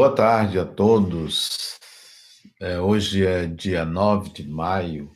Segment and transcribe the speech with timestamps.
[0.00, 1.78] Boa tarde a todos.
[2.58, 5.12] É, hoje é dia 9 de maio,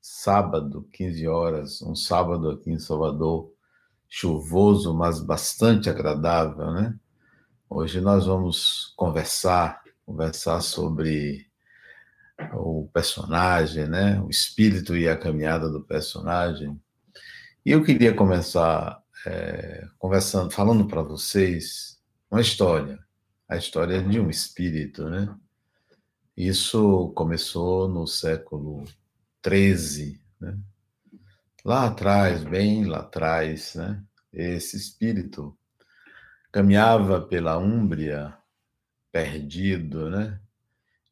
[0.00, 3.52] sábado, 15 horas, um sábado aqui em Salvador,
[4.08, 6.98] chuvoso, mas bastante agradável, né?
[7.70, 11.46] Hoje nós vamos conversar, conversar sobre
[12.52, 14.20] o personagem, né?
[14.20, 16.76] O espírito e a caminhada do personagem.
[17.64, 23.05] E eu queria começar é, conversando, falando para vocês uma história
[23.48, 25.34] a história de um espírito, né?
[26.36, 28.84] Isso começou no século
[29.46, 30.58] XIII, né?
[31.64, 34.02] Lá atrás, bem lá atrás, né?
[34.32, 35.56] Esse espírito
[36.52, 38.36] caminhava pela Úmbria,
[39.10, 40.40] perdido, né?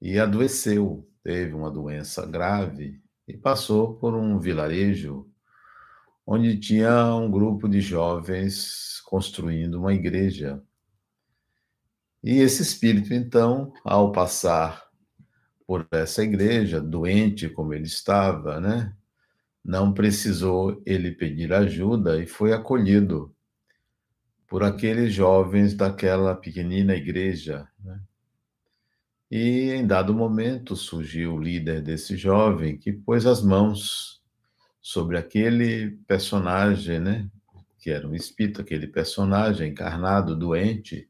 [0.00, 5.26] E adoeceu, teve uma doença grave e passou por um vilarejo
[6.26, 10.62] onde tinha um grupo de jovens construindo uma igreja
[12.24, 14.88] e esse espírito, então, ao passar
[15.66, 18.96] por essa igreja, doente como ele estava, né?
[19.62, 23.34] Não precisou ele pedir ajuda e foi acolhido
[24.48, 27.68] por aqueles jovens daquela pequenina igreja.
[27.82, 28.00] Né?
[29.30, 34.22] E em dado momento surgiu o líder desse jovem que pôs as mãos
[34.80, 37.28] sobre aquele personagem, né?
[37.78, 41.06] Que era um espírito, aquele personagem encarnado, doente,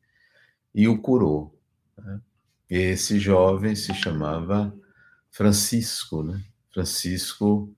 [0.75, 1.57] e o curou.
[1.97, 2.21] Né?
[2.69, 4.75] Esse jovem se chamava
[5.31, 6.43] Francisco, né?
[6.73, 7.73] Francisco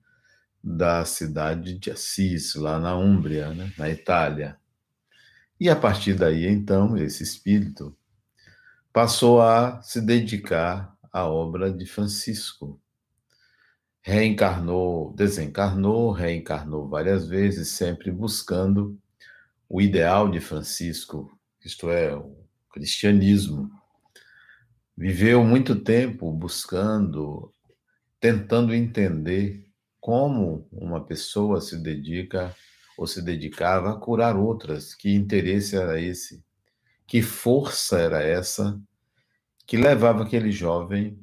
[0.63, 3.73] da cidade de Assis, lá na Úmbria, né?
[3.77, 4.59] na Itália.
[5.61, 7.97] E a partir daí, então, esse espírito
[8.93, 12.81] passou a se dedicar à obra de Francisco.
[14.01, 18.99] Reencarnou, desencarnou, reencarnou várias vezes, sempre buscando
[19.69, 22.46] o ideal de Francisco, isto é, o
[22.77, 23.71] cristianismo.
[24.95, 27.51] Viveu muito tempo buscando,
[28.21, 29.67] tentando entender
[29.99, 32.55] como uma pessoa se dedica
[32.99, 36.45] ou se dedicava a curar outras, que interesse era esse,
[37.07, 38.79] que força era essa
[39.67, 41.19] que levava aquele jovem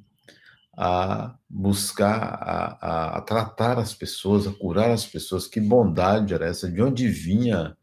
[0.75, 5.47] a buscar, a, a, a, tratar as pessoas, a curar as pessoas.
[5.47, 6.69] Que bondade era essa?
[6.69, 7.77] De onde vinha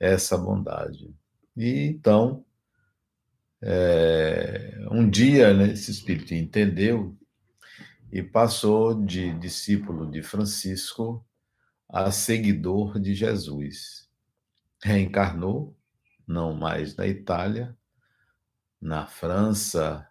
[0.00, 1.14] essa bondade?
[1.56, 2.44] E então
[3.62, 7.16] é, um dia, né, esse espírito entendeu
[8.10, 11.24] e passou de discípulo de Francisco
[11.88, 14.08] a seguidor de Jesus.
[14.82, 15.76] Reencarnou,
[16.26, 17.76] não mais na Itália,
[18.80, 20.08] na França,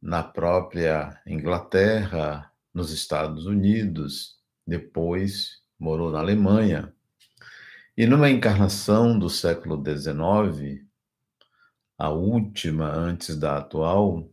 [0.00, 6.92] na própria Inglaterra, nos Estados Unidos, depois morou na Alemanha.
[7.96, 10.84] E numa encarnação do século XIX,
[12.02, 14.28] a última antes da atual,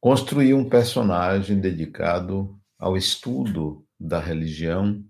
[0.00, 5.04] construiu um personagem dedicado ao estudo da religião,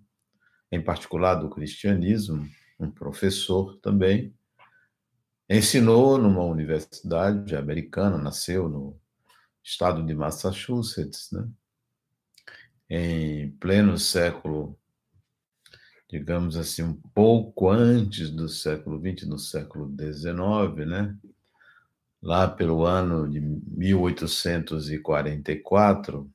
[0.73, 2.45] em particular do cristianismo,
[2.81, 4.35] um professor também.
[5.49, 9.01] Ensinou numa universidade americana, nasceu no
[9.62, 11.49] estado de Massachusetts, né?
[12.91, 14.77] em pleno século,
[16.11, 21.17] digamos assim, um pouco antes do século XX, no século XIX, né?
[22.26, 26.28] Lá pelo ano de 1844,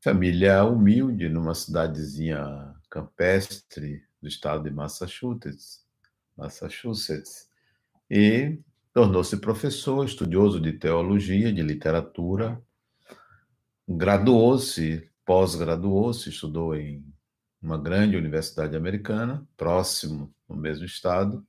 [0.00, 5.84] família humilde numa cidadezinha campestre do estado de Massachusetts,
[6.34, 7.46] Massachusetts,
[8.10, 8.58] e
[8.94, 12.58] tornou-se professor, estudioso de teologia, de literatura,
[13.86, 17.04] graduou-se, pós-graduou-se, estudou em
[17.60, 21.46] uma grande universidade americana, próximo no mesmo estado,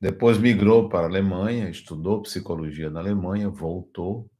[0.00, 4.30] depois migrou para a Alemanha, estudou psicologia na Alemanha, voltou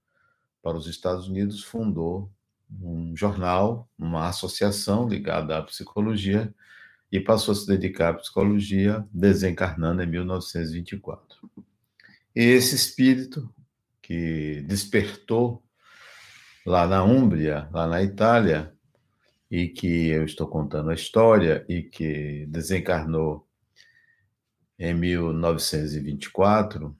[0.63, 2.33] para os Estados Unidos, fundou
[2.81, 6.55] um jornal, uma associação ligada à psicologia
[7.13, 11.51] e passou a se dedicar à psicologia, desencarnando em 1924.
[12.35, 13.53] E esse espírito
[14.01, 15.63] que despertou
[16.65, 18.73] lá na Úmbria, lá na Itália,
[19.51, 23.47] e que eu estou contando a história e que desencarnou
[24.81, 26.97] em 1924,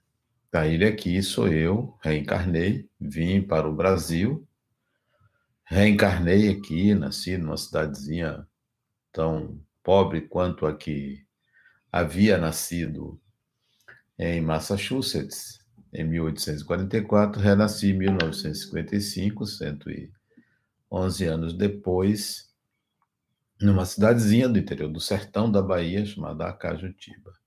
[0.51, 4.47] tá ele aqui, sou eu, reencarnei, vim para o Brasil,
[5.65, 8.47] reencarnei aqui, nasci numa cidadezinha
[9.11, 11.25] tão pobre quanto a que
[11.91, 13.19] havia nascido
[14.15, 15.59] em Massachusetts,
[15.91, 22.53] em 1844, renasci em 1955, 111 anos depois,
[23.59, 27.40] numa cidadezinha do interior do sertão da Bahia chamada Acajutiba.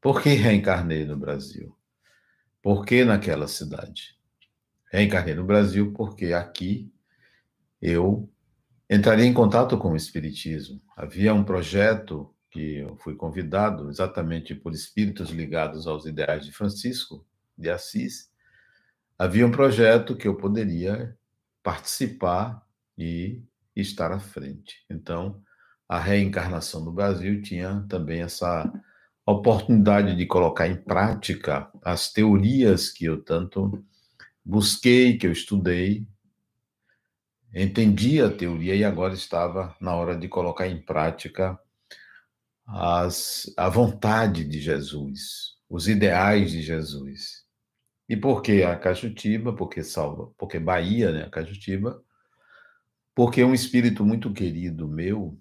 [0.00, 1.76] Por que reencarnei no Brasil?
[2.62, 4.18] Por que naquela cidade?
[4.90, 6.90] Reencarnei no Brasil porque aqui
[7.82, 8.30] eu
[8.88, 10.80] entraria em contato com o Espiritismo.
[10.96, 17.24] Havia um projeto que eu fui convidado exatamente por espíritos ligados aos ideais de Francisco
[17.56, 18.30] de Assis.
[19.18, 21.16] Havia um projeto que eu poderia
[21.62, 22.66] participar
[22.96, 23.42] e
[23.76, 24.84] estar à frente.
[24.88, 25.42] Então,
[25.86, 28.70] a reencarnação no Brasil tinha também essa
[29.26, 33.84] oportunidade de colocar em prática as teorias que eu tanto
[34.44, 36.06] busquei, que eu estudei
[37.54, 41.58] entendi a teoria e agora estava na hora de colocar em prática
[42.66, 47.44] as, a vontade de Jesus, os ideais de Jesus.
[48.08, 49.52] E por que a Cajutiba?
[49.54, 52.02] Porque salva, porque Bahia, né, a Cajutiba?
[53.14, 55.36] Porque um espírito muito querido meu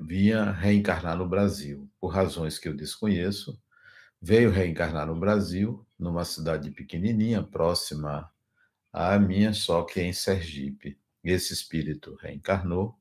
[0.00, 3.60] vinha reencarnar no Brasil, por razões que eu desconheço,
[4.20, 8.30] veio reencarnar no Brasil, numa cidade pequenininha, próxima
[8.92, 10.98] à minha, só que em Sergipe.
[11.24, 12.98] Esse espírito reencarnou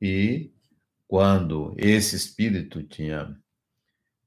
[0.00, 0.52] e
[1.08, 3.38] quando esse espírito tinha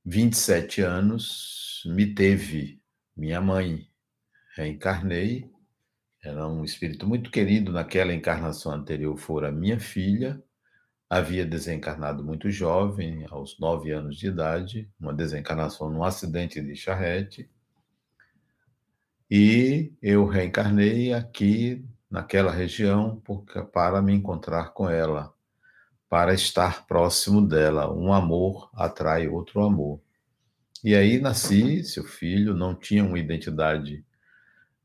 [0.06, 2.82] 27 anos, me teve.
[3.16, 3.88] Minha mãe.
[4.56, 5.50] Reencarnei,
[6.24, 7.72] era um espírito muito querido.
[7.72, 10.42] Naquela encarnação anterior, fora minha filha,
[11.10, 17.50] havia desencarnado muito jovem, aos nove anos de idade, uma desencarnação num acidente de charrete,
[19.30, 23.22] e eu reencarnei aqui naquela região
[23.72, 25.34] para me encontrar com ela,
[26.10, 27.94] para estar próximo dela.
[27.94, 30.02] Um amor atrai outro amor.
[30.84, 34.04] E aí nasci, seu filho, não tinha uma identidade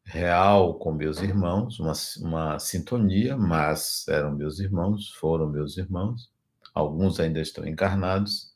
[0.04, 6.30] real com meus irmãos, uma, uma sintonia, mas eram meus irmãos, foram meus irmãos,
[6.74, 8.52] alguns ainda estão encarnados.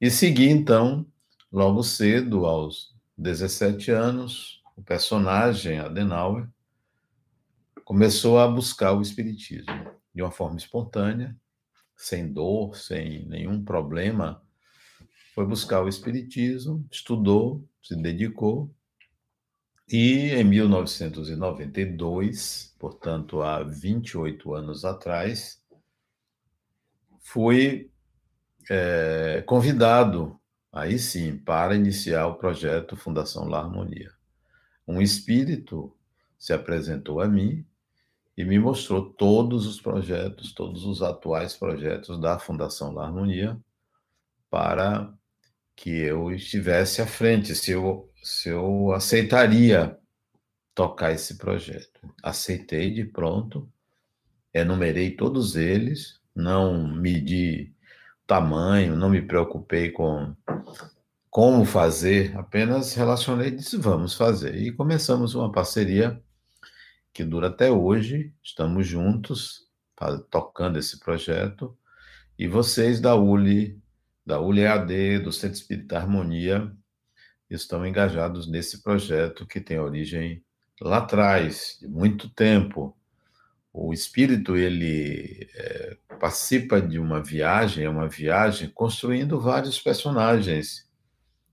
[0.00, 1.06] E segui, então,
[1.52, 6.48] logo cedo, aos 17 anos, o personagem Adenauer,
[7.84, 9.72] começou a buscar o Espiritismo
[10.14, 11.36] de uma forma espontânea,
[11.96, 14.42] sem dor, sem nenhum problema.
[15.34, 18.74] Foi buscar o Espiritismo, estudou, se dedicou,
[19.88, 25.62] e em 1992, portanto, há 28 anos atrás,
[27.20, 27.90] fui
[28.68, 30.38] é, convidado,
[30.72, 34.10] aí sim, para iniciar o projeto Fundação La Harmonia.
[34.86, 35.96] Um espírito
[36.38, 37.64] se apresentou a mim
[38.36, 43.58] e me mostrou todos os projetos, todos os atuais projetos da Fundação La Harmonia
[44.50, 45.12] para
[45.74, 49.96] que eu estivesse à frente, se eu, se eu aceitaria
[50.74, 52.00] tocar esse projeto.
[52.20, 53.70] Aceitei de pronto,
[54.52, 57.72] enumerei todos eles, não medi
[58.26, 60.34] tamanho, não me preocupei com
[61.30, 64.56] como fazer, apenas relacionei e disse, vamos fazer.
[64.56, 66.20] E começamos uma parceria
[67.12, 68.34] que dura até hoje.
[68.42, 69.68] Estamos juntos,
[70.30, 71.78] tocando esse projeto.
[72.36, 73.80] E vocês da ULI,
[74.24, 76.74] da ULI-AD, do Centro Espírita Harmonia,
[77.48, 80.42] estão engajados nesse projeto que tem origem
[80.80, 82.96] lá atrás, de muito tempo.
[83.72, 90.86] O espírito ele é, participa de uma viagem, é uma viagem construindo vários personagens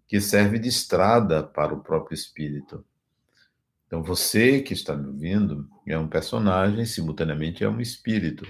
[0.07, 2.85] que serve de estrada para o próprio espírito.
[3.87, 8.45] Então, você que está me ouvindo é um personagem, simultaneamente é um espírito.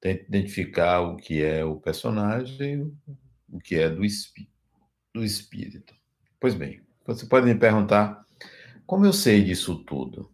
[0.00, 2.96] Tente identificar o que é o personagem,
[3.50, 4.48] o que é do, espí
[5.12, 5.94] do espírito.
[6.38, 8.26] Pois bem, você pode me perguntar
[8.86, 10.30] como eu sei disso tudo.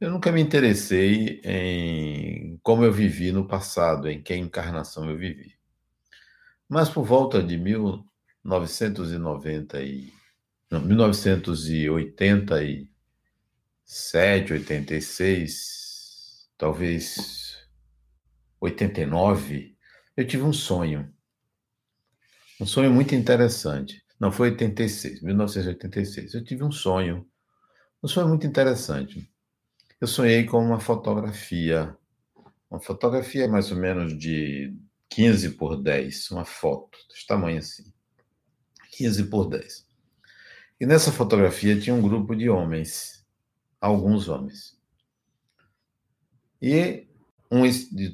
[0.00, 5.54] Eu nunca me interessei em como eu vivi no passado, em que encarnação eu vivi.
[6.68, 10.12] Mas por volta de 1990 e
[10.70, 12.88] não, 1980 e
[13.84, 17.58] 87, 86, talvez
[18.60, 19.76] 89,
[20.16, 21.12] eu tive um sonho.
[22.60, 24.02] Um sonho muito interessante.
[24.20, 26.34] Não foi 86, 1986.
[26.34, 27.26] Eu tive um sonho.
[28.02, 29.28] Um sonho muito interessante.
[30.00, 31.96] Eu sonhei com uma fotografia.
[32.70, 34.76] Uma fotografia mais ou menos de
[35.08, 37.92] 15 por 10, uma foto desse tamanho assim.
[38.92, 39.86] 15 por 10.
[40.78, 43.20] E nessa fotografia tinha um grupo de homens
[43.80, 44.78] alguns homens.
[46.60, 47.06] E
[47.50, 47.62] um,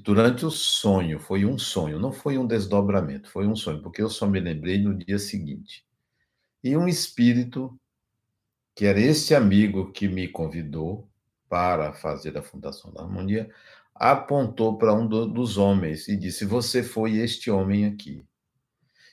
[0.02, 4.08] durante o sonho, foi um sonho, não foi um desdobramento, foi um sonho, porque eu
[4.08, 5.85] só me lembrei no dia seguinte.
[6.62, 7.78] E um espírito,
[8.74, 11.08] que era esse amigo que me convidou
[11.48, 13.50] para fazer a Fundação da Harmonia,
[13.94, 18.24] apontou para um do, dos homens e disse: Você foi este homem aqui.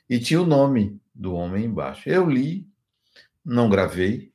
[0.09, 2.09] E tinha o nome do homem embaixo.
[2.09, 2.67] Eu li
[3.43, 4.31] não gravei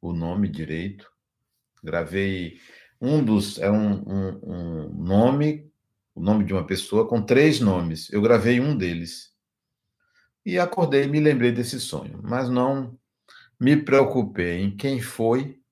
[0.00, 1.10] o nome direito.
[1.82, 2.58] Gravei
[3.00, 3.58] um dos.
[3.58, 5.70] É um, um, um nome,
[6.14, 8.12] o nome de uma pessoa com três nomes.
[8.12, 9.29] Eu gravei um deles.
[10.50, 12.98] E acordei e me lembrei desse sonho, mas não
[13.56, 15.62] me preocupei em quem foi,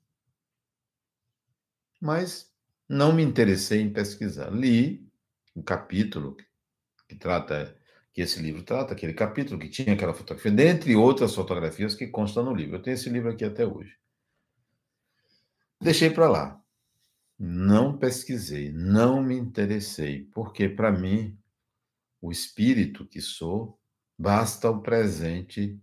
[2.00, 2.50] Mas
[2.90, 4.50] não me interessei em pesquisar.
[4.50, 5.09] Li
[5.54, 6.37] um capítulo
[7.09, 7.78] que trata
[8.12, 12.44] que esse livro trata, aquele capítulo que tinha aquela fotografia, dentre outras fotografias que constam
[12.44, 12.76] no livro.
[12.76, 13.97] Eu tenho esse livro aqui até hoje.
[15.80, 16.61] Deixei para lá.
[17.38, 21.38] Não pesquisei, não me interessei, porque para mim,
[22.20, 23.78] o espírito que sou,
[24.18, 25.80] basta o presente,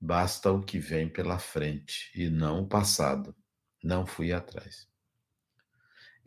[0.00, 3.34] basta o que vem pela frente e não o passado.
[3.82, 4.88] Não fui atrás.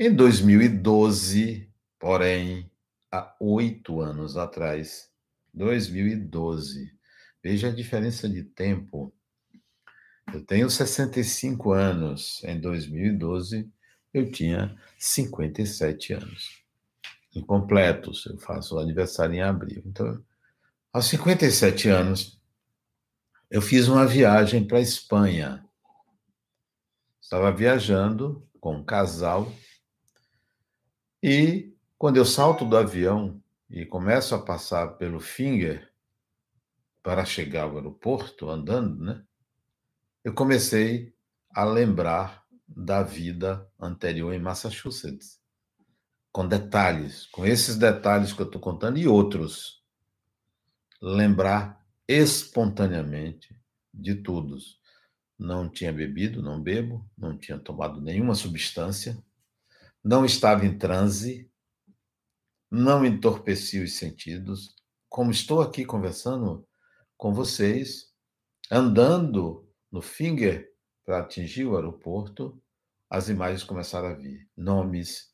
[0.02, 2.72] Em 2012, porém,
[3.12, 5.12] há oito anos atrás,
[5.54, 6.90] 2012,
[7.44, 9.14] veja a diferença de tempo
[10.34, 12.42] eu tenho 65 anos.
[12.46, 13.70] Em 2012,
[14.14, 16.64] eu tinha 57 anos.
[17.36, 18.26] Incompletos.
[18.26, 19.84] Eu faço aniversário em abril.
[19.86, 20.24] Então,
[20.94, 22.40] aos 57 anos,
[23.52, 25.66] eu fiz uma viagem para a Espanha.
[27.22, 29.52] Estava viajando com um casal
[31.22, 35.92] e quando eu salto do avião e começo a passar pelo Finger
[37.04, 39.24] para chegar ao aeroporto andando, né?
[40.24, 41.14] eu comecei
[41.52, 45.40] a lembrar da vida anterior em Massachusetts,
[46.32, 49.84] com detalhes, com esses detalhes que eu estou contando e outros.
[51.02, 53.56] Lembrar espontaneamente
[53.94, 54.80] de todos.
[55.38, 59.18] Não tinha bebido, não bebo, não tinha tomado nenhuma substância,
[60.04, 61.50] não estava em transe,
[62.70, 64.76] não entorpeci os sentidos.
[65.08, 66.68] Como estou aqui conversando
[67.18, 68.14] com vocês,
[68.72, 70.72] andando no Finger
[71.06, 72.62] para atingir o aeroporto,
[73.10, 74.48] as imagens começaram a vir.
[74.56, 75.32] Nomes,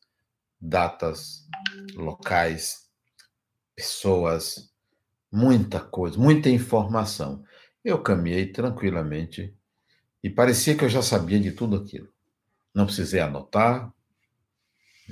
[0.59, 1.47] datas,
[1.93, 2.89] locais,
[3.75, 4.73] pessoas,
[5.31, 7.43] muita coisa, muita informação.
[7.83, 9.53] Eu caminhei tranquilamente
[10.23, 12.07] e parecia que eu já sabia de tudo aquilo.
[12.73, 13.93] Não precisei anotar,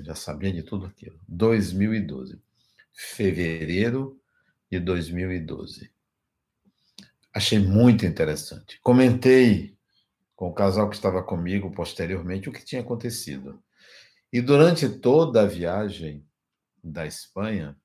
[0.02, 1.20] já sabia de tudo aquilo.
[1.28, 2.42] 2012.
[2.94, 4.20] Fevereiro
[4.72, 5.92] de 2012.
[7.34, 8.80] Achei muito interessante.
[8.82, 9.76] Comentei
[10.36, 13.62] com o casal que estava comigo posteriormente o que tinha acontecido.
[14.32, 16.26] E durante toda a viagem
[16.84, 17.78] da Espanha,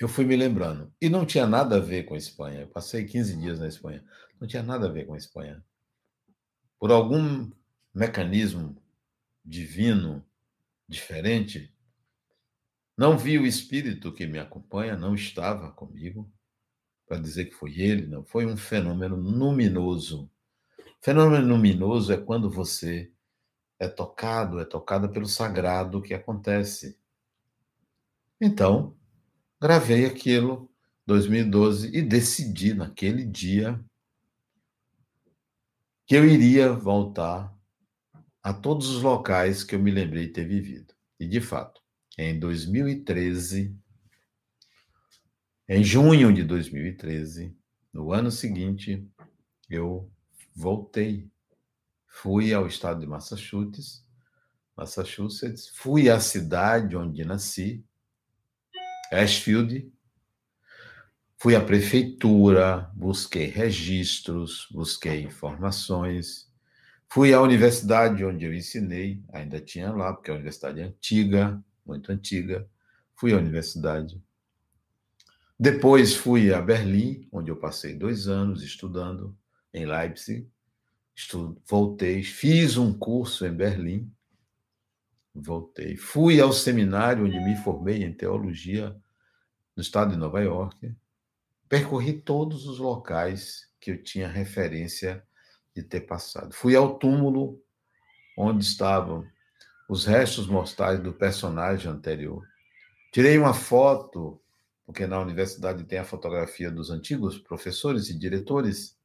[0.00, 0.92] eu fui me lembrando.
[1.00, 2.60] E não tinha nada a ver com a Espanha.
[2.60, 4.04] Eu passei 15 dias na Espanha.
[4.40, 5.62] Não tinha nada a ver com a Espanha.
[6.78, 7.50] Por algum
[7.94, 8.80] mecanismo
[9.44, 10.24] divino
[10.88, 11.72] diferente,
[12.96, 16.28] não vi o espírito que me acompanha, não estava comigo
[17.06, 18.24] para dizer que foi ele, não.
[18.24, 20.30] Foi um fenômeno luminoso.
[21.00, 23.12] Fenômeno luminoso é quando você
[23.78, 26.98] é tocado, é tocada pelo sagrado que acontece.
[28.40, 28.96] Então,
[29.60, 30.68] gravei aquilo
[31.06, 33.82] 2012 e decidi naquele dia
[36.04, 37.56] que eu iria voltar
[38.42, 40.94] a todos os locais que eu me lembrei ter vivido.
[41.18, 41.80] E de fato,
[42.16, 43.76] em 2013
[45.70, 47.54] em junho de 2013,
[47.92, 49.06] no ano seguinte,
[49.68, 50.10] eu
[50.54, 51.30] voltei.
[52.06, 54.02] Fui ao estado de Massachusetts,
[54.74, 57.84] Massachusetts, fui à cidade onde nasci,
[59.12, 59.92] Ashfield,
[61.40, 66.47] Fui à prefeitura, busquei registros, busquei informações.
[67.10, 72.12] Fui à universidade onde eu ensinei, ainda tinha lá, porque a universidade é antiga, muito
[72.12, 72.68] antiga.
[73.14, 74.22] Fui à universidade.
[75.58, 79.36] Depois fui a Berlim, onde eu passei dois anos estudando,
[79.72, 80.48] em Leipzig.
[81.14, 84.12] Estudo, voltei, fiz um curso em Berlim,
[85.34, 85.96] voltei.
[85.96, 88.94] Fui ao seminário onde me formei em teologia
[89.74, 90.94] no estado de Nova York
[91.68, 95.22] percorri todos os locais que eu tinha referência
[95.78, 96.52] de ter passado.
[96.52, 97.62] Fui ao túmulo
[98.36, 99.24] onde estavam
[99.88, 102.44] os restos mortais do personagem anterior.
[103.12, 104.40] Tirei uma foto,
[104.84, 108.98] porque na universidade tem a fotografia dos antigos professores e diretores.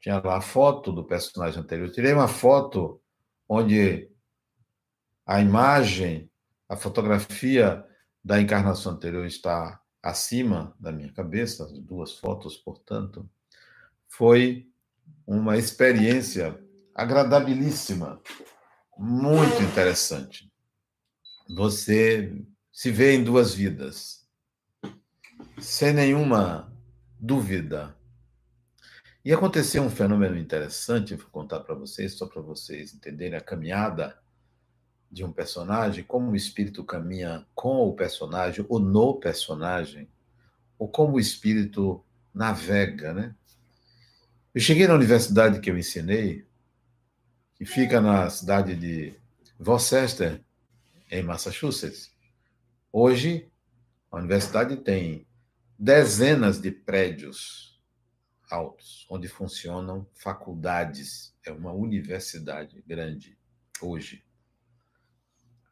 [0.00, 1.90] Tinha lá a foto do personagem anterior.
[1.90, 3.00] Tirei uma foto
[3.48, 4.10] onde
[5.26, 6.30] a imagem,
[6.68, 7.84] a fotografia
[8.22, 13.28] da encarnação anterior está acima da minha cabeça, as duas fotos, portanto,
[14.06, 14.68] foi
[15.26, 16.58] uma experiência
[16.94, 18.20] agradabilíssima,
[18.96, 20.50] muito interessante.
[21.56, 24.26] Você se vê em duas vidas,
[25.58, 26.72] sem nenhuma
[27.18, 27.96] dúvida.
[29.24, 34.18] E aconteceu um fenômeno interessante, vou contar para vocês, só para vocês entenderem a caminhada
[35.10, 40.08] de um personagem, como o espírito caminha com o personagem ou no personagem,
[40.78, 43.34] ou como o espírito navega, né?
[44.54, 46.46] Eu cheguei na universidade que eu ensinei,
[47.54, 49.14] que fica na cidade de
[49.58, 50.42] Worcester,
[51.10, 52.12] em Massachusetts.
[52.92, 53.50] Hoje,
[54.10, 55.26] a universidade tem
[55.78, 57.80] dezenas de prédios
[58.50, 61.34] altos, onde funcionam faculdades.
[61.44, 63.36] É uma universidade grande
[63.80, 64.24] hoje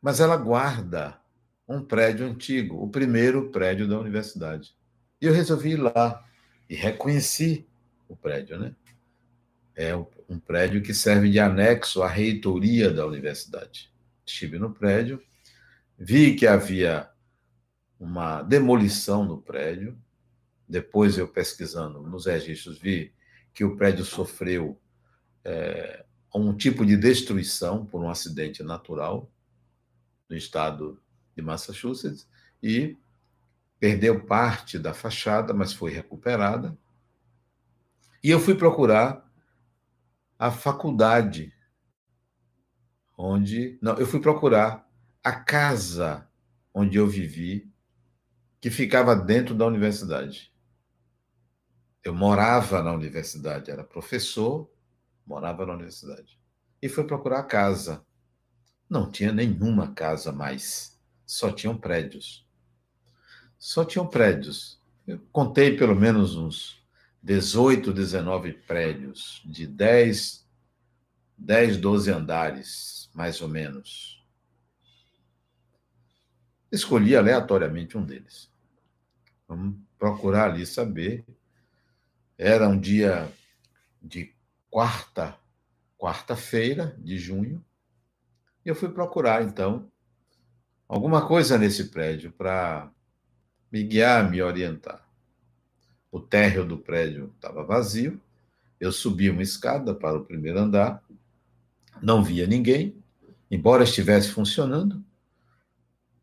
[0.02, 1.16] mas ela guarda
[1.66, 4.74] um prédio antigo, o primeiro prédio da universidade.
[5.20, 6.26] E eu resolvi ir lá
[6.68, 7.68] e reconheci
[8.12, 8.74] o prédio, né?
[9.74, 13.90] É um prédio que serve de anexo à reitoria da universidade.
[14.24, 15.22] Estive no prédio,
[15.98, 17.08] vi que havia
[17.98, 19.98] uma demolição no prédio.
[20.68, 23.12] Depois, eu pesquisando nos registros, vi
[23.54, 24.78] que o prédio sofreu
[25.44, 29.30] é, um tipo de destruição por um acidente natural
[30.28, 31.00] no estado
[31.36, 32.26] de Massachusetts
[32.62, 32.96] e
[33.78, 36.76] perdeu parte da fachada, mas foi recuperada.
[38.22, 39.28] E eu fui procurar
[40.38, 41.52] a faculdade
[43.16, 44.88] onde, não, eu fui procurar
[45.22, 46.28] a casa
[46.74, 47.70] onde eu vivi,
[48.60, 50.52] que ficava dentro da universidade.
[52.02, 54.70] Eu morava na universidade, era professor,
[55.26, 56.40] morava na universidade.
[56.80, 58.04] E fui procurar a casa
[58.92, 62.46] não tinha nenhuma casa mais, só tinham prédios.
[63.58, 64.78] Só tinham prédios.
[65.06, 66.81] Eu contei pelo menos uns
[67.22, 70.46] 18, 19 prédios, de 10,
[71.38, 74.24] 10, 12 andares, mais ou menos.
[76.70, 78.50] Escolhi aleatoriamente um deles.
[79.46, 81.24] Vamos procurar ali saber.
[82.36, 83.30] Era um dia
[84.02, 84.34] de
[84.68, 85.38] quarta,
[85.98, 87.64] quarta-feira de junho,
[88.64, 89.90] e eu fui procurar, então,
[90.88, 92.90] alguma coisa nesse prédio para
[93.70, 95.06] me guiar, me orientar.
[96.12, 98.20] O térreo do prédio estava vazio,
[98.78, 101.02] eu subi uma escada para o primeiro andar,
[102.02, 103.02] não via ninguém,
[103.50, 105.02] embora estivesse funcionando,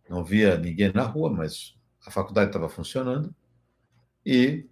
[0.08, 1.76] não via ninguém na rua, mas
[2.06, 3.34] a faculdade estava funcionando,
[4.26, 4.68] e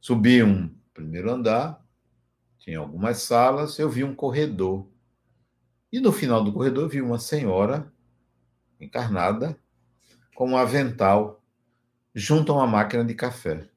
[0.00, 1.80] subi um primeiro andar,
[2.58, 4.88] tinha algumas salas, eu vi um corredor.
[5.92, 7.92] E no final do corredor vi uma senhora
[8.80, 9.58] encarnada
[10.34, 11.41] com um avental
[12.14, 13.68] junto a uma máquina de café.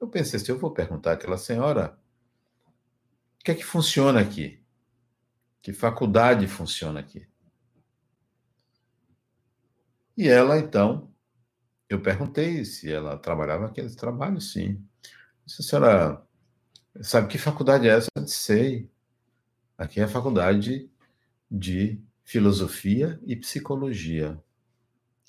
[0.00, 1.98] Eu pensei, se eu vou perguntar àquela senhora,
[3.40, 4.62] o que é que funciona aqui?
[5.62, 7.26] Que faculdade funciona aqui?
[10.16, 11.10] E ela, então,
[11.88, 14.82] eu perguntei se ela trabalhava aquele trabalho, sim.
[15.46, 16.22] A senhora
[17.02, 18.08] sabe que faculdade é essa?
[18.14, 18.90] Eu disse, sei.
[19.76, 20.90] Aqui é a faculdade
[21.50, 24.42] de filosofia e psicologia.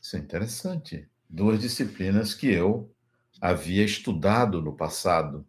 [0.02, 1.11] Isso é interessante.
[1.34, 2.94] Duas disciplinas que eu
[3.40, 5.48] havia estudado no passado.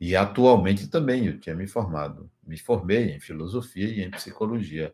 [0.00, 2.28] E atualmente também eu tinha me formado.
[2.44, 4.92] Me formei em filosofia e em psicologia.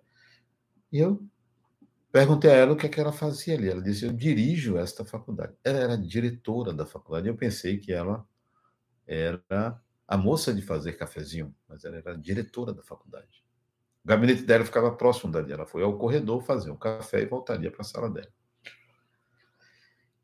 [0.93, 1.27] E eu
[2.13, 3.71] perguntei a ela o que, é que ela fazia ali.
[3.71, 5.55] Ela disse: Eu dirijo esta faculdade.
[5.65, 7.29] Ela era diretora da faculdade.
[7.29, 8.29] Eu pensei que ela
[9.07, 13.43] era a moça de fazer cafezinho, mas ela era diretora da faculdade.
[14.05, 15.51] O gabinete dela ficava próximo dali.
[15.51, 18.40] Ela foi ao corredor fazer um café e voltaria para a sala dela.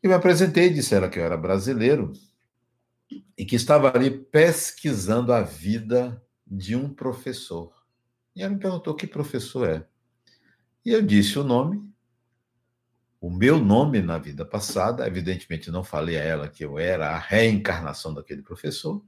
[0.02, 2.12] Eu me apresentei, disse ela que eu era brasileiro
[3.37, 7.72] e que estava ali pesquisando a vida de um professor.
[8.35, 9.87] E ela me perguntou que professor é.
[10.85, 11.87] E eu disse o nome,
[13.20, 17.18] o meu nome na vida passada, evidentemente não falei a ela que eu era a
[17.18, 19.04] reencarnação daquele professor.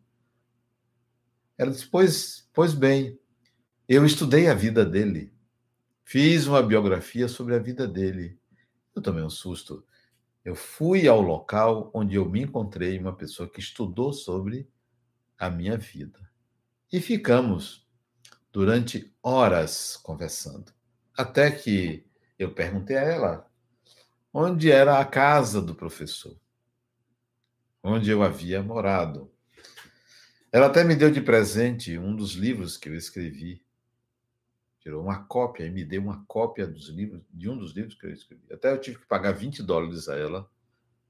[1.56, 3.18] Ela disse: Pois, pois bem,
[3.88, 5.32] eu estudei a vida dele,
[6.04, 8.38] fiz uma biografia sobre a vida dele.
[8.94, 9.84] Eu tomei um susto.
[10.44, 14.68] Eu fui ao local onde eu me encontrei uma pessoa que estudou sobre
[15.38, 16.18] a minha vida.
[16.92, 17.86] E ficamos
[18.52, 20.72] durante horas conversando.
[21.16, 22.06] Até que
[22.38, 23.50] eu perguntei a ela
[24.32, 26.38] onde era a casa do professor,
[27.82, 29.32] onde eu havia morado.
[30.50, 33.62] Ela até me deu de presente um dos livros que eu escrevi.
[34.88, 38.06] Tirou uma cópia e me deu uma cópia dos livros, de um dos livros que
[38.06, 38.40] eu escrevi.
[38.50, 40.50] Até eu tive que pagar 20 dólares a ela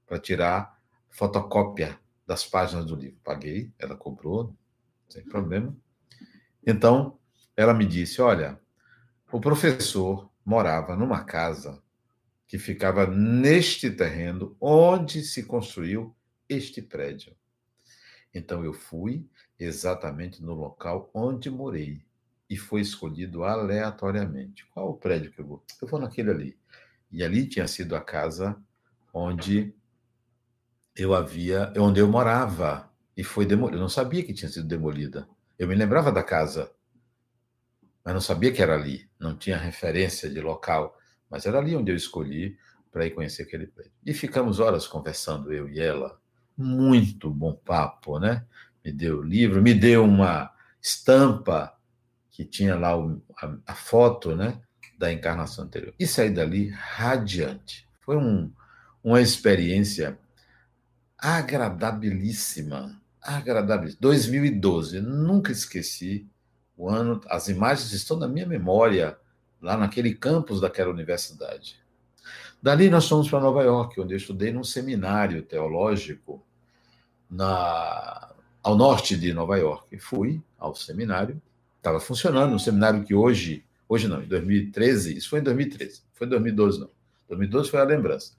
[0.05, 3.17] para tirar fotocópia das páginas do livro.
[3.23, 4.53] Paguei, ela comprou,
[5.07, 5.73] sem problema.
[6.67, 7.17] Então,
[7.55, 8.59] ela me disse: Olha,
[9.31, 11.81] o professor morava numa casa
[12.49, 16.13] que ficava neste terreno onde se construiu
[16.49, 17.33] este prédio.
[18.33, 19.25] Então eu fui
[19.57, 22.08] exatamente no local onde morei
[22.49, 24.65] e foi escolhido aleatoriamente.
[24.73, 25.63] Qual o prédio que eu vou?
[25.81, 26.57] Eu vou naquele ali.
[27.11, 28.57] E ali tinha sido a casa
[29.13, 29.73] onde
[30.95, 33.77] eu havia, onde eu morava e foi demolida.
[33.77, 35.27] Eu não sabia que tinha sido demolida.
[35.57, 36.71] Eu me lembrava da casa,
[38.03, 39.09] mas não sabia que era ali.
[39.19, 40.97] Não tinha referência de local,
[41.29, 42.57] mas era ali onde eu escolhi
[42.91, 43.91] para ir conhecer aquele prédio.
[44.03, 46.19] E ficamos horas conversando, eu e ela.
[46.57, 48.45] Muito bom papo, né?
[48.83, 51.78] Me deu livro, me deu uma estampa
[52.39, 54.61] que tinha lá o, a, a, foto, né?
[54.97, 55.93] Da encarnação anterior.
[55.99, 57.85] E saí dali radiante.
[57.99, 58.49] Foi um,
[59.03, 60.17] uma experiência
[61.17, 62.97] agradabilíssima.
[63.21, 63.93] Agradável.
[63.99, 66.29] 2012, nunca esqueci
[66.77, 67.19] o ano.
[67.27, 69.17] As imagens estão na minha memória,
[69.61, 71.77] lá naquele campus daquela universidade.
[72.63, 76.41] Dali nós fomos para Nova York, onde eu estudei num seminário teológico
[77.29, 79.99] na, ao norte de Nova York.
[79.99, 81.41] Fui ao seminário,
[81.79, 86.27] estava funcionando, um seminário que hoje, hoje não, em 2013, isso foi em 2013, foi
[86.27, 86.89] em 2012 não.
[87.27, 88.33] 2012 foi a lembrança.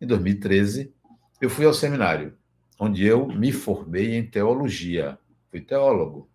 [0.00, 0.92] Em 2013,
[1.40, 2.36] eu fui ao seminário,
[2.78, 5.18] onde eu me formei em teologia.
[5.50, 6.28] Fui teólogo,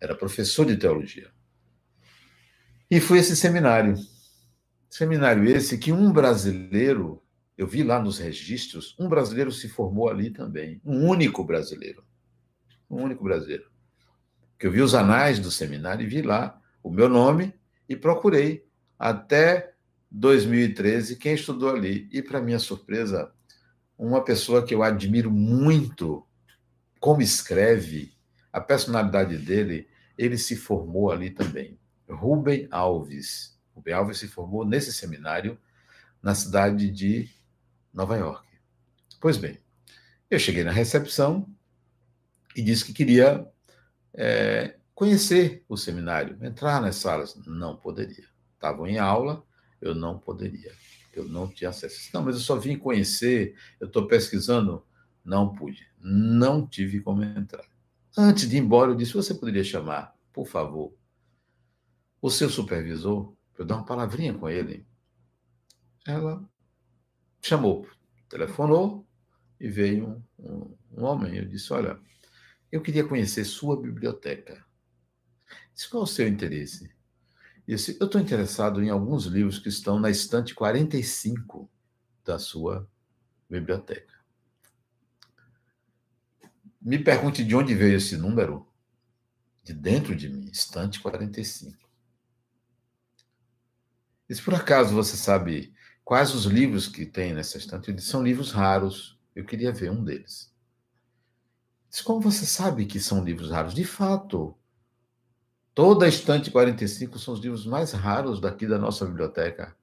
[0.00, 1.30] era professor de teologia.
[2.90, 3.96] E fui esse seminário.
[4.90, 7.22] Seminário esse que um brasileiro,
[7.56, 10.80] eu vi lá nos registros, um brasileiro se formou ali também.
[10.84, 12.04] Um único brasileiro.
[12.90, 13.71] Um único brasileiro.
[14.62, 17.52] Que eu vi os anais do seminário e vi lá o meu nome
[17.88, 18.64] e procurei
[18.96, 19.74] até
[20.08, 22.08] 2013 quem estudou ali.
[22.12, 23.32] E, para minha surpresa,
[23.98, 26.24] uma pessoa que eu admiro muito,
[27.00, 28.14] como escreve,
[28.52, 31.76] a personalidade dele, ele se formou ali também.
[32.08, 33.58] Rubem Alves.
[33.74, 35.58] Rubem Alves se formou nesse seminário
[36.22, 37.28] na cidade de
[37.92, 38.46] Nova York.
[39.20, 39.58] Pois bem,
[40.30, 41.52] eu cheguei na recepção
[42.54, 43.51] e disse que queria
[44.14, 47.36] é, conhecer o seminário, entrar nas salas.
[47.46, 48.24] Não poderia.
[48.54, 49.44] Estavam em aula,
[49.80, 50.72] eu não poderia.
[51.12, 52.10] Eu não tinha acesso.
[52.14, 54.84] Não, mas eu só vim conhecer, eu estou pesquisando.
[55.24, 55.86] Não pude.
[56.00, 57.64] Não tive como entrar.
[58.16, 60.94] Antes de ir embora, eu disse: você poderia chamar, por favor,
[62.20, 64.86] o seu supervisor, para eu dar uma palavrinha com ele?
[66.06, 66.42] Ela
[67.40, 67.86] chamou,
[68.28, 69.06] telefonou
[69.60, 71.36] e veio um, um, um homem.
[71.36, 71.98] Eu disse: olha,
[72.72, 74.64] eu queria conhecer sua biblioteca.
[75.74, 76.90] Disse, qual é o seu interesse?
[77.68, 81.70] Esse, eu estou interessado em alguns livros que estão na estante 45
[82.24, 82.88] da sua
[83.48, 84.14] biblioteca.
[86.80, 88.66] Me pergunte de onde veio esse número.
[89.62, 91.88] De dentro de mim, estante 45.
[94.28, 95.72] E se por acaso você sabe
[96.04, 99.20] quais os livros que tem nessa estante, são livros raros.
[99.36, 100.51] Eu queria ver um deles.
[102.00, 103.74] Como você sabe que são livros raros?
[103.74, 104.56] De fato,
[105.74, 109.74] Toda a estante 45 são os livros mais raros daqui da nossa biblioteca.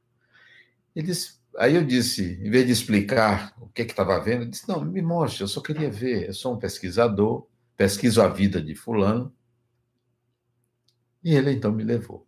[0.96, 4.86] Eles, aí eu disse, em vez de explicar o que estava vendo, eu disse: não,
[4.86, 6.28] me mostre, eu só queria ver.
[6.28, 9.34] Eu sou um pesquisador, pesquiso a vida de Fulano.
[11.24, 12.28] E ele então me levou.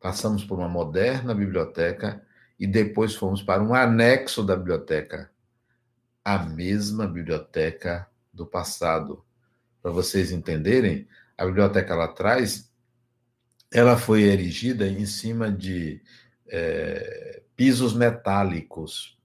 [0.00, 2.24] Passamos por uma moderna biblioteca
[2.58, 5.30] e depois fomos para um anexo da biblioteca,
[6.24, 8.08] a mesma biblioteca
[8.38, 9.22] do passado.
[9.82, 12.72] Para vocês entenderem, a biblioteca lá atrás,
[13.70, 16.02] ela foi erigida em cima de
[16.46, 19.18] é, pisos metálicos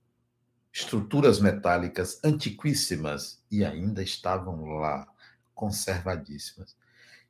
[0.74, 5.08] estruturas metálicas antiquíssimas e ainda estavam lá,
[5.54, 6.76] conservadíssimas.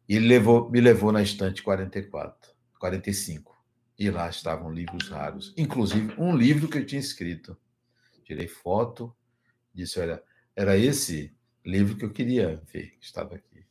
[0.08, 3.54] E levou, me levou na estante 44, 45.
[4.00, 7.56] E lá estavam livros raros, inclusive um livro que eu tinha escrito.
[8.24, 9.14] Tirei foto,
[9.74, 10.24] disse: olha,
[10.56, 13.66] era esse livro que eu queria ver, que estava aqui.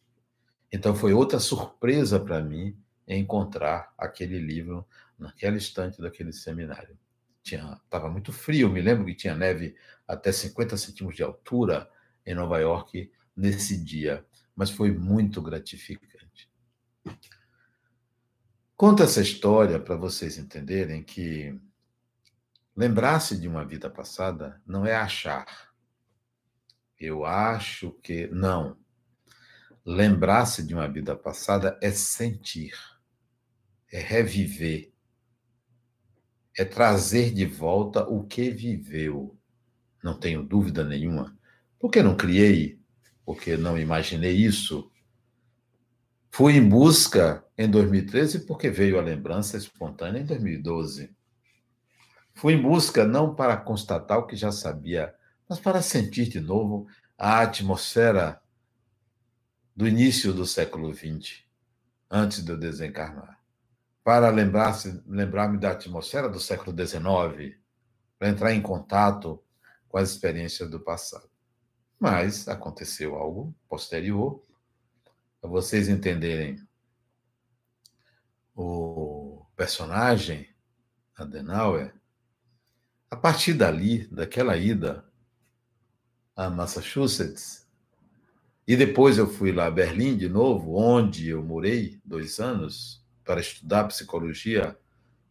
[0.72, 2.76] Então foi outra surpresa para mim
[3.06, 4.86] encontrar aquele livro
[5.18, 6.98] naquela estante daquele seminário.
[7.42, 9.76] Tinha, estava muito frio, me lembro que tinha neve
[10.06, 11.90] até 50 centímetros de altura
[12.24, 14.24] em Nova York nesse dia,
[14.54, 16.50] mas foi muito gratificante.
[18.76, 21.58] Conto essa história para vocês entenderem que
[22.76, 25.71] lembrar-se de uma vida passada não é achar.
[27.02, 28.28] Eu acho que.
[28.28, 28.76] Não.
[29.84, 32.72] Lembrar-se de uma vida passada é sentir,
[33.92, 34.92] é reviver,
[36.56, 39.36] é trazer de volta o que viveu.
[40.04, 41.36] Não tenho dúvida nenhuma.
[41.80, 42.80] Porque não criei,
[43.26, 44.88] porque não imaginei isso.
[46.30, 51.12] Fui em busca em 2013 porque veio a lembrança espontânea em 2012.
[52.32, 55.12] Fui em busca não para constatar o que já sabia,
[55.52, 56.86] mas para sentir de novo
[57.18, 58.40] a atmosfera
[59.76, 61.42] do início do século XX,
[62.10, 63.38] antes de eu desencarnar
[64.02, 67.54] para lembrar-me lembrar da atmosfera do século XIX,
[68.18, 69.44] para entrar em contato
[69.90, 71.28] com as experiências do passado.
[72.00, 74.42] Mas aconteceu algo posterior,
[75.38, 76.66] para vocês entenderem
[78.54, 80.48] o personagem
[81.14, 81.94] Adenauer,
[83.10, 85.11] a partir dali, daquela ida
[86.36, 87.66] a Massachusetts,
[88.66, 93.40] e depois eu fui lá a Berlim de novo, onde eu morei dois anos, para
[93.40, 94.76] estudar psicologia,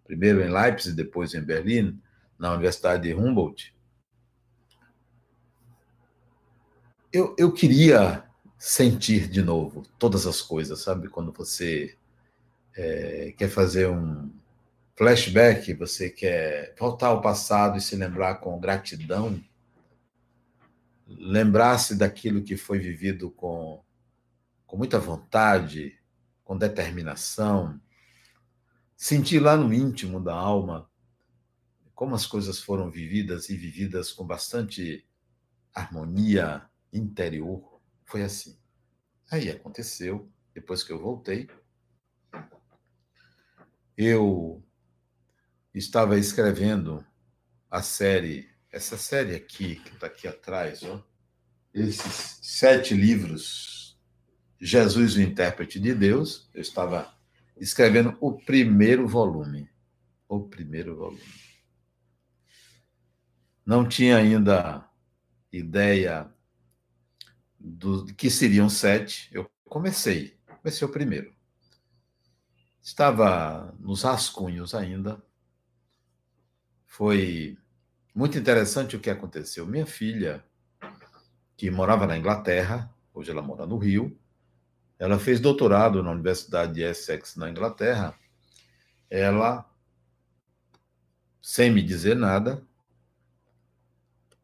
[0.06, 2.00] primeiro em Leipzig, depois em Berlim,
[2.38, 3.74] na Universidade de Humboldt,
[7.12, 8.24] eu, eu queria
[8.58, 11.10] sentir de novo todas as coisas, sabe?
[11.10, 11.96] Quando você
[12.76, 14.32] é, quer fazer um
[14.96, 19.42] flashback, você quer voltar ao passado e se lembrar com gratidão,
[21.20, 23.84] lembrar-se daquilo que foi vivido com,
[24.66, 25.98] com muita vontade,
[26.44, 27.80] com determinação,
[28.96, 30.90] sentir lá no íntimo da alma
[32.02, 35.08] como as coisas foram vividas e vividas com bastante
[35.72, 37.80] harmonia interior.
[38.06, 38.58] Foi assim.
[39.30, 41.48] Aí aconteceu, depois que eu voltei,
[43.96, 44.64] eu
[45.74, 47.06] estava escrevendo
[47.70, 51.04] a série, essa série aqui, que está aqui atrás, ó,
[51.74, 53.82] esses sete livros
[54.62, 57.12] Jesus, o intérprete de Deus, eu estava
[57.58, 59.68] escrevendo o primeiro volume.
[60.30, 61.20] O primeiro volume.
[63.66, 64.88] Não tinha ainda
[65.52, 66.32] ideia
[67.60, 69.30] do que seriam sete.
[69.32, 71.34] Eu comecei, comecei o primeiro.
[72.84, 75.22] Estava nos rascunhos ainda.
[76.86, 77.58] Foi
[78.14, 79.66] muito interessante o que aconteceu.
[79.66, 80.44] Minha filha,
[81.56, 84.18] que morava na Inglaterra, hoje ela mora no Rio,
[84.98, 88.16] ela fez doutorado na Universidade de Essex, na Inglaterra.
[89.10, 89.68] Ela,
[91.42, 92.66] sem me dizer nada,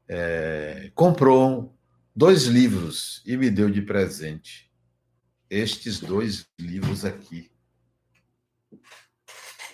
[0.08, 1.78] é, comprou
[2.16, 4.68] dois livros e me deu de presente
[5.50, 7.52] estes dois livros aqui,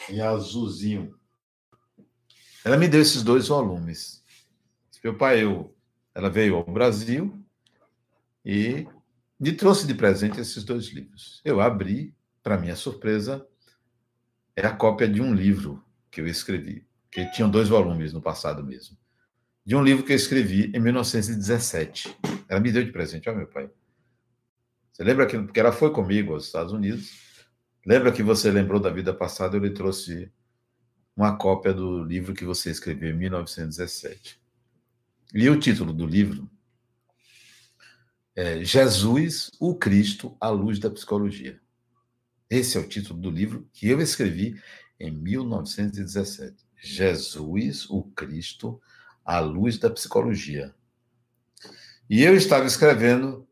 [0.10, 1.17] em azulzinho.
[2.63, 4.23] Ela me deu esses dois volumes.
[5.04, 5.76] Meu pai, eu,
[6.15, 7.38] ela veio ao Brasil
[8.45, 8.88] e
[9.38, 11.41] me trouxe de presente esses dois livros.
[11.43, 13.45] Eu abri, para minha surpresa,
[14.56, 18.63] é a cópia de um livro que eu escrevi, que tinham dois volumes no passado
[18.63, 18.97] mesmo.
[19.65, 22.17] De um livro que eu escrevi em 1917.
[22.47, 23.69] Ela me deu de presente, ó, meu pai.
[24.93, 27.12] Você lembra que, porque ela foi comigo aos Estados Unidos,
[27.86, 30.32] lembra que você lembrou da vida passada, eu lhe trouxe
[31.15, 34.41] uma cópia do livro que você escreveu em 1917.
[35.34, 36.49] E o título do livro
[38.36, 41.60] é, Jesus, o Cristo, à luz da psicologia.
[42.49, 44.60] Esse é o título do livro que eu escrevi
[44.99, 46.56] em 1917.
[46.76, 48.82] Jesus, o Cristo,
[49.23, 50.73] à luz da psicologia.
[52.10, 53.47] E eu estava escrevendo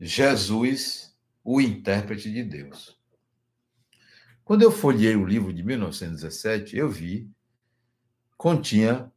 [0.00, 2.98] Jesus, o intérprete de Deus.
[4.44, 7.30] Quando eu folhei o livro de 1917, eu vi
[8.36, 9.10] continha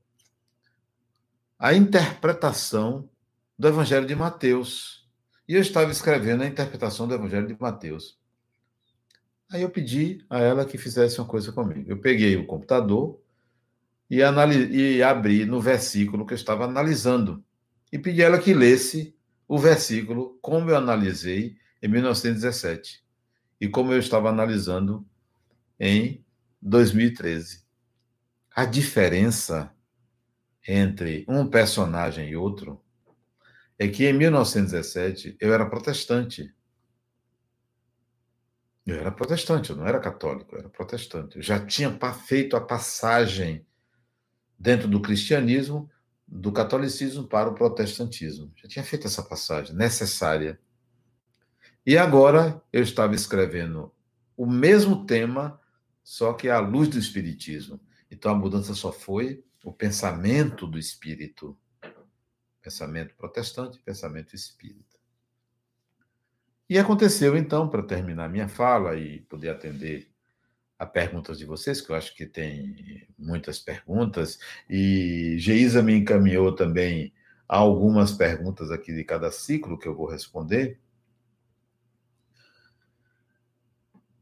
[1.59, 3.09] a interpretação
[3.57, 5.07] do Evangelho de Mateus.
[5.47, 8.17] E eu estava escrevendo a interpretação do Evangelho de Mateus.
[9.49, 11.89] Aí eu pedi a ela que fizesse uma coisa comigo.
[11.89, 13.19] Eu peguei o computador,
[14.09, 17.43] e, e abri no versículo que eu estava analisando
[17.91, 19.15] e pedi a ela que lesse
[19.47, 23.03] o versículo como eu analisei em 1917
[23.59, 25.05] e como eu estava analisando
[25.79, 26.23] em
[26.61, 27.63] 2013.
[28.55, 29.71] A diferença
[30.67, 32.81] entre um personagem e outro
[33.79, 36.53] é que em 1917 eu era protestante.
[38.85, 41.37] Eu era protestante, eu não era católico, eu era protestante.
[41.37, 43.65] Eu já tinha feito a passagem
[44.57, 45.89] dentro do cristianismo,
[46.27, 48.51] do catolicismo para o protestantismo.
[48.55, 50.59] Já tinha feito essa passagem necessária.
[51.85, 53.93] E agora eu estava escrevendo
[54.35, 55.59] o mesmo tema,
[56.07, 57.81] só que à luz do espiritismo.
[58.09, 61.59] Então a mudança só foi o pensamento do espírito.
[62.61, 64.97] Pensamento protestante, pensamento espírita.
[66.69, 70.09] E aconteceu, então, para terminar minha fala e poder atender
[70.79, 74.39] a perguntas de vocês, que eu acho que tem muitas perguntas,
[74.69, 77.13] e Geisa me encaminhou também
[77.49, 80.79] algumas perguntas aqui de cada ciclo que eu vou responder.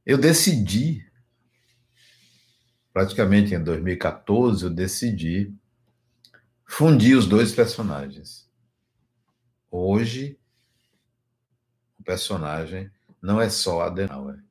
[0.04, 1.06] Eu decidi,
[2.96, 5.54] praticamente em 2014, eu decidi
[6.66, 8.50] fundir os dois personagens.
[9.70, 10.40] Hoje,
[12.06, 12.90] personagem
[13.22, 14.42] não é só Adenauer.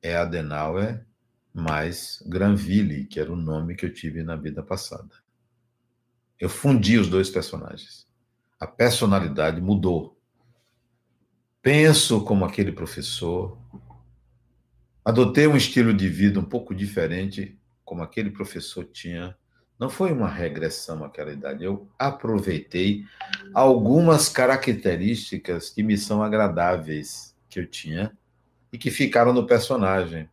[0.00, 1.04] É Adenauer
[1.52, 5.10] mais Granville, que era o nome que eu tive na vida passada.
[6.38, 8.06] Eu fundi os dois personagens.
[8.60, 10.16] A personalidade mudou.
[11.60, 13.58] Penso como aquele professor.
[15.04, 19.36] Adotei um estilo de vida um pouco diferente, como aquele professor tinha
[19.78, 21.64] não foi uma regressão àquela idade.
[21.64, 23.04] Eu aproveitei
[23.52, 28.16] algumas características que me são agradáveis que eu tinha
[28.72, 30.28] e que ficaram no personagem.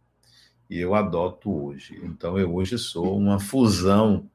[0.70, 2.00] E eu adoto hoje.
[2.04, 4.30] Então eu hoje sou uma fusão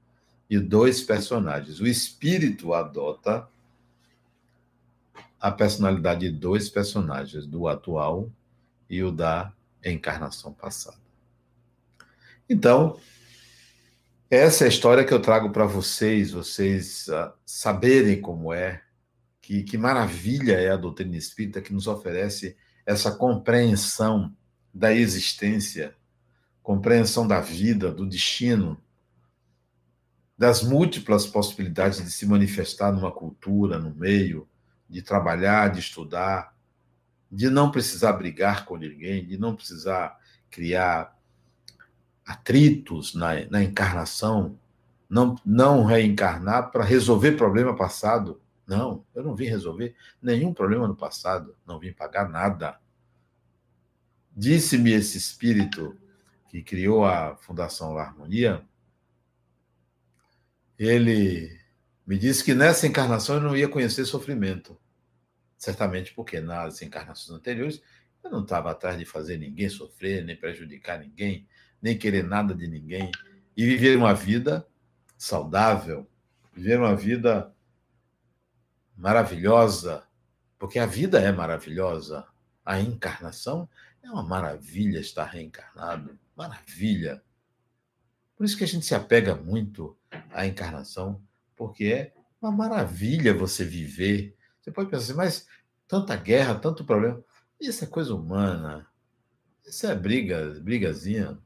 [0.50, 1.80] de dois personagens.
[1.80, 3.48] O espírito adota
[5.40, 8.28] a personalidade de dois personagens, do atual
[8.90, 9.52] e o da
[9.84, 11.05] encarnação passada.
[12.48, 12.98] Então,
[14.30, 18.82] essa é a história que eu trago para vocês, vocês uh, saberem como é,
[19.40, 24.34] que, que maravilha é a doutrina espírita que nos oferece essa compreensão
[24.72, 25.96] da existência,
[26.62, 28.80] compreensão da vida, do destino,
[30.38, 34.48] das múltiplas possibilidades de se manifestar numa cultura, no meio,
[34.88, 36.54] de trabalhar, de estudar,
[37.30, 40.16] de não precisar brigar com ninguém, de não precisar
[40.50, 41.15] criar
[42.26, 44.58] atritos na, na encarnação,
[45.08, 48.40] não, não reencarnar para resolver problema passado.
[48.66, 52.80] Não, eu não vim resolver nenhum problema no passado, não vim pagar nada.
[54.36, 55.96] Disse-me esse espírito
[56.48, 58.66] que criou a Fundação La Harmonia,
[60.76, 61.58] ele
[62.04, 64.76] me disse que nessa encarnação eu não ia conhecer sofrimento.
[65.56, 67.80] Certamente porque nas encarnações anteriores
[68.22, 71.46] eu não estava atrás de fazer ninguém sofrer, nem prejudicar ninguém,
[71.80, 73.10] nem querer nada de ninguém
[73.56, 74.66] e viver uma vida
[75.16, 76.08] saudável,
[76.52, 77.52] viver uma vida
[78.96, 80.04] maravilhosa,
[80.58, 82.26] porque a vida é maravilhosa.
[82.64, 83.68] A encarnação
[84.02, 87.22] é uma maravilha estar reencarnado, maravilha.
[88.36, 89.96] Por isso que a gente se apega muito
[90.32, 91.20] à encarnação,
[91.54, 94.36] porque é uma maravilha você viver.
[94.60, 95.46] Você pode pensar assim, mas
[95.88, 97.22] tanta guerra, tanto problema.
[97.60, 98.86] Isso é coisa humana.
[99.64, 101.38] Isso é briga, brigazinha.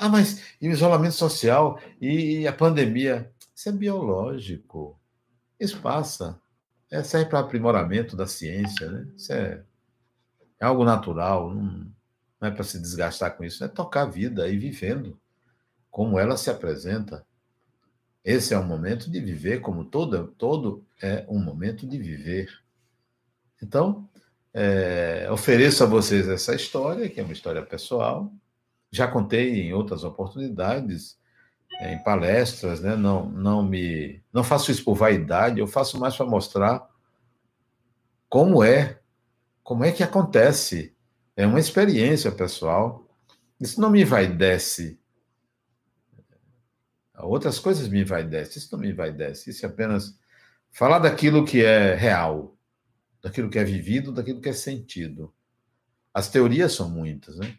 [0.00, 3.30] Ah, mas e o isolamento social e a pandemia?
[3.54, 4.98] Isso é biológico.
[5.60, 6.40] Isso passa.
[6.90, 9.06] É, serve para aprimoramento da ciência, né?
[9.14, 9.62] Isso é,
[10.58, 11.92] é algo natural, não,
[12.40, 15.20] é para se desgastar com isso, é tocar a vida e vivendo
[15.90, 17.22] como ela se apresenta.
[18.24, 22.48] Esse é um momento de viver, como todo, todo é um momento de viver.
[23.62, 24.08] Então,
[24.54, 28.32] é, ofereço a vocês essa história, que é uma história pessoal,
[28.90, 31.18] já contei em outras oportunidades,
[31.80, 32.96] em palestras, né?
[32.96, 36.88] Não, não me, não faço isso por vaidade, eu faço mais para mostrar
[38.28, 39.00] como é,
[39.62, 40.94] como é que acontece.
[41.36, 43.08] É uma experiência pessoal.
[43.58, 44.98] Isso não me envaidece.
[47.18, 48.58] Outras coisas me envaidecem.
[48.58, 49.50] Isso não me envaidece.
[49.50, 50.18] Isso é apenas
[50.70, 52.56] falar daquilo que é real,
[53.22, 55.34] daquilo que é vivido, daquilo que é sentido.
[56.12, 57.56] As teorias são muitas, né?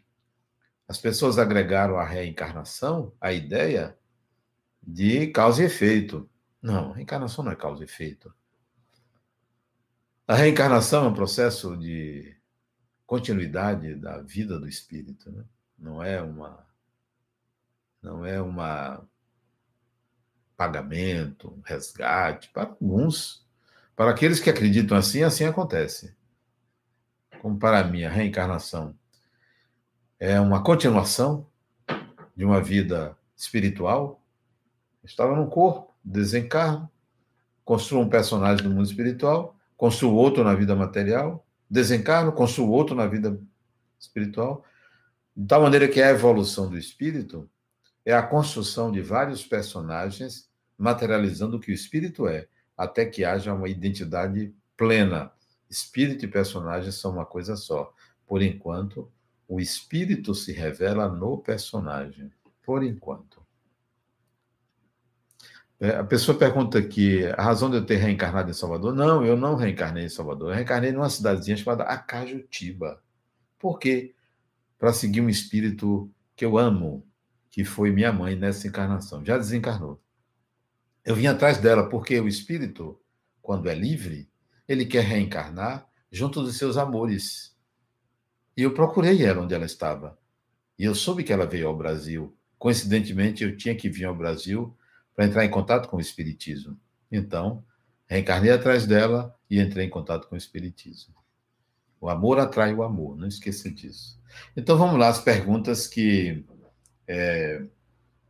[0.88, 3.96] As pessoas agregaram à reencarnação a ideia
[4.82, 6.28] de causa e efeito.
[6.60, 8.34] Não, a reencarnação não é causa e efeito.
[10.26, 12.36] A reencarnação é um processo de
[13.06, 15.44] continuidade da vida do espírito, né?
[15.78, 16.66] não é uma
[18.00, 19.06] não é uma
[20.56, 23.46] pagamento, resgate, para alguns.
[23.96, 26.16] Para aqueles que acreditam assim, assim acontece.
[27.40, 28.96] Como para mim, a reencarnação
[30.24, 31.44] é uma continuação
[32.36, 34.22] de uma vida espiritual.
[35.02, 36.88] estava num corpo, desencarno,
[37.64, 43.04] construo um personagem no mundo espiritual, construo outro na vida material, desencarno, construo outro na
[43.04, 43.36] vida
[43.98, 44.64] espiritual.
[45.36, 47.50] De tal maneira que a evolução do espírito
[48.06, 50.48] é a construção de vários personagens
[50.78, 52.46] materializando o que o espírito é,
[52.78, 55.32] até que haja uma identidade plena.
[55.68, 57.92] Espírito e personagem são uma coisa só.
[58.24, 59.10] Por enquanto,
[59.52, 62.32] o espírito se revela no personagem.
[62.62, 63.42] Por enquanto.
[65.78, 68.94] É, a pessoa pergunta aqui, a razão de eu ter reencarnado em Salvador?
[68.94, 70.48] Não, eu não reencarnei em Salvador.
[70.48, 73.02] Eu reencarnei numa cidadezinha chamada Acajutiba.
[73.58, 74.14] Por quê?
[74.78, 77.06] Para seguir um espírito que eu amo,
[77.50, 79.22] que foi minha mãe nessa encarnação.
[79.22, 80.00] Já desencarnou.
[81.04, 82.98] Eu vim atrás dela porque o espírito,
[83.42, 84.30] quando é livre,
[84.66, 87.51] ele quer reencarnar junto dos seus amores.
[88.56, 90.18] E eu procurei ela onde ela estava.
[90.78, 92.36] E eu soube que ela veio ao Brasil.
[92.58, 94.76] Coincidentemente, eu tinha que vir ao Brasil
[95.14, 96.78] para entrar em contato com o Espiritismo.
[97.10, 97.64] Então,
[98.06, 101.14] reencarnei atrás dela e entrei em contato com o Espiritismo.
[102.00, 104.20] O amor atrai o amor, não esqueça disso.
[104.56, 106.44] Então vamos lá, as perguntas que
[107.06, 107.64] é,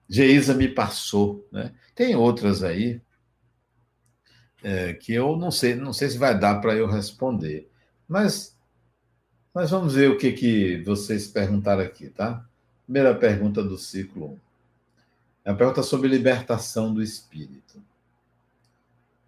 [0.08, 1.48] Geisa me passou.
[1.50, 1.72] Né?
[1.94, 3.00] Tem outras aí
[4.62, 7.70] é, que eu não sei, não sei se vai dar para eu responder.
[8.06, 8.51] Mas,
[9.55, 12.46] mas vamos ver o que, que vocês perguntaram aqui, tá?
[12.84, 14.38] Primeira pergunta do ciclo 1.
[15.44, 17.82] É uma pergunta sobre libertação do espírito.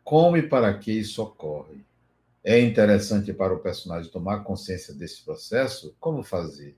[0.02, 1.84] Como e para que isso ocorre?
[2.42, 5.96] É interessante para o personagem tomar consciência desse processo?
[5.98, 6.76] Como fazer?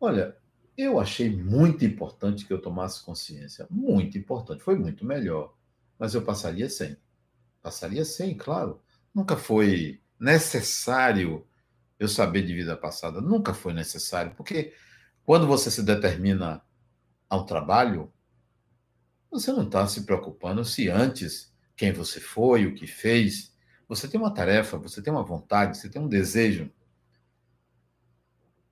[0.00, 0.36] Olha,
[0.76, 3.66] eu achei muito importante que eu tomasse consciência.
[3.70, 4.62] Muito importante.
[4.62, 5.54] Foi muito melhor.
[5.98, 6.96] Mas eu passaria sem.
[7.62, 8.80] Passaria sem, claro.
[9.14, 11.46] Nunca foi necessário
[11.98, 13.20] eu saber de vida passada.
[13.20, 14.34] Nunca foi necessário.
[14.36, 14.74] Porque
[15.24, 16.62] quando você se determina
[17.28, 18.12] ao trabalho,
[19.30, 23.54] você não está se preocupando se antes quem você foi, o que fez.
[23.88, 26.70] Você tem uma tarefa, você tem uma vontade, você tem um desejo.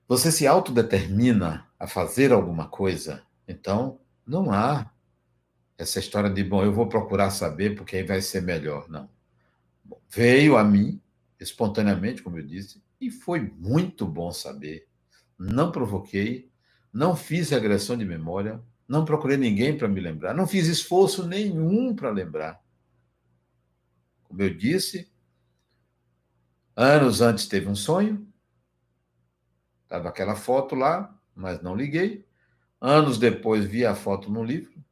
[0.07, 3.23] Você se autodetermina a fazer alguma coisa.
[3.47, 4.91] Então, não há
[5.77, 8.87] essa história de, bom, eu vou procurar saber porque aí vai ser melhor.
[8.89, 9.09] Não.
[9.83, 11.01] Bom, veio a mim,
[11.39, 14.87] espontaneamente, como eu disse, e foi muito bom saber.
[15.37, 16.49] Não provoquei,
[16.91, 21.95] não fiz regressão de memória, não procurei ninguém para me lembrar, não fiz esforço nenhum
[21.95, 22.63] para lembrar.
[24.23, 25.11] Como eu disse,
[26.75, 28.27] anos antes teve um sonho,
[29.83, 32.25] estava aquela foto lá, mas não liguei.
[32.79, 34.83] Anos depois vi a foto no livro,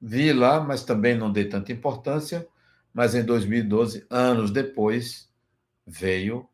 [0.00, 2.48] vi lá, mas também não dei tanta importância.
[2.92, 5.27] Mas em 2012, anos depois,
[5.88, 6.48] veio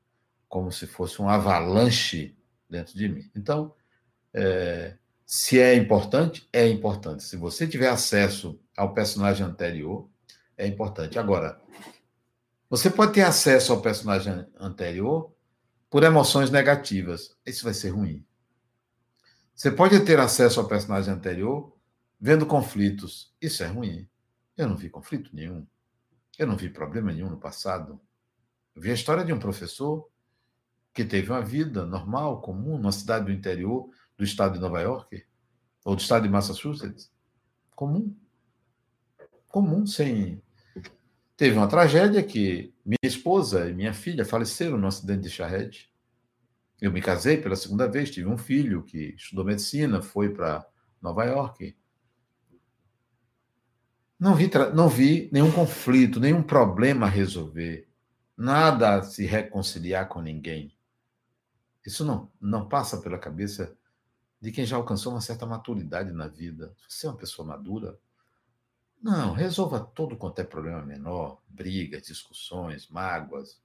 [0.49, 2.37] como se fosse um avalanche
[2.71, 3.31] dentro de mim.
[3.35, 3.75] Então,
[4.33, 7.25] é, se é importante, é importante.
[7.25, 10.09] Se você tiver acesso ao personagem anterior,
[10.57, 11.19] é importante.
[11.19, 11.61] Agora,
[12.71, 15.33] você pode ter acesso ao personagem anterior
[15.91, 17.37] por emoções negativas.
[17.45, 18.25] Isso vai ser ruim.
[19.55, 21.73] Você pode ter acesso ao personagem anterior
[22.21, 23.33] vendo conflitos.
[23.41, 24.09] Isso é ruim.
[24.57, 25.67] Eu não vi conflito nenhum.
[26.39, 28.01] Eu não vi problema nenhum no passado.
[28.75, 30.09] Eu vi a história de um professor
[30.93, 35.25] que teve uma vida normal, comum, numa cidade do interior, do estado de Nova York
[35.85, 37.13] ou do estado de Massachusetts.
[37.75, 38.17] Comum.
[39.49, 40.43] Comum, sem.
[41.37, 45.93] Teve uma tragédia que minha esposa e minha filha faleceram no acidente de charrete.
[46.81, 50.67] Eu me casei pela segunda vez, tive um filho que estudou medicina, foi para
[51.01, 51.77] Nova York.
[54.19, 57.89] Não vi, não vi nenhum conflito, nenhum problema a resolver,
[58.37, 60.77] nada se reconciliar com ninguém.
[61.85, 63.77] Isso não, não passa pela cabeça
[64.41, 66.75] de quem já alcançou uma certa maturidade na vida.
[66.89, 67.99] Você é uma pessoa madura?
[69.03, 73.61] Não, resolva todo quanto é problema menor, brigas, discussões, mágoas.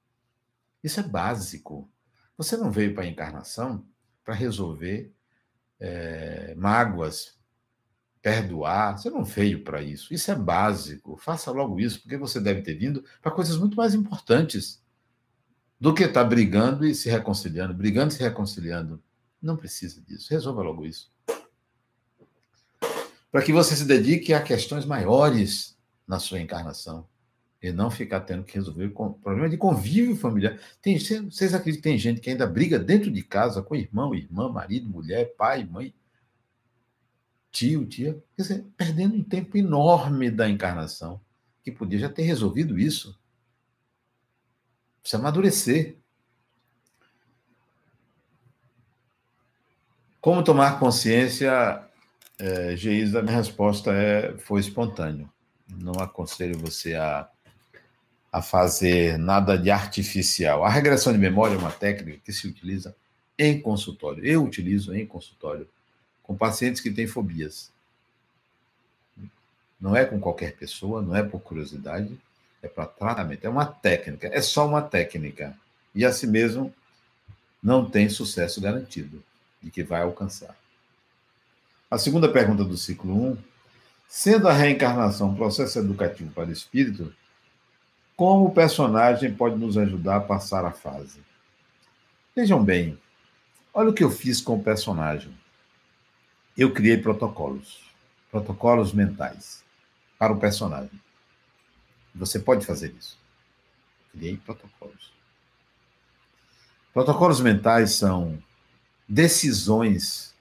[0.83, 1.89] Isso é básico.
[2.37, 3.87] Você não veio para a encarnação
[4.23, 5.13] para resolver
[5.79, 7.38] é, mágoas,
[8.21, 8.97] perdoar.
[8.97, 10.13] Você não veio para isso.
[10.13, 11.17] Isso é básico.
[11.17, 14.81] Faça logo isso, porque você deve ter vindo para coisas muito mais importantes
[15.79, 19.01] do que estar tá brigando e se reconciliando, brigando e se reconciliando.
[19.41, 20.27] Não precisa disso.
[20.29, 21.11] Resolva logo isso.
[23.31, 27.07] Para que você se dedique a questões maiores na sua encarnação
[27.61, 30.57] e não ficar tendo que resolver com problema de convívio familiar.
[30.81, 34.49] Tem, vocês acreditam que tem gente que ainda briga dentro de casa com irmão, irmã,
[34.49, 35.93] marido, mulher, pai, mãe?
[37.51, 41.19] Tio, tia, quer dizer, perdendo um tempo enorme da encarnação,
[41.63, 43.17] que podia já ter resolvido isso.
[45.01, 45.97] Precisa amadurecer.
[50.21, 51.83] Como tomar consciência,
[52.37, 55.29] é, Geisa, minha resposta é, foi espontâneo.
[55.67, 57.29] Não aconselho você a,
[58.31, 60.63] a fazer nada de artificial.
[60.63, 62.95] A regressão de memória é uma técnica que se utiliza
[63.37, 64.25] em consultório.
[64.25, 65.67] Eu utilizo em consultório
[66.29, 67.71] com pacientes que têm fobias.
[69.81, 72.15] Não é com qualquer pessoa, não é por curiosidade,
[72.61, 73.45] é para tratamento.
[73.45, 75.57] É uma técnica, é só uma técnica.
[75.95, 76.71] E assim mesmo
[77.63, 79.23] não tem sucesso garantido
[79.59, 80.55] de que vai alcançar.
[81.89, 83.37] A segunda pergunta do ciclo 1,
[84.07, 87.11] sendo a reencarnação um processo educativo para o espírito,
[88.15, 91.21] como o personagem pode nos ajudar a passar a fase?
[92.35, 92.99] Vejam bem,
[93.73, 95.38] olha o que eu fiz com o personagem
[96.61, 97.79] eu criei protocolos,
[98.29, 99.63] protocolos mentais
[100.17, 101.01] para o personagem.
[102.13, 103.17] Você pode fazer isso.
[104.11, 105.13] Criei protocolos.
[106.93, 108.43] Protocolos mentais são
[109.07, 110.35] decisões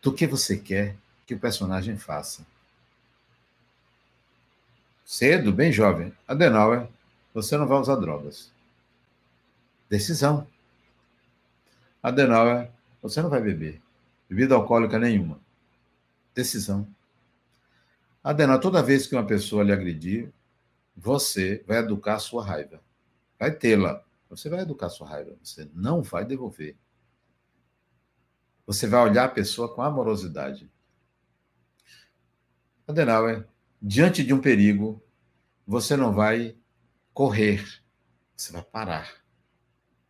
[0.00, 0.96] do que você quer
[1.26, 2.46] que o personagem faça.
[5.04, 6.10] Cedo, bem jovem.
[6.26, 6.88] Adenauer,
[7.34, 8.50] você não vai usar drogas.
[9.90, 10.46] Decisão.
[12.02, 12.70] Adenauer,
[13.02, 13.78] você não vai beber.
[14.26, 15.38] Bebida alcoólica nenhuma
[16.40, 16.88] decisão.
[18.22, 20.32] Adenal, toda vez que uma pessoa lhe agredir,
[20.96, 22.82] você vai educar sua raiva.
[23.38, 24.04] Vai tê-la.
[24.28, 25.36] Você vai educar sua raiva.
[25.42, 26.76] Você não vai devolver.
[28.66, 30.70] Você vai olhar a pessoa com amorosidade.
[32.86, 33.46] Adenauer,
[33.80, 35.02] diante de um perigo,
[35.66, 36.56] você não vai
[37.14, 37.64] correr,
[38.36, 39.08] você vai parar.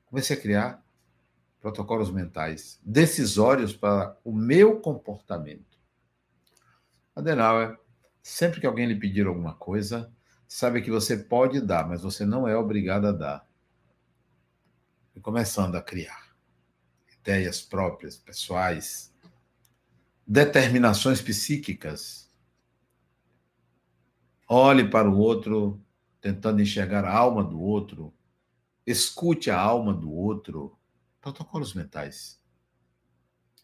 [0.07, 0.85] Comece a criar
[1.61, 5.70] protocolos mentais decisórios para o meu comportamento.
[7.21, 7.79] Adenauer,
[8.23, 10.13] sempre que alguém lhe pedir alguma coisa,
[10.47, 13.49] sabe que você pode dar, mas você não é obrigado a dar.
[15.15, 16.31] E começando a criar
[17.21, 19.15] ideias próprias, pessoais,
[20.27, 22.31] determinações psíquicas.
[24.49, 25.81] Olhe para o outro,
[26.21, 28.13] tentando enxergar a alma do outro.
[28.87, 30.77] Escute a alma do outro.
[31.21, 32.41] Protocolos mentais.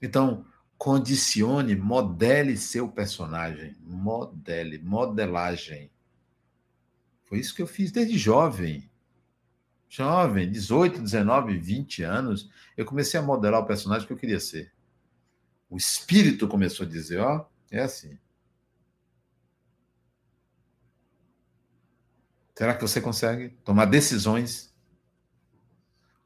[0.00, 0.44] Então,
[0.78, 3.74] Condicione, modele seu personagem.
[3.80, 5.90] Modele, modelagem.
[7.24, 8.88] Foi isso que eu fiz desde jovem.
[9.88, 14.72] Jovem, 18, 19, 20 anos, eu comecei a modelar o personagem que eu queria ser.
[15.70, 18.18] O espírito começou a dizer: ó, é assim.
[22.56, 24.74] Será que você consegue tomar decisões?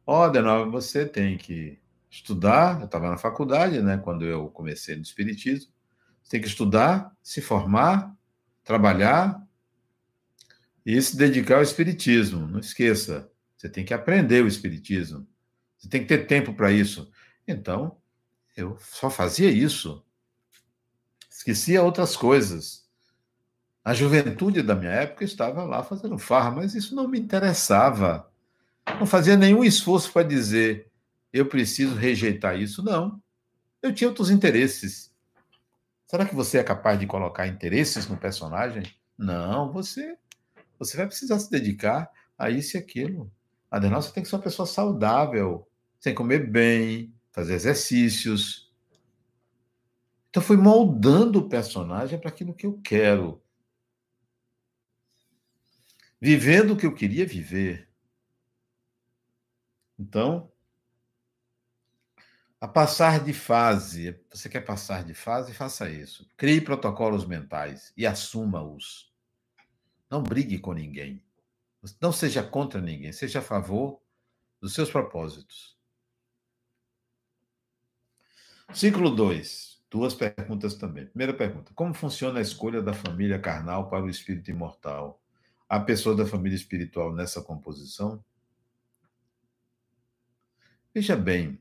[0.07, 1.79] Ó, oh, Denova, você tem que
[2.11, 5.73] estudar, eu estava na faculdade, né, quando eu comecei no Espiritismo.
[6.23, 8.15] Você tem que estudar, se formar,
[8.65, 9.41] trabalhar
[10.85, 12.47] e se dedicar ao Espiritismo.
[12.47, 15.27] Não esqueça, você tem que aprender o Espiritismo.
[15.79, 17.11] Você tem que ter tempo para isso.
[17.47, 17.97] Então,
[18.57, 20.05] eu só fazia isso.
[21.31, 22.87] Esquecia outras coisas.
[23.83, 28.31] A juventude da minha época estava lá fazendo farra, mas isso não me interessava.
[28.99, 30.90] Não fazia nenhum esforço para dizer
[31.33, 32.83] eu preciso rejeitar isso.
[32.83, 33.23] Não.
[33.83, 35.11] Eu tinha outros interesses.
[36.07, 38.83] Será que você é capaz de colocar interesses no personagem?
[39.17, 40.19] Não, você
[40.81, 43.31] você vai precisar se dedicar a isso e aquilo.
[43.71, 45.69] Adenal, você tem que ser uma pessoa saudável,
[46.01, 48.73] sem comer bem, fazer exercícios.
[50.31, 53.43] Então, fui moldando o personagem para aquilo que eu quero.
[56.19, 57.89] Vivendo o que eu queria viver.
[59.99, 60.50] Então,
[62.61, 64.21] a passar de fase.
[64.31, 65.55] Você quer passar de fase?
[65.55, 66.29] Faça isso.
[66.37, 69.11] Crie protocolos mentais e assuma-os.
[70.11, 71.25] Não brigue com ninguém.
[72.01, 73.13] Não seja contra ninguém.
[73.13, 74.03] Seja a favor
[74.61, 75.79] dos seus propósitos.
[78.75, 79.81] Ciclo 2.
[79.91, 81.07] Duas perguntas também.
[81.07, 85.21] Primeira pergunta: Como funciona a escolha da família carnal para o espírito imortal?
[85.69, 88.23] A pessoa da família espiritual nessa composição?
[90.93, 91.61] Veja bem,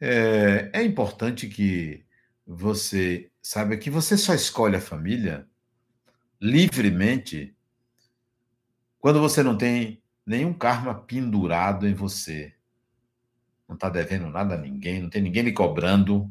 [0.00, 2.04] é, é importante que
[2.46, 5.48] você saiba que você só escolhe a família
[6.40, 7.56] livremente
[8.98, 12.54] quando você não tem nenhum karma pendurado em você.
[13.68, 16.30] Não está devendo nada a ninguém, não tem ninguém lhe cobrando,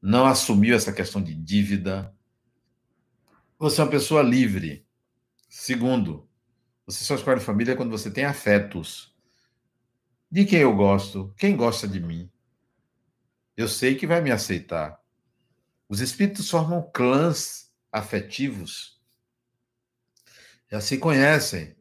[0.00, 2.14] não assumiu essa questão de dívida.
[3.58, 4.86] Você é uma pessoa livre.
[5.48, 6.28] Segundo,
[6.86, 9.14] você só escolhe família quando você tem afetos.
[10.30, 11.32] De quem eu gosto?
[11.36, 12.30] Quem gosta de mim?
[13.56, 15.00] Eu sei que vai me aceitar.
[15.88, 19.00] Os espíritos formam clãs afetivos.
[20.70, 21.74] Já se conhecem,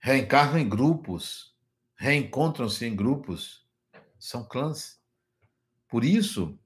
[0.00, 1.54] reencarnam em grupos,
[1.94, 3.64] reencontram-se em grupos.
[4.18, 5.00] São clãs.
[5.86, 6.58] Por isso,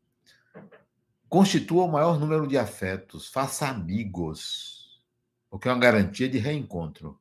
[1.28, 5.04] constitua o maior número de afetos, faça amigos,
[5.50, 7.20] o que é uma garantia de reencontro,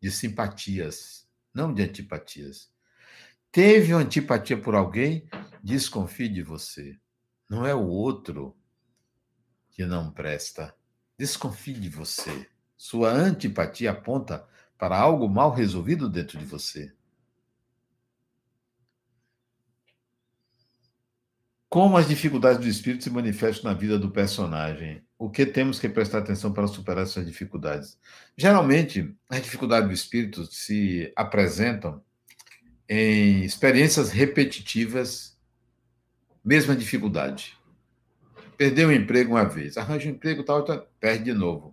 [0.00, 2.69] de simpatias, não de antipatias.
[3.52, 5.28] Teve uma antipatia por alguém,
[5.62, 6.96] desconfie de você.
[7.48, 8.56] Não é o outro
[9.70, 10.72] que não presta.
[11.18, 12.48] Desconfie de você.
[12.76, 14.48] Sua antipatia aponta
[14.78, 16.94] para algo mal resolvido dentro de você.
[21.68, 25.04] Como as dificuldades do espírito se manifestam na vida do personagem?
[25.18, 27.98] O que temos que prestar atenção para superar essas dificuldades?
[28.36, 32.02] Geralmente, as dificuldades do espírito se apresentam
[32.92, 35.38] em experiências repetitivas,
[36.44, 37.56] mesma dificuldade.
[38.56, 41.72] Perdeu o emprego uma vez, arranja um emprego tal, tal, perde de novo.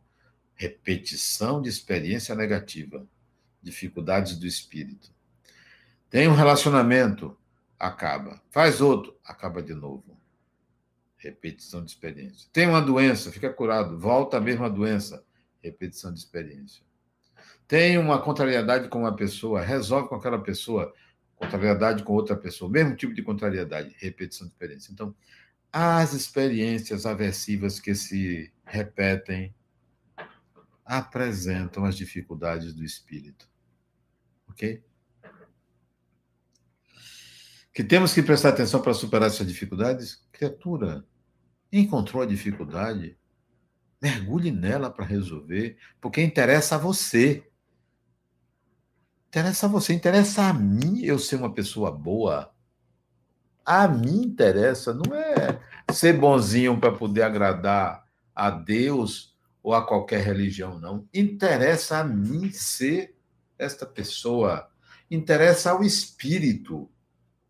[0.54, 3.04] Repetição de experiência negativa,
[3.64, 5.12] dificuldades do espírito.
[6.08, 7.36] Tem um relacionamento,
[7.80, 8.40] acaba.
[8.52, 10.16] Faz outro, acaba de novo.
[11.18, 12.48] Repetição de experiência.
[12.54, 15.26] Tem uma doença, fica curado, volta a mesma doença.
[15.64, 16.84] Repetição de experiência.
[17.68, 20.94] Tem uma contrariedade com uma pessoa, resolve com aquela pessoa,
[21.38, 24.92] contrariedade com outra pessoa, mesmo tipo de contrariedade, repetição de experiência.
[24.92, 25.16] Então,
[25.72, 29.56] as experiências aversivas que se repetem
[30.84, 33.50] apresentam as dificuldades do espírito.
[34.50, 34.84] Ok?
[37.78, 40.28] que temos que prestar atenção para superar essas dificuldades?
[40.32, 41.06] Criatura,
[41.72, 43.16] encontrou a dificuldade?
[44.02, 47.48] Mergulhe nela para resolver, porque interessa a você.
[49.38, 52.52] Interessa a você, interessa a mim eu ser uma pessoa boa.
[53.64, 55.60] A mim interessa, não é
[55.92, 61.08] ser bonzinho para poder agradar a Deus ou a qualquer religião, não.
[61.14, 63.16] Interessa a mim ser
[63.60, 64.70] esta pessoa.
[65.12, 66.90] Interessa ao espírito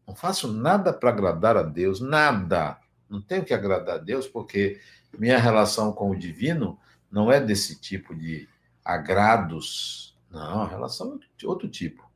[0.06, 2.78] não faço nada para agradar a Deus, nada.
[3.10, 4.78] Não tenho que agradar a Deus, porque
[5.18, 6.78] minha relação com o divino
[7.10, 8.48] não é desse tipo de
[8.84, 10.07] agrados.
[10.30, 12.10] Não, a relação é de outro tipo.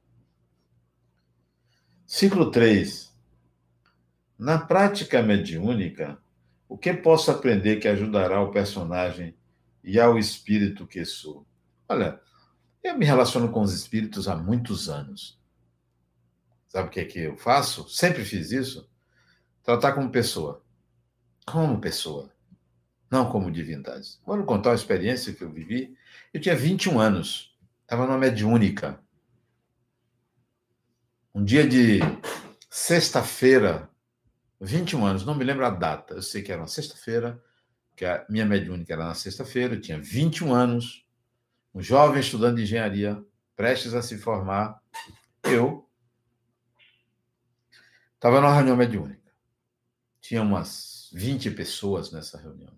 [2.05, 3.11] Ciclo 3.
[4.37, 6.21] Na prática mediúnica,
[6.67, 9.35] o que posso aprender que ajudará o personagem
[9.83, 11.45] e ao espírito que sou?
[11.87, 12.19] Olha,
[12.83, 15.39] eu me relaciono com os espíritos há muitos anos.
[16.67, 17.87] Sabe o que é que eu faço?
[17.89, 18.89] Sempre fiz isso.
[19.61, 20.63] Tratar como pessoa.
[21.45, 22.31] Como pessoa.
[23.11, 24.17] Não como divindade.
[24.25, 25.95] Vou contar uma experiência que eu vivi.
[26.33, 27.50] Eu tinha 21 anos.
[27.91, 29.03] Estava numa mediúnica.
[31.35, 31.99] Um dia de
[32.69, 33.89] sexta-feira,
[34.61, 36.13] 21 anos, não me lembro a data.
[36.13, 37.43] Eu sei que era uma sexta-feira,
[37.93, 41.05] que a minha mediúnica era na sexta-feira, eu tinha 21 anos,
[41.75, 43.21] um jovem estudante de engenharia,
[43.57, 44.81] prestes a se formar.
[45.43, 45.85] Eu
[48.15, 49.33] Estava numa reunião mediúnica.
[50.21, 52.71] Tinha umas 20 pessoas nessa reunião.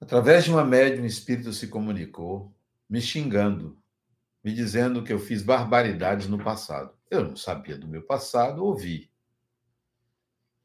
[0.00, 2.54] Através de uma médium, o espírito se comunicou,
[2.88, 3.76] me xingando,
[4.44, 6.94] me dizendo que eu fiz barbaridades no passado.
[7.10, 9.10] Eu não sabia do meu passado, ouvi.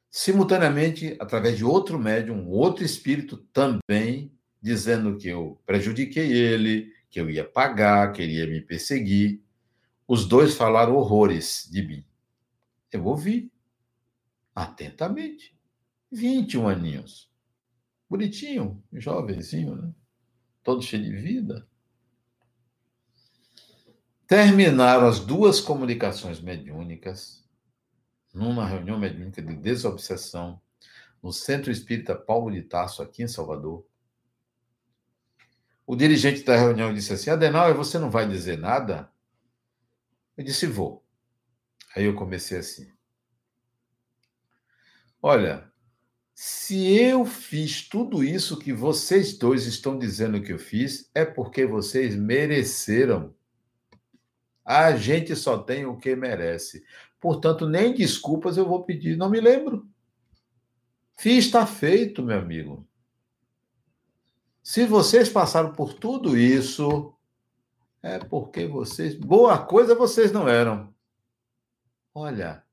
[0.09, 7.29] Simultaneamente, através de outro médium, outro espírito também, dizendo que eu prejudiquei ele, que eu
[7.29, 9.41] ia pagar, que ele ia me perseguir.
[10.05, 12.05] Os dois falaram horrores de mim.
[12.91, 13.49] Eu ouvi
[14.53, 15.55] atentamente.
[16.11, 17.30] 21 aninhos.
[18.11, 19.93] Bonitinho, jovenzinho, né?
[20.61, 21.65] Todo cheio de vida.
[24.27, 27.47] Terminaram as duas comunicações mediúnicas
[28.33, 30.61] numa reunião mediúnica de desobsessão
[31.23, 33.87] no Centro Espírita Paulo de Tarso, aqui em Salvador.
[35.87, 39.09] O dirigente da reunião disse assim: Adenauer, você não vai dizer nada?
[40.35, 41.01] Eu disse: Vou.
[41.95, 42.91] Aí eu comecei assim:
[45.21, 45.70] Olha,
[46.43, 51.67] se eu fiz tudo isso que vocês dois estão dizendo que eu fiz, é porque
[51.67, 53.31] vocês mereceram.
[54.65, 56.83] A gente só tem o que merece.
[57.19, 59.87] Portanto, nem desculpas eu vou pedir, não me lembro.
[61.15, 62.87] Fiz, está feito, meu amigo.
[64.63, 67.13] Se vocês passaram por tudo isso,
[68.01, 69.13] é porque vocês.
[69.13, 70.91] Boa coisa vocês não eram.
[72.15, 72.63] Olha,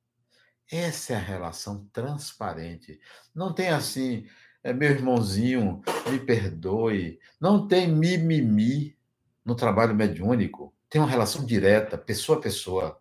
[0.71, 3.01] essa é a relação transparente.
[3.35, 4.27] Não tem assim,
[4.62, 7.19] é, meu irmãozinho, me perdoe.
[7.41, 8.97] Não tem mimimi
[9.45, 10.75] no trabalho mediúnico.
[10.91, 13.01] Tem uma relação direta, pessoa a pessoa.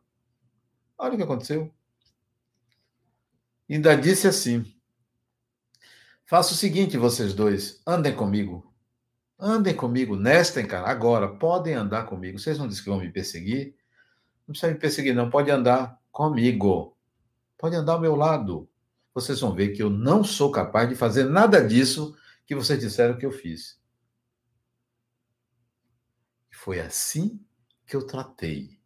[0.97, 1.73] Olha o que aconteceu.
[3.69, 4.65] Ainda disse assim:
[6.25, 8.73] Faça o seguinte, vocês dois, andem comigo.
[9.39, 10.91] Andem comigo nesta encarnação.
[10.91, 12.39] Agora, podem andar comigo.
[12.39, 13.75] Vocês não dizem que vão me perseguir?
[14.47, 15.29] Não precisa me perseguir, não.
[15.29, 16.96] Pode andar comigo.
[17.57, 18.69] Pode andar ao meu lado.
[19.13, 23.17] Vocês vão ver que eu não sou capaz de fazer nada disso que vocês disseram
[23.17, 23.79] que eu fiz.
[26.51, 27.43] Foi assim
[27.85, 28.79] que eu tratei,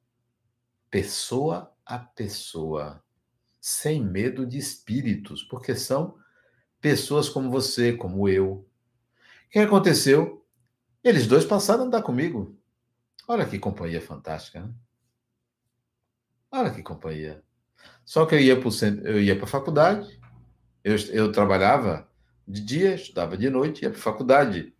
[0.89, 3.03] pessoa a pessoa,
[3.59, 6.17] sem medo de espíritos, porque são
[6.79, 8.53] pessoas como você, como eu.
[8.53, 10.45] O que aconteceu?
[11.03, 12.57] Eles dois passaram a andar comigo.
[13.27, 14.73] Olha que companhia fantástica, né?
[16.51, 17.43] Olha que companhia.
[18.05, 20.19] Só que eu ia para a faculdade,
[20.83, 22.07] eu, eu trabalhava
[22.47, 24.73] de dia, estudava de noite, ia para a faculdade.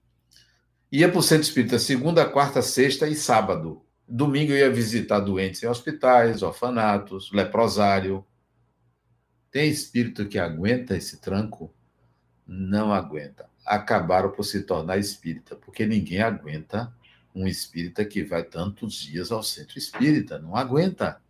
[0.92, 3.82] Ia para o centro espírita segunda, quarta, sexta e sábado.
[4.08, 8.26] Domingo eu ia visitar doentes em hospitais, orfanatos, leprosário.
[9.50, 11.74] Tem espírito que aguenta esse tranco?
[12.46, 13.50] Não aguenta.
[13.66, 16.94] Acabaram por se tornar espírita, porque ninguém aguenta
[17.34, 20.38] um espírita que vai tantos dias ao centro espírita.
[20.40, 21.22] Não aguenta.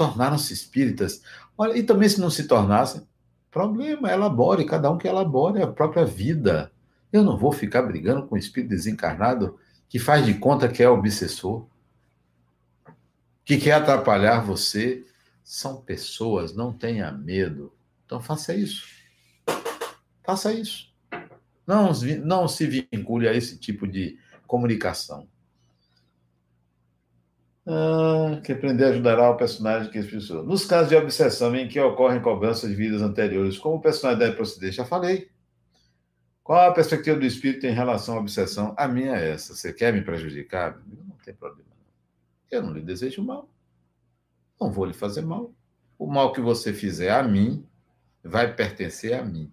[0.00, 1.20] Tornaram-se espíritas.
[1.58, 3.06] Olha, e também se não se tornassem,
[3.50, 6.72] problema, elabore, cada um que elabore a própria vida.
[7.12, 9.58] Eu não vou ficar brigando com o espírito desencarnado
[9.90, 11.66] que faz de conta que é obsessor,
[13.44, 15.04] que quer atrapalhar você.
[15.44, 17.70] São pessoas, não tenha medo.
[18.06, 18.86] Então faça isso.
[20.24, 20.90] Faça isso.
[21.66, 21.92] Não,
[22.24, 25.28] não se vincule a esse tipo de comunicação.
[27.72, 30.42] Ah, que aprender ajudará o personagem que expressou.
[30.42, 34.34] Nos casos de obsessão em que ocorrem cobranças de vidas anteriores, como o personagem deve
[34.34, 34.72] proceder?
[34.72, 35.30] Já falei.
[36.42, 38.74] Qual a perspectiva do espírito em relação à obsessão?
[38.76, 39.54] A minha é essa.
[39.54, 40.82] Você quer me prejudicar?
[40.84, 41.70] Não tem problema.
[42.50, 43.48] Eu não lhe desejo mal.
[44.60, 45.54] Não vou lhe fazer mal.
[45.96, 47.64] O mal que você fizer a mim
[48.24, 49.52] vai pertencer a mim.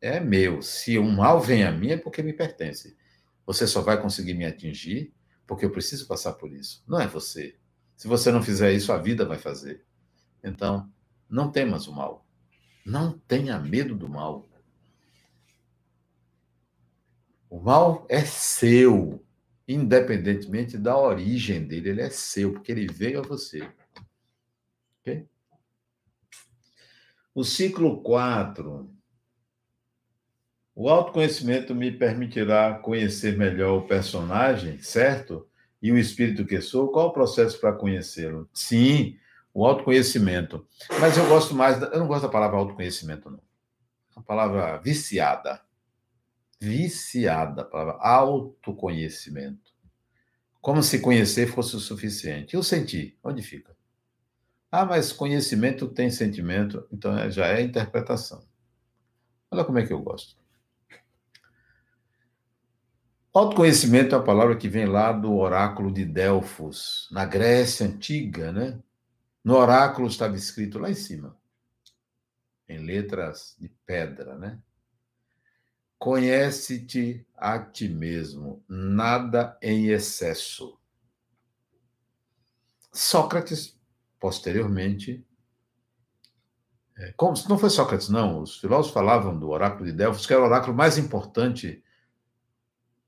[0.00, 0.62] É meu.
[0.62, 2.96] Se um mal vem a mim, é porque me pertence.
[3.44, 5.12] Você só vai conseguir me atingir
[5.50, 6.80] porque eu preciso passar por isso.
[6.86, 7.56] Não é você.
[7.96, 9.84] Se você não fizer isso, a vida vai fazer.
[10.44, 10.88] Então,
[11.28, 12.24] não temas o mal.
[12.86, 14.48] Não tenha medo do mal.
[17.48, 19.26] O mal é seu,
[19.66, 23.68] independentemente da origem dele, ele é seu, porque ele veio a você.
[27.34, 28.88] O ciclo 4.
[30.74, 35.46] O autoconhecimento me permitirá conhecer melhor o personagem, certo?
[35.82, 36.90] E o espírito que sou.
[36.90, 38.48] Qual o processo para conhecê-lo?
[38.52, 39.18] Sim,
[39.52, 40.66] o autoconhecimento.
[41.00, 43.40] Mas eu gosto mais, da, eu não gosto da palavra autoconhecimento, não.
[44.16, 45.60] A palavra viciada
[46.60, 49.72] viciada, a palavra autoconhecimento.
[50.60, 52.54] Como se conhecer fosse o suficiente.
[52.54, 53.74] Eu senti, onde fica?
[54.70, 58.44] Ah, mas conhecimento tem sentimento, então é, já é interpretação.
[59.50, 60.36] Olha como é que eu gosto.
[63.32, 68.82] Autoconhecimento é a palavra que vem lá do oráculo de Delfos, na Grécia antiga, né?
[69.44, 71.38] No oráculo estava escrito lá em cima,
[72.68, 74.58] em letras de pedra, né?
[75.96, 80.76] Conhece-te a ti mesmo, nada em excesso.
[82.92, 83.78] Sócrates,
[84.18, 85.24] posteriormente,
[86.96, 90.42] é, como não foi Sócrates, não, os filósofos falavam do oráculo de Delfos, que era
[90.42, 91.80] o oráculo mais importante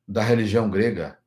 [0.07, 1.19] da religião grega.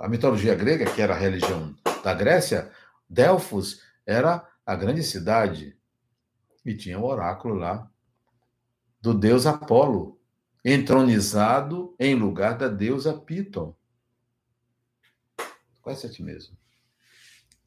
[0.00, 1.74] A mitologia grega, que era a religião
[2.04, 2.70] da Grécia,
[3.08, 5.76] Delfos era a grande cidade
[6.64, 7.90] e tinha um oráculo lá
[9.00, 10.20] do deus Apolo,
[10.64, 13.74] entronizado em lugar da deusa Piton.
[15.80, 16.56] Conhece a mesmo.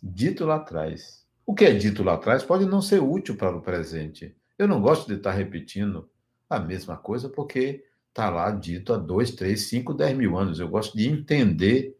[0.02, 1.26] Dito lá atrás.
[1.46, 4.36] O que é dito lá atrás pode não ser útil para o presente.
[4.58, 6.10] Eu não gosto de estar repetindo
[6.50, 10.58] a mesma coisa porque está lá dito há dois, três, cinco, dez mil anos.
[10.58, 12.00] Eu gosto de entender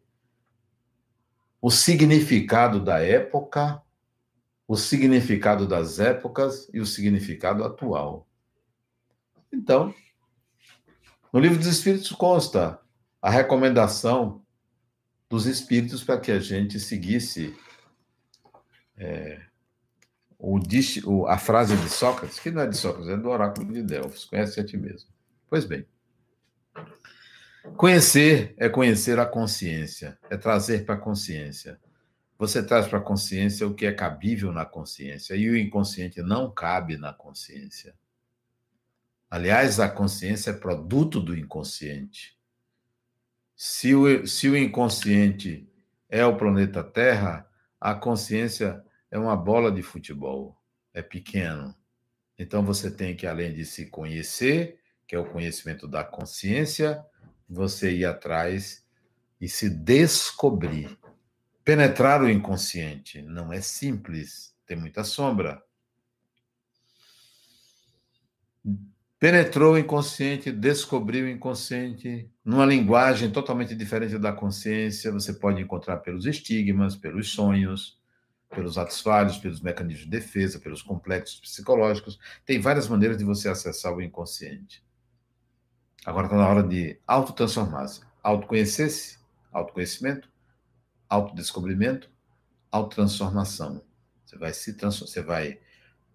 [1.60, 3.82] o significado da época,
[4.66, 8.26] o significado das épocas e o significado atual.
[9.52, 9.94] Então,
[11.30, 12.80] no livro dos Espíritos consta
[13.20, 14.42] a recomendação
[15.28, 17.54] dos Espíritos para que a gente seguisse
[18.96, 19.42] é,
[20.38, 24.24] o, a frase de Sócrates, que não é de Sócrates, é do oráculo de Delfos,
[24.24, 25.10] conhece a ti mesmo.
[25.48, 25.86] Pois bem,
[27.76, 31.80] conhecer é conhecer a consciência, é trazer para a consciência.
[32.38, 36.50] Você traz para a consciência o que é cabível na consciência, e o inconsciente não
[36.50, 37.94] cabe na consciência.
[39.30, 42.38] Aliás, a consciência é produto do inconsciente.
[43.56, 45.68] Se o, se o inconsciente
[46.08, 47.48] é o planeta Terra,
[47.80, 50.60] a consciência é uma bola de futebol.
[50.92, 51.74] é pequeno.
[52.38, 57.04] Então você tem que, além de se conhecer, que é o conhecimento da consciência,
[57.48, 58.84] você ir atrás
[59.40, 60.98] e se descobrir.
[61.64, 65.62] Penetrar o inconsciente não é simples, tem muita sombra.
[69.18, 75.96] Penetrou o inconsciente, descobriu o inconsciente, numa linguagem totalmente diferente da consciência, você pode encontrar
[75.98, 77.98] pelos estigmas, pelos sonhos,
[78.50, 82.18] pelos atos falhos, pelos mecanismos de defesa, pelos complexos psicológicos.
[82.44, 84.85] Tem várias maneiras de você acessar o inconsciente.
[86.06, 88.00] Agora está na hora de autotransformar-se.
[88.22, 89.18] Autoconhecer-se,
[89.52, 90.30] autoconhecimento,
[91.08, 92.08] autodescobrimento,
[92.70, 93.82] autotransformação.
[94.24, 95.60] Você vai se transformar, você vai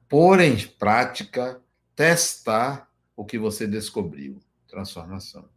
[0.07, 1.61] pôr em prática,
[1.93, 4.39] testar o que você descobriu.
[4.65, 5.49] Transformação.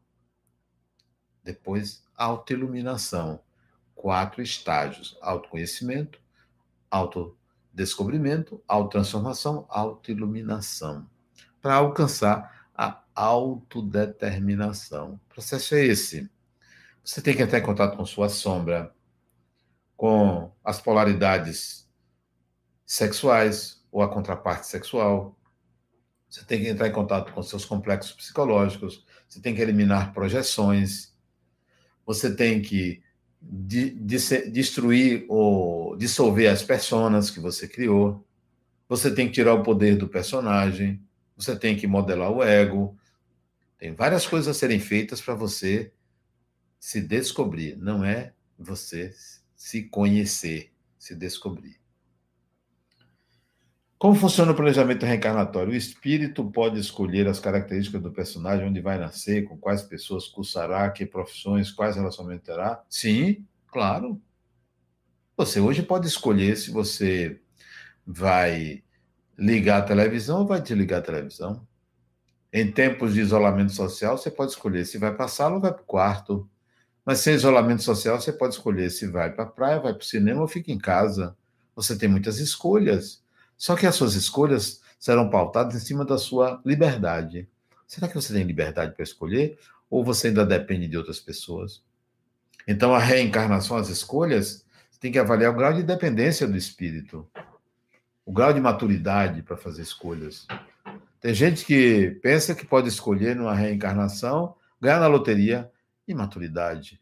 [1.45, 3.41] Depois, autoiluminação.
[3.95, 6.20] Quatro estágios: autoconhecimento,
[6.91, 11.09] autodescobrimento, autotransformação, autoiluminação.
[11.62, 15.14] Para alcançar a autodeterminação.
[15.14, 16.29] O processo é esse.
[17.05, 18.93] Você tem que entrar em contato com sua sombra,
[19.97, 21.89] com as polaridades
[22.85, 25.37] sexuais ou a contraparte sexual,
[26.35, 31.14] você tem que entrar em contato com seus complexos psicológicos, você tem que eliminar projeções,
[32.05, 33.01] você tem que
[33.41, 38.27] de, de, destruir ou dissolver as personas que você criou,
[38.89, 41.01] você tem que tirar o poder do personagem,
[41.37, 42.97] você tem que modelar o ego.
[43.78, 45.93] Tem várias coisas a serem feitas para você
[46.78, 49.12] se descobrir, não é você
[49.57, 51.80] se conhecer, se descobrir.
[53.99, 55.72] Como funciona o planejamento reencarnatório?
[55.72, 60.91] O espírito pode escolher as características do personagem, onde vai nascer, com quais pessoas cursará,
[60.91, 62.85] que profissões, quais relacionamentos terá?
[62.87, 64.20] Sim, claro.
[65.39, 67.41] Você hoje pode escolher se você
[68.07, 68.84] vai
[69.39, 71.66] ligar a televisão ou vai desligar a televisão.
[72.53, 75.72] Em tempos de isolamento social, você pode escolher se vai para a sala ou vai
[75.72, 76.49] para o quarto.
[77.05, 80.05] Mas sem isolamento social, você pode escolher se vai para a praia, vai para o
[80.05, 81.37] cinema ou fica em casa.
[81.74, 83.22] Você tem muitas escolhas.
[83.57, 87.49] Só que as suas escolhas serão pautadas em cima da sua liberdade.
[87.87, 89.59] Será que você tem liberdade para escolher?
[89.91, 91.82] Ou você ainda depende de outras pessoas?
[92.66, 94.64] Então, a reencarnação, as escolhas,
[95.05, 97.28] tem que avaliar o grau de dependência do espírito,
[98.25, 100.47] o grau de maturidade para fazer escolhas.
[101.20, 105.70] Tem gente que pensa que pode escolher numa reencarnação, ganhar na loteria,
[106.07, 107.01] imaturidade.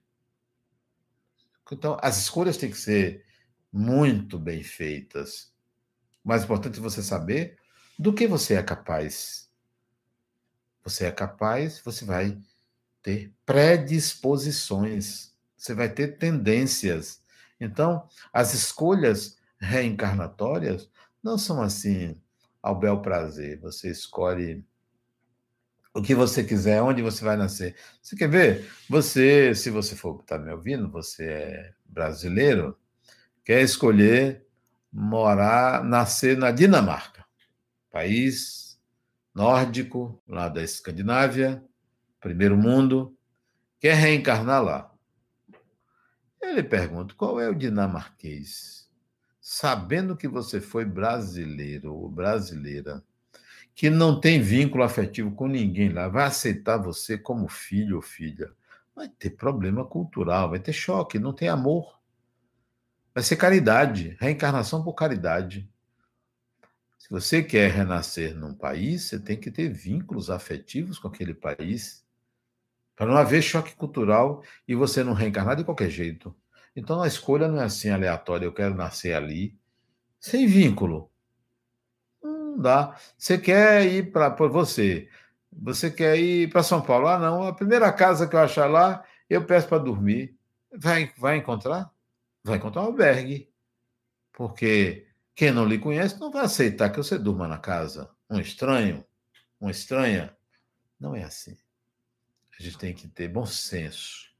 [1.71, 3.25] Então, as escolhas têm que ser
[3.73, 5.53] muito bem feitas.
[6.25, 7.57] O mais importante é você saber
[7.99, 9.51] do que você é capaz.
[10.85, 12.39] Você é capaz, você vai
[13.03, 17.23] ter predisposições, você vai ter tendências.
[17.61, 20.91] Então, as escolhas reencarnatórias
[21.23, 22.21] não são assim
[22.63, 23.61] ao bel prazer.
[23.61, 24.65] Você escolhe
[25.95, 27.77] o que você quiser, onde você vai nascer.
[28.01, 28.71] Você quer ver?
[28.89, 32.79] Você, se você for estar tá me ouvindo, você é brasileiro,
[33.45, 34.47] quer escolher
[34.91, 37.25] morar, nascer na Dinamarca,
[37.91, 38.81] país
[39.35, 41.63] nórdico, lá da Escandinávia,
[42.21, 43.17] primeiro mundo,
[43.81, 44.95] quer reencarnar lá.
[46.41, 48.82] Ele pergunta: qual é o dinamarquês?
[49.45, 53.03] Sabendo que você foi brasileiro ou brasileira,
[53.75, 58.53] que não tem vínculo afetivo com ninguém lá, vai aceitar você como filho ou filha.
[58.95, 62.01] Vai ter problema cultural, vai ter choque, não tem amor.
[63.13, 65.69] Vai ser caridade, reencarnação por caridade.
[66.97, 72.07] Se você quer renascer num país, você tem que ter vínculos afetivos com aquele país,
[72.95, 76.33] para não haver choque cultural e você não reencarnar de qualquer jeito.
[76.75, 79.59] Então a escolha não é assim aleatória, eu quero nascer ali,
[80.21, 81.11] sem vínculo.
[82.23, 82.97] Não dá.
[83.19, 85.09] Você quer ir para você,
[85.53, 87.09] você quer ir para São Paulo?
[87.09, 90.37] Ah, não, a primeira casa que eu achar lá, eu peço para dormir.
[90.75, 91.93] Vai, vai encontrar?
[92.45, 93.49] vai encontrar um albergue.
[94.33, 98.11] Porque quem não lhe conhece não vai aceitar que você durma na casa.
[98.29, 99.05] Um estranho,
[99.61, 100.37] uma estranha.
[100.99, 101.57] Não é assim.
[102.59, 104.32] A gente tem que ter bom senso.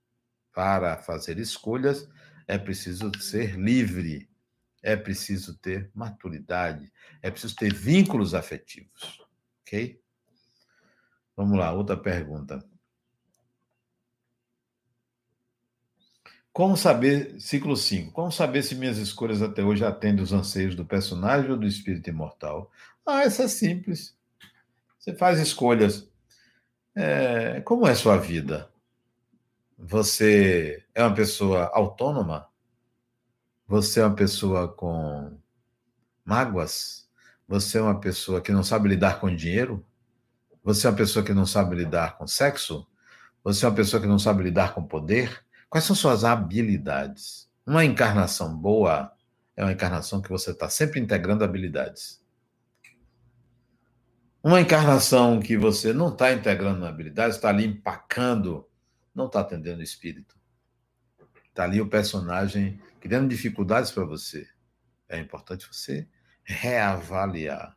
[0.53, 2.09] Para fazer escolhas,
[2.47, 4.29] é preciso ser livre,
[4.83, 6.93] é preciso ter maturidade,
[7.23, 9.23] é preciso ter vínculos afetivos.
[9.63, 10.01] Ok?
[11.37, 12.63] Vamos lá, outra pergunta.
[16.53, 20.85] Como saber, ciclo 5, como saber se minhas escolhas até hoje atendem os anseios do
[20.85, 22.71] personagem ou do espírito imortal?
[23.07, 24.15] Ah, essa é simples.
[24.99, 26.09] Você faz escolhas.
[26.95, 28.72] É, como é sua vida?
[29.85, 32.47] Você é uma pessoa autônoma?
[33.67, 35.37] Você é uma pessoa com
[36.25, 37.11] mágoas?
[37.49, 39.85] Você é uma pessoa que não sabe lidar com dinheiro?
[40.63, 42.87] Você é uma pessoa que não sabe lidar com sexo?
[43.43, 45.45] Você é uma pessoa que não sabe lidar com poder?
[45.69, 47.51] Quais são suas habilidades?
[47.67, 49.13] Uma encarnação boa
[49.57, 52.23] é uma encarnação que você está sempre integrando habilidades.
[54.45, 58.69] Uma encarnação que você não está integrando habilidades, está ali empacando,
[59.15, 60.37] não está atendendo o espírito.
[61.49, 64.49] Está ali o personagem criando dificuldades para você.
[65.09, 66.09] É importante você
[66.43, 67.77] reavaliar.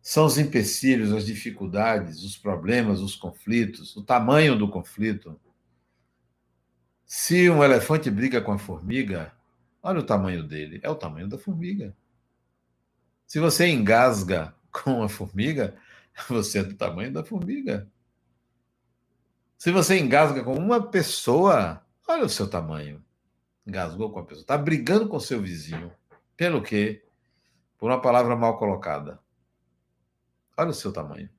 [0.00, 5.40] São os empecilhos, as dificuldades, os problemas, os conflitos, o tamanho do conflito.
[7.04, 9.32] Se um elefante briga com a formiga,
[9.82, 11.94] olha o tamanho dele, é o tamanho da formiga.
[13.26, 15.76] Se você engasga com a formiga,
[16.28, 17.88] você é do tamanho da formiga.
[19.62, 23.00] Se você engasga com uma pessoa, olha o seu tamanho.
[23.64, 24.42] Engasgou com a pessoa.
[24.42, 25.92] Está brigando com seu vizinho.
[26.36, 27.06] Pelo quê?
[27.78, 29.20] Por uma palavra mal colocada.
[30.58, 31.30] Olha o seu tamanho.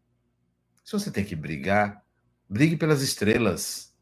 [0.86, 2.02] Se você tem que brigar,
[2.48, 3.94] brigue pelas estrelas.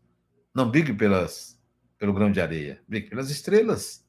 [0.54, 1.60] Não brigue pelas,
[1.98, 2.80] pelo grão de areia.
[2.88, 4.08] Brigue pelas estrelas.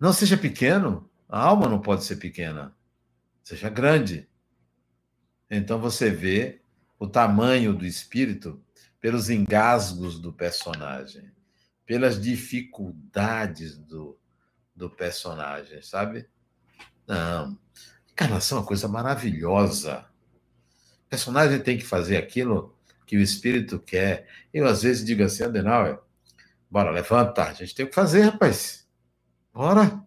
[0.00, 1.08] Não seja pequeno.
[1.28, 2.76] A alma não pode ser pequena.
[3.44, 4.28] Seja grande.
[5.48, 6.63] Então você vê
[7.04, 8.62] o tamanho do espírito
[9.00, 11.30] pelos engasgos do personagem,
[11.84, 14.18] pelas dificuldades do,
[14.74, 16.26] do personagem, sabe?
[17.06, 17.58] Não.
[18.10, 20.06] Encarnação é uma coisa maravilhosa.
[21.06, 22.74] O personagem tem que fazer aquilo
[23.06, 24.26] que o espírito quer.
[24.52, 25.98] Eu, às vezes, digo assim, Adenauer,
[26.70, 28.88] bora, levanta, a gente tem que fazer, rapaz.
[29.52, 30.02] Bora.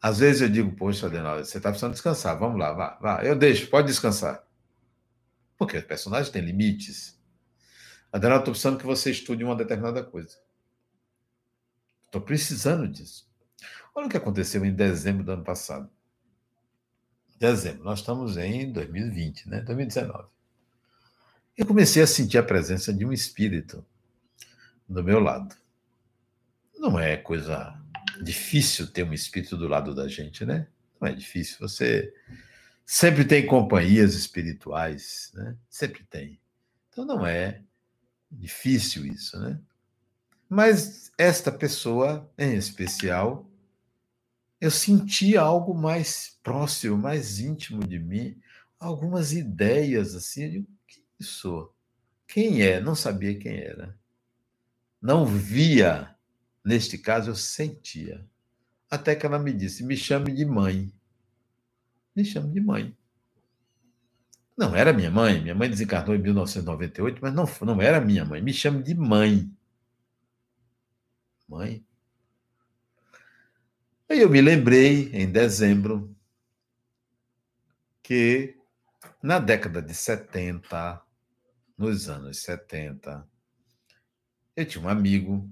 [0.00, 3.24] Às vezes eu digo, poxa, Adenauer, você está precisando descansar, vamos lá, vá, vá.
[3.24, 4.46] Eu deixo, pode descansar.
[5.58, 7.18] Porque o personagem tem limites.
[8.12, 10.38] Adenauer, estou precisando que você estude uma determinada coisa.
[12.06, 13.28] Estou precisando disso.
[13.94, 15.90] Olha o que aconteceu em dezembro do ano passado.
[17.38, 19.60] Dezembro, nós estamos em 2020, né?
[19.60, 20.28] 2019.
[21.56, 23.84] Eu comecei a sentir a presença de um espírito
[24.88, 25.54] do meu lado.
[26.78, 27.76] Não é coisa
[28.22, 30.68] difícil ter um espírito do lado da gente, né?
[31.00, 31.58] Não é difícil.
[31.60, 32.14] Você
[32.90, 35.54] sempre tem companhias espirituais, né?
[35.68, 36.40] Sempre tem.
[36.88, 37.62] Então não é
[38.32, 39.60] difícil isso, né?
[40.48, 43.46] Mas esta pessoa em especial
[44.58, 48.40] eu senti algo mais próximo, mais íntimo de mim,
[48.80, 51.70] algumas ideias assim, digo, que isso?
[52.26, 52.80] Quem é?
[52.80, 53.94] Não sabia quem era.
[55.00, 56.16] Não via,
[56.64, 58.26] neste caso eu sentia.
[58.90, 60.90] Até que ela me disse: "Me chame de mãe".
[62.18, 62.92] Me chame de mãe.
[64.56, 68.42] Não era minha mãe, minha mãe desencarnou em 1998, mas não, não era minha mãe.
[68.42, 69.48] Me chame de mãe.
[71.48, 71.86] Mãe?
[74.08, 76.12] Aí eu me lembrei, em dezembro,
[78.02, 78.56] que
[79.22, 81.00] na década de 70,
[81.76, 83.24] nos anos 70,
[84.56, 85.48] eu tinha um amigo,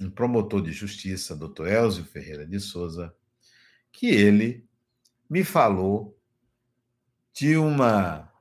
[0.00, 3.14] um promotor de justiça, doutor Elzio Ferreira de Souza,
[3.92, 4.65] que ele
[5.28, 6.16] me falou
[7.32, 8.32] de uma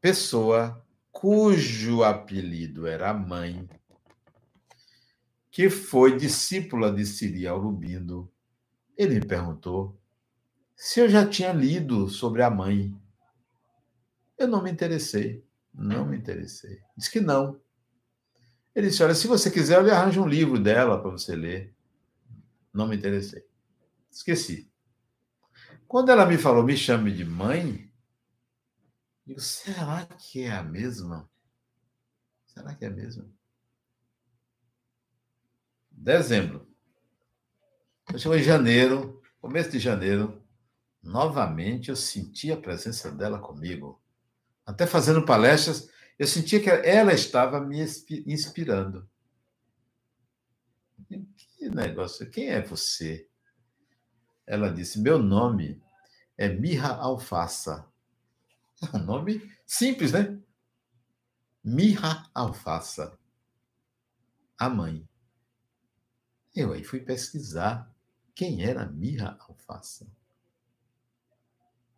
[0.00, 3.68] pessoa cujo apelido era mãe,
[5.50, 8.30] que foi discípula de Siri Aurobindo,
[8.96, 10.00] ele me perguntou
[10.76, 12.96] se eu já tinha lido sobre a mãe.
[14.38, 15.44] Eu não me interessei,
[15.74, 16.80] não me interessei.
[16.96, 17.60] Diz que não.
[18.74, 21.74] Ele disse: Olha, se você quiser, eu lhe arranjo um livro dela para você ler.
[22.72, 23.44] Não me interessei.
[24.08, 24.70] Esqueci.
[25.88, 27.90] Quando ela me falou, me chame de mãe,
[29.26, 31.28] eu será que é a mesma?
[32.46, 33.28] Será que é a mesma?
[35.98, 36.66] dezembro.
[38.16, 40.42] Chegou em janeiro, começo de janeiro,
[41.02, 44.00] novamente eu senti a presença dela comigo.
[44.64, 47.80] Até fazendo palestras, eu sentia que ela estava me
[48.26, 49.08] inspirando.
[51.36, 53.27] Que negócio, quem é você?
[54.48, 55.80] Ela disse: Meu nome
[56.36, 57.86] é Mirra Alfaça.
[59.04, 60.40] Nome simples, né?
[61.62, 63.18] Mirra Alfaça.
[64.56, 65.06] A mãe.
[66.54, 67.94] Eu aí fui pesquisar
[68.34, 70.06] quem era Mirra Alfaça.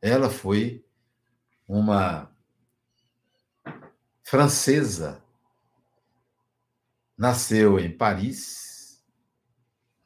[0.03, 0.85] Ela foi
[1.69, 2.35] uma
[4.25, 5.23] francesa.
[7.17, 8.70] Nasceu em Paris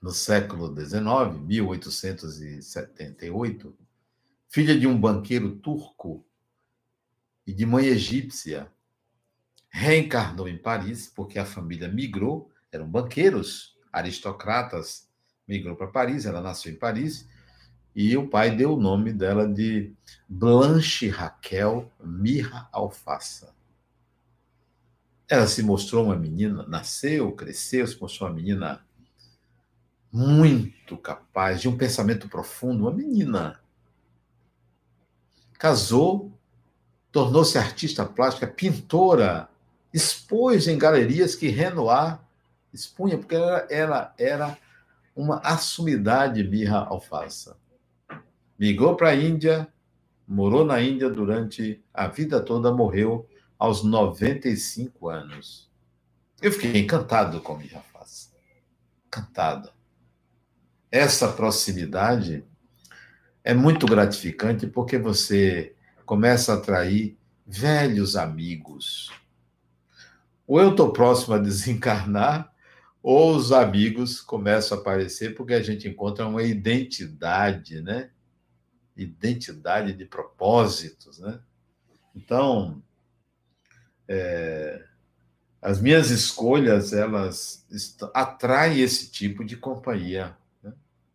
[0.04, 3.74] no século XIX, 1878,
[4.50, 6.22] filha de um banqueiro turco
[7.46, 8.70] e de mãe egípcia.
[9.70, 15.08] Reencarnou em Paris porque a família migrou, eram banqueiros aristocratas,
[15.48, 17.26] migrou para Paris, ela nasceu em Paris,
[17.96, 19.90] e o pai deu o nome dela de
[20.28, 23.54] Blanche Raquel Mirra Alfaça.
[25.26, 28.84] Ela se mostrou uma menina, nasceu, cresceu, se mostrou uma menina
[30.14, 33.58] muito capaz, de um pensamento profundo, uma menina.
[35.58, 36.32] Casou,
[37.10, 39.48] tornou-se artista plástica, pintora,
[39.92, 42.20] expôs em galerias que Renoir
[42.72, 44.56] expunha, porque ela, ela era
[45.16, 47.56] uma assumidade Mirra Alfaça.
[48.56, 49.66] Migrou para a Índia,
[50.28, 55.68] morou na Índia durante a vida toda, morreu aos 95 anos.
[56.40, 58.30] Eu fiquei encantado com Mirra Alfaça.
[59.08, 59.74] Encantado.
[60.94, 62.44] Essa proximidade
[63.42, 65.74] é muito gratificante porque você
[66.06, 69.10] começa a atrair velhos amigos.
[70.46, 72.54] Ou eu estou próximo a desencarnar,
[73.02, 78.10] ou os amigos começam a aparecer porque a gente encontra uma identidade, né?
[78.96, 81.40] Identidade de propósitos, né?
[82.14, 82.80] Então,
[84.06, 84.80] é,
[85.60, 87.66] as minhas escolhas, elas
[88.14, 90.36] atraem esse tipo de companhia.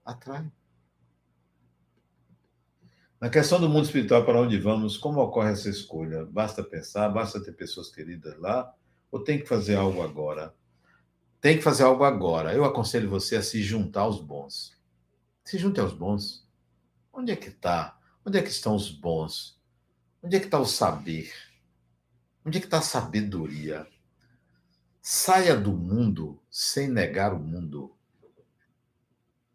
[0.10, 0.52] Atraem.
[3.20, 6.26] Na questão do mundo espiritual, para onde vamos, como ocorre essa escolha?
[6.26, 8.74] Basta pensar, basta ter pessoas queridas lá,
[9.12, 10.54] ou tem que fazer algo agora?
[11.42, 12.54] tem que fazer algo agora.
[12.54, 14.78] Eu aconselho você a se juntar aos bons.
[15.46, 16.48] Se junte aos bons.
[17.14, 17.98] Onde é que está?
[18.26, 19.60] Onde é que estão os bons?
[20.22, 21.32] Onde é que está o saber?
[22.46, 23.88] Onde é que está a sabedoria?
[25.02, 27.96] Saia do mundo sem negar o mundo.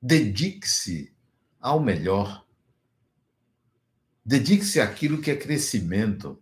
[0.07, 1.17] Dedique-se
[1.59, 2.45] ao melhor.
[4.23, 6.39] Dedique-se àquilo que é crescimento.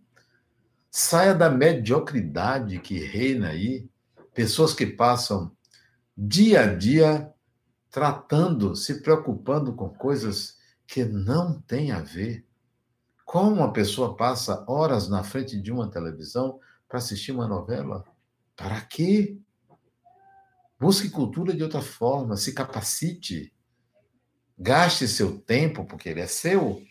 [0.91, 3.89] Saia da mediocridade que reina aí
[4.35, 5.57] pessoas que passam
[6.19, 7.33] dia a dia
[7.89, 12.45] tratando, se preocupando com coisas que não têm a ver.
[13.25, 16.59] Como uma pessoa passa horas na frente de uma televisão
[16.89, 18.05] para assistir uma novela?
[18.57, 19.39] Para quê?
[20.83, 23.53] Busque cultura de outra forma, se capacite.
[24.59, 26.83] Gaste seu tempo, porque ele é seu,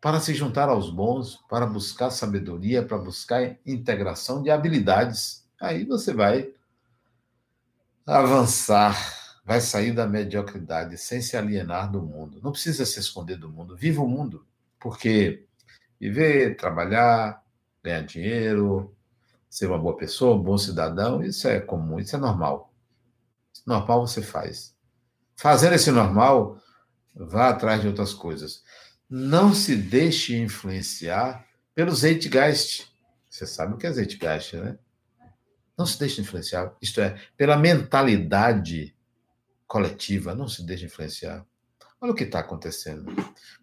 [0.00, 6.12] para se juntar aos bons, para buscar sabedoria, para buscar integração de habilidades Aí você
[6.12, 6.52] vai
[8.06, 8.94] avançar,
[9.46, 12.38] vai sair da mediocridade sem se alienar do mundo.
[12.42, 14.44] Não precisa se esconder do mundo, viva o mundo,
[14.78, 15.46] porque
[15.98, 17.42] viver, trabalhar,
[17.82, 18.94] ganhar dinheiro,
[19.48, 22.73] ser uma boa pessoa, um bom cidadão, isso é comum, isso é normal.
[23.64, 24.74] Normal você faz.
[25.36, 26.60] Fazendo esse normal,
[27.14, 28.62] vá atrás de outras coisas.
[29.08, 32.92] Não se deixe influenciar pelo Zeitgeist.
[33.28, 34.78] Você sabe o que é Zeitgeist, né?
[35.76, 38.94] Não se deixe influenciar, isto é, pela mentalidade
[39.66, 41.44] coletiva, não se deixe influenciar.
[42.00, 43.12] Olha o que está acontecendo.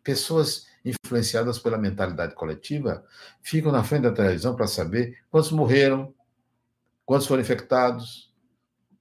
[0.04, 3.06] Pessoas influenciadas pela mentalidade coletiva
[3.42, 6.14] ficam na frente da televisão para saber quantos morreram,
[7.06, 8.31] quantos foram infectados.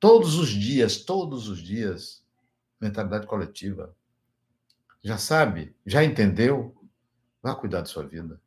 [0.01, 2.25] Todos os dias, todos os dias,
[2.81, 3.95] mentalidade coletiva.
[5.03, 5.77] Já sabe?
[5.85, 6.75] Já entendeu?
[7.43, 8.41] Vá cuidar da sua vida.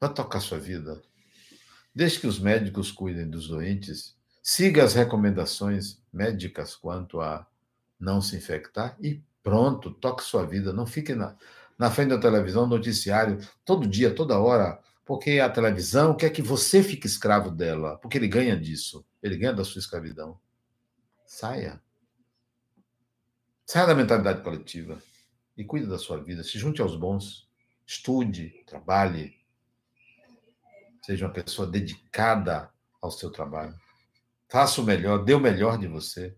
[0.00, 1.02] Vá tocar sua vida.
[1.94, 7.46] Deixe que os médicos cuidem dos doentes, siga as recomendações médicas quanto a
[8.00, 10.72] não se infectar e pronto, toque sua vida.
[10.72, 11.36] Não fique na,
[11.78, 16.82] na frente da televisão, noticiário, todo dia, toda hora, porque a televisão quer que você
[16.82, 20.38] fique escravo dela, porque ele ganha disso, ele ganha da sua escravidão.
[21.26, 21.82] Saia.
[23.66, 25.02] Saia da mentalidade coletiva
[25.56, 26.42] e cuide da sua vida.
[26.42, 27.46] Se junte aos bons.
[27.86, 29.36] Estude, trabalhe,
[31.06, 32.68] Seja uma pessoa dedicada
[33.00, 33.78] ao seu trabalho.
[34.48, 36.36] Faça o melhor, dê o melhor de você.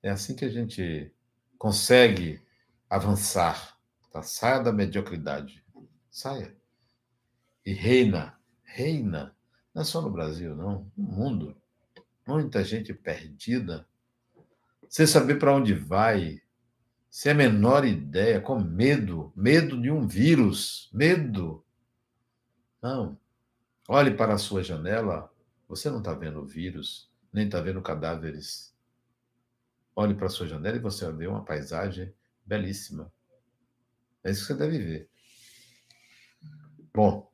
[0.00, 1.12] É assim que a gente
[1.58, 2.40] consegue
[2.88, 3.76] avançar.
[4.12, 4.22] Tá?
[4.22, 5.64] Saia da mediocridade.
[6.08, 6.56] Saia.
[7.66, 9.36] E reina, reina.
[9.74, 10.88] Não é só no Brasil, não.
[10.96, 11.60] No mundo.
[12.28, 13.88] Muita gente perdida.
[14.86, 16.42] Sem saber para onde vai.
[17.10, 19.32] Sem a menor ideia, com medo.
[19.34, 20.90] Medo de um vírus.
[20.92, 21.64] Medo
[22.82, 23.18] não.
[23.88, 25.32] Olhe para a sua janela,
[25.66, 28.74] você não está vendo vírus, nem está vendo cadáveres.
[29.96, 32.12] Olhe para a sua janela e você vai ver uma paisagem
[32.44, 33.10] belíssima.
[34.22, 35.10] É isso que você deve ver.
[36.92, 37.32] Bom,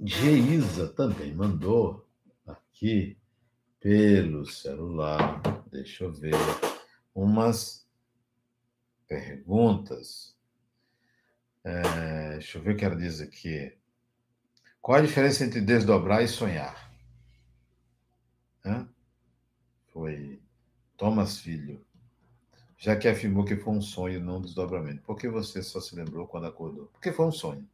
[0.00, 2.08] Geisa também mandou
[2.46, 3.18] aqui
[3.84, 6.32] pelo celular, deixa eu ver,
[7.14, 7.86] umas
[9.06, 10.34] perguntas.
[11.62, 13.76] É, deixa eu ver o que ela diz aqui.
[14.80, 16.94] Qual a diferença entre desdobrar e sonhar?
[18.64, 18.88] Hã?
[19.92, 20.40] Foi
[20.96, 21.84] Thomas Filho.
[22.78, 25.02] já que afirmou que foi um sonho, não um desdobramento.
[25.02, 26.86] Por que você só se lembrou quando acordou?
[26.86, 27.68] Porque foi um sonho.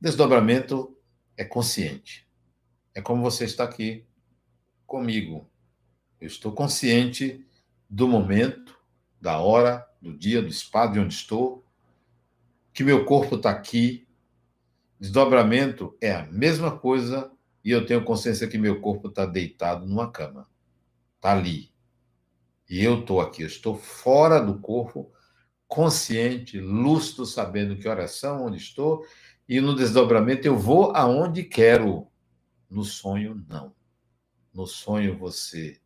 [0.00, 0.98] Desdobramento
[1.36, 2.28] é consciente.
[2.92, 4.04] É como você está aqui
[4.92, 5.50] comigo.
[6.20, 7.42] Eu estou consciente
[7.88, 8.78] do momento,
[9.18, 11.64] da hora, do dia, do espaço de onde estou,
[12.74, 14.06] que meu corpo está aqui.
[15.00, 17.32] Desdobramento é a mesma coisa
[17.64, 20.46] e eu tenho consciência que meu corpo está deitado numa cama.
[21.16, 21.72] Está ali.
[22.68, 25.10] E eu estou aqui, eu estou fora do corpo,
[25.66, 29.06] consciente, lúcido, sabendo que horas são, onde estou,
[29.48, 32.08] e no desdobramento eu vou aonde quero.
[32.68, 33.74] No sonho, não.
[34.52, 35.80] No sonho você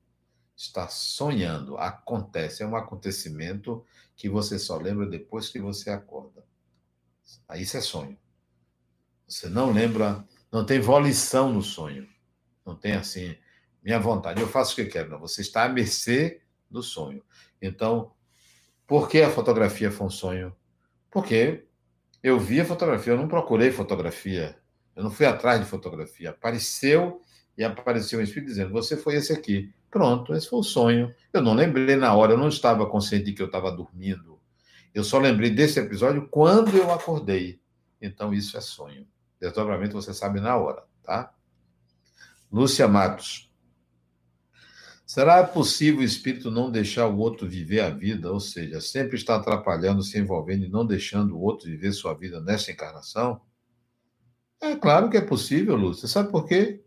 [0.57, 3.85] está sonhando, acontece, é um acontecimento
[4.17, 6.45] que você só lembra depois que você acorda.
[7.49, 8.19] Aí isso é sonho.
[9.29, 12.09] Você não lembra, não tem volição no sonho.
[12.65, 13.37] Não tem assim,
[13.83, 15.11] minha vontade, eu faço o que quero.
[15.11, 16.41] Não, você está à mercê
[16.71, 17.23] do sonho.
[17.61, 18.13] Então,
[18.87, 20.57] por que a fotografia foi um sonho?
[21.11, 21.65] Porque
[22.23, 24.59] eu vi a fotografia, eu não procurei fotografia,
[24.95, 26.31] eu não fui atrás de fotografia.
[26.31, 27.21] Apareceu
[27.57, 29.73] e apareceu um espírito dizendo: Você foi esse aqui.
[29.91, 31.15] Pronto, esse foi o sonho.
[31.33, 34.39] Eu não lembrei na hora, eu não estava consciente de que eu estava dormindo.
[34.95, 37.61] Eu só lembrei desse episódio quando eu acordei.
[38.01, 39.07] Então, isso é sonho.
[39.41, 41.33] Desdobramento você sabe na hora, tá?
[42.51, 43.51] Lúcia Matos.
[45.05, 49.37] Será possível o espírito não deixar o outro viver a vida, ou seja, sempre está
[49.37, 53.41] atrapalhando, se envolvendo e não deixando o outro viver sua vida nesta encarnação?
[54.61, 56.09] É claro que é possível, Lúcia.
[56.09, 56.83] Sabe por quê?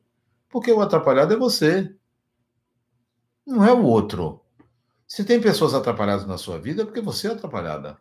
[0.50, 1.96] Porque o atrapalhado é você.
[3.46, 4.42] Não é o outro.
[5.08, 7.98] Se tem pessoas atrapalhadas na sua vida, é porque você é atrapalhada.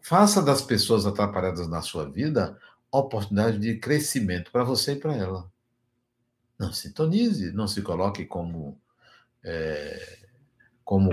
[0.00, 2.58] Faça das pessoas atrapalhadas na sua vida
[2.90, 5.50] oportunidade de crescimento para você e para ela.
[6.58, 8.80] Não sintonize, não se coloque como,
[9.44, 10.18] é,
[10.84, 11.10] como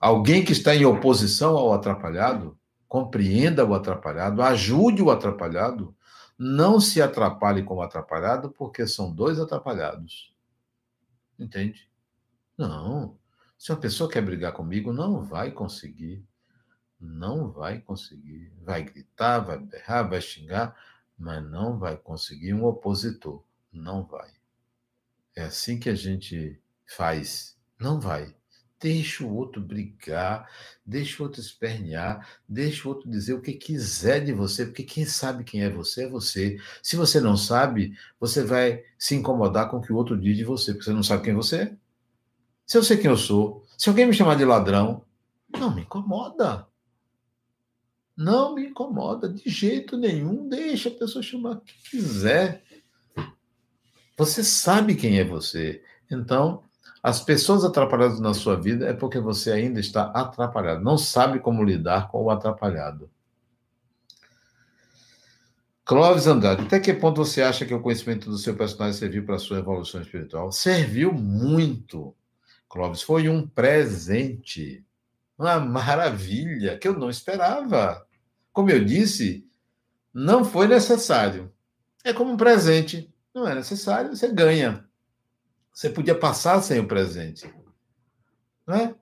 [0.00, 2.58] alguém que está em oposição ao atrapalhado.
[2.86, 5.96] Compreenda o atrapalhado, ajude o atrapalhado,
[6.42, 10.34] não se atrapalhe com o atrapalhado, porque são dois atrapalhados.
[11.38, 11.88] Entende?
[12.58, 13.16] Não.
[13.56, 16.26] Se uma pessoa quer brigar comigo, não vai conseguir.
[16.98, 18.52] Não vai conseguir.
[18.60, 20.76] Vai gritar, vai berrar, vai xingar,
[21.16, 23.44] mas não vai conseguir um opositor.
[23.72, 24.32] Não vai.
[25.36, 27.56] É assim que a gente faz.
[27.78, 28.34] Não vai.
[28.82, 30.50] Deixa o outro brigar,
[30.84, 35.04] deixa o outro espernear, deixa o outro dizer o que quiser de você, porque quem
[35.04, 36.58] sabe quem é você é você.
[36.82, 40.42] Se você não sabe, você vai se incomodar com o que o outro diz de
[40.42, 41.76] você, porque você não sabe quem você é.
[42.66, 45.04] Se eu sei quem eu sou, se alguém me chamar de ladrão,
[45.48, 46.66] não me incomoda.
[48.16, 50.48] Não me incomoda de jeito nenhum.
[50.48, 52.64] Deixa a pessoa chamar o que quiser.
[54.16, 55.82] Você sabe quem é você.
[56.10, 56.64] Então,
[57.02, 61.64] as pessoas atrapalhadas na sua vida é porque você ainda está atrapalhado, não sabe como
[61.64, 63.10] lidar com o atrapalhado.
[65.84, 69.34] Clóvis Andrade, até que ponto você acha que o conhecimento do seu personagem serviu para
[69.34, 70.52] a sua evolução espiritual?
[70.52, 72.14] Serviu muito,
[72.68, 73.02] Clóvis.
[73.02, 74.84] Foi um presente,
[75.36, 78.06] uma maravilha que eu não esperava.
[78.52, 79.44] Como eu disse,
[80.14, 81.52] não foi necessário.
[82.04, 83.12] É como um presente.
[83.34, 84.86] Não é necessário, você ganha.
[85.72, 87.52] Você podia passar sem o presente.
[88.66, 88.94] Não é?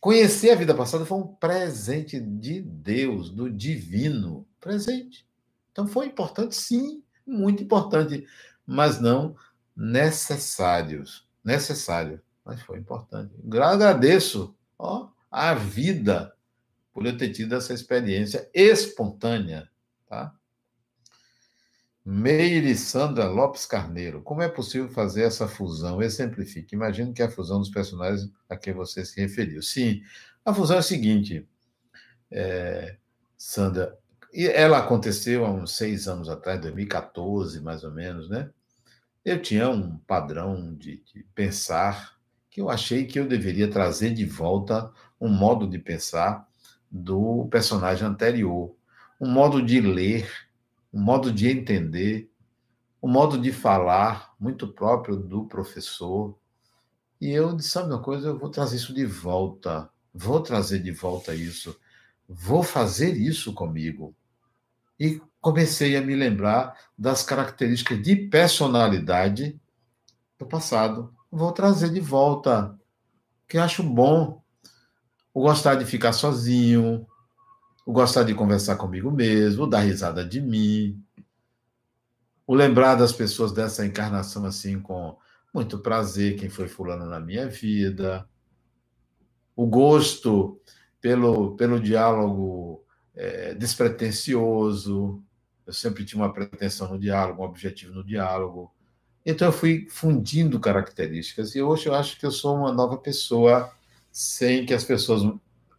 [0.00, 4.46] Conhecer a vida passada foi um presente de Deus, do divino.
[4.60, 5.26] Presente.
[5.72, 8.26] Então foi importante, sim, muito importante,
[8.66, 9.36] mas não
[9.76, 11.28] necessários.
[11.44, 13.32] Necessário, mas foi importante.
[13.46, 16.34] Agradeço ó, a vida
[16.92, 19.70] por eu ter tido essa experiência espontânea.
[20.08, 20.34] Tá?
[22.04, 24.22] Meire Sandra Lopes Carneiro.
[24.22, 26.00] Como é possível fazer essa fusão?
[26.00, 26.74] Exemplifique.
[26.74, 29.62] Imagino que é a fusão dos personagens a que você se referiu.
[29.62, 30.00] Sim,
[30.44, 31.46] a fusão é a seguinte,
[32.30, 32.96] é,
[33.36, 33.96] Sandra.
[34.32, 38.50] Ela aconteceu há uns seis anos atrás, 2014, mais ou menos, né?
[39.24, 42.18] Eu tinha um padrão de, de pensar
[42.50, 46.46] que eu achei que eu deveria trazer de volta um modo de pensar
[46.90, 48.74] do personagem anterior,
[49.20, 50.30] um modo de ler
[50.92, 52.30] um modo de entender,
[53.02, 56.36] um modo de falar muito próprio do professor.
[57.20, 60.92] E eu disse: sabe uma coisa, eu vou trazer isso de volta, vou trazer de
[60.92, 61.78] volta isso,
[62.28, 64.14] vou fazer isso comigo.
[64.98, 69.60] E comecei a me lembrar das características de personalidade
[70.38, 71.14] do passado.
[71.30, 72.76] Vou trazer de volta,
[73.46, 74.42] que acho bom.
[75.32, 77.06] O gostar de ficar sozinho,
[77.88, 81.02] o gostar de conversar comigo mesmo, o dar risada de mim,
[82.46, 85.16] o lembrar das pessoas dessa encarnação assim com
[85.54, 88.28] muito prazer, quem foi fulano na minha vida,
[89.56, 90.60] o gosto
[91.00, 92.84] pelo, pelo diálogo
[93.14, 95.24] é, despretensioso.
[95.66, 98.70] Eu sempre tinha uma pretensão no diálogo, um objetivo no diálogo.
[99.24, 103.72] Então eu fui fundindo características e hoje eu acho que eu sou uma nova pessoa
[104.12, 105.22] sem que as pessoas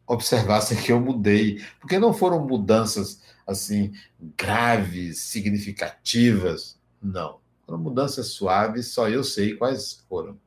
[0.09, 3.93] observassem que eu mudei, porque não foram mudanças assim
[4.35, 7.39] graves, significativas, não.
[7.63, 10.39] Foram mudanças suaves, só eu sei quais foram.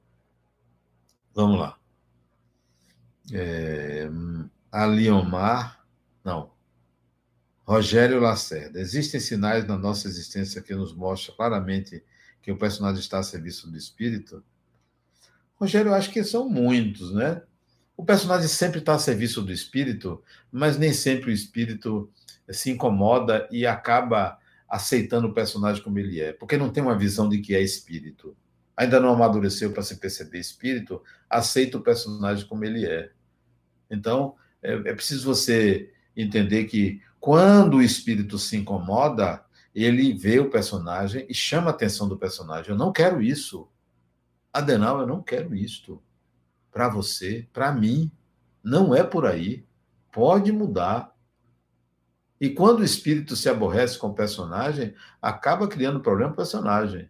[1.32, 1.78] Vamos lá.
[3.32, 4.10] É,
[4.70, 5.86] a Liomar,
[6.24, 6.50] não.
[7.64, 8.80] Rogério Lacerda.
[8.80, 12.04] Existem sinais na nossa existência que nos mostram claramente
[12.42, 14.42] que o personagem está a serviço do espírito?
[15.54, 17.42] Rogério, eu acho que são muitos, né?
[17.96, 22.10] O personagem sempre está a serviço do espírito, mas nem sempre o espírito
[22.50, 24.38] se incomoda e acaba
[24.68, 28.34] aceitando o personagem como ele é, porque não tem uma visão de que é espírito.
[28.74, 33.10] Ainda não amadureceu para se perceber espírito, aceita o personagem como ele é.
[33.90, 39.44] Então, é, é preciso você entender que quando o espírito se incomoda,
[39.74, 42.70] ele vê o personagem e chama a atenção do personagem.
[42.70, 43.68] Eu não quero isso.
[44.52, 46.02] Adenal, eu não quero isto.
[46.72, 48.10] Para você, para mim,
[48.64, 49.64] não é por aí.
[50.10, 51.14] Pode mudar.
[52.40, 57.08] E quando o espírito se aborrece com o personagem, acaba criando problema para o personagem.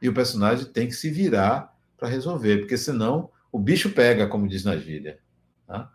[0.00, 4.48] E o personagem tem que se virar para resolver, porque senão o bicho pega, como
[4.48, 5.20] diz na gíria.
[5.66, 5.92] Tá?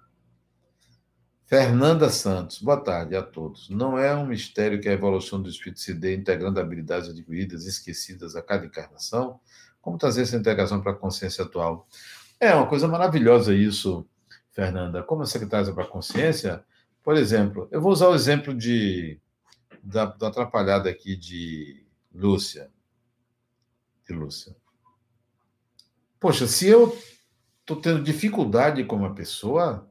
[1.45, 3.69] Fernanda Santos, boa tarde a todos.
[3.69, 8.35] Não é um mistério que a evolução do espírito se dê integrando habilidades adquiridas esquecidas
[8.35, 9.39] a cada encarnação?
[9.81, 11.88] Como trazer essa integração para a consciência atual?
[12.40, 14.08] É uma coisa maravilhosa isso,
[14.52, 15.04] Fernanda.
[15.04, 16.64] Como você traz para a consciência?
[17.04, 19.20] Por exemplo, eu vou usar o exemplo de
[19.82, 22.70] da, da atrapalhada aqui de Lúcia.
[24.08, 24.56] De Lúcia.
[26.20, 26.98] Poxa, se eu
[27.62, 29.88] estou tendo dificuldade com uma pessoa,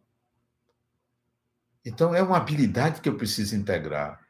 [1.86, 4.20] então, é uma habilidade que eu preciso integrar.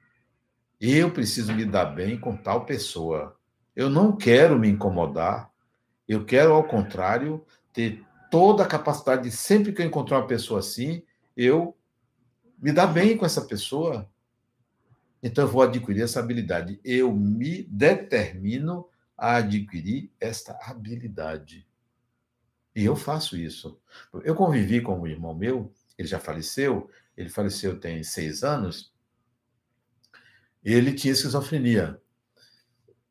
[0.78, 3.34] Eu preciso me dar bem com tal pessoa.
[3.74, 5.50] Eu não quero me incomodar.
[6.06, 7.42] Eu quero, ao contrário,
[7.76, 11.02] ter toda a capacidade de, sempre que eu encontrar uma pessoa assim,
[11.36, 11.76] eu
[12.58, 14.10] me dar bem com essa pessoa.
[15.22, 16.80] Então, eu vou adquirir essa habilidade.
[16.82, 21.66] Eu me determino a adquirir esta habilidade.
[22.74, 23.78] E eu faço isso.
[24.24, 28.92] Eu convivi com um irmão meu, ele já faleceu, ele faleceu tem seis anos,
[30.64, 32.00] ele tinha esquizofrenia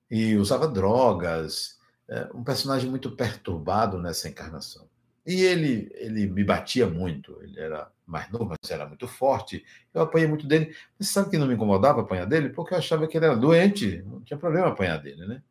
[0.09, 1.74] e usava drogas,
[2.07, 4.87] é, um personagem muito perturbado nessa encarnação.
[5.25, 9.65] E ele, ele me batia muito, ele era mais novo, mas era muito forte.
[9.93, 10.75] Eu apanhei muito dele.
[10.99, 12.49] Você sabe que não me incomodava apanhar dele?
[12.49, 15.41] Porque eu achava que ele era doente, não tinha problema apanhar dele, né?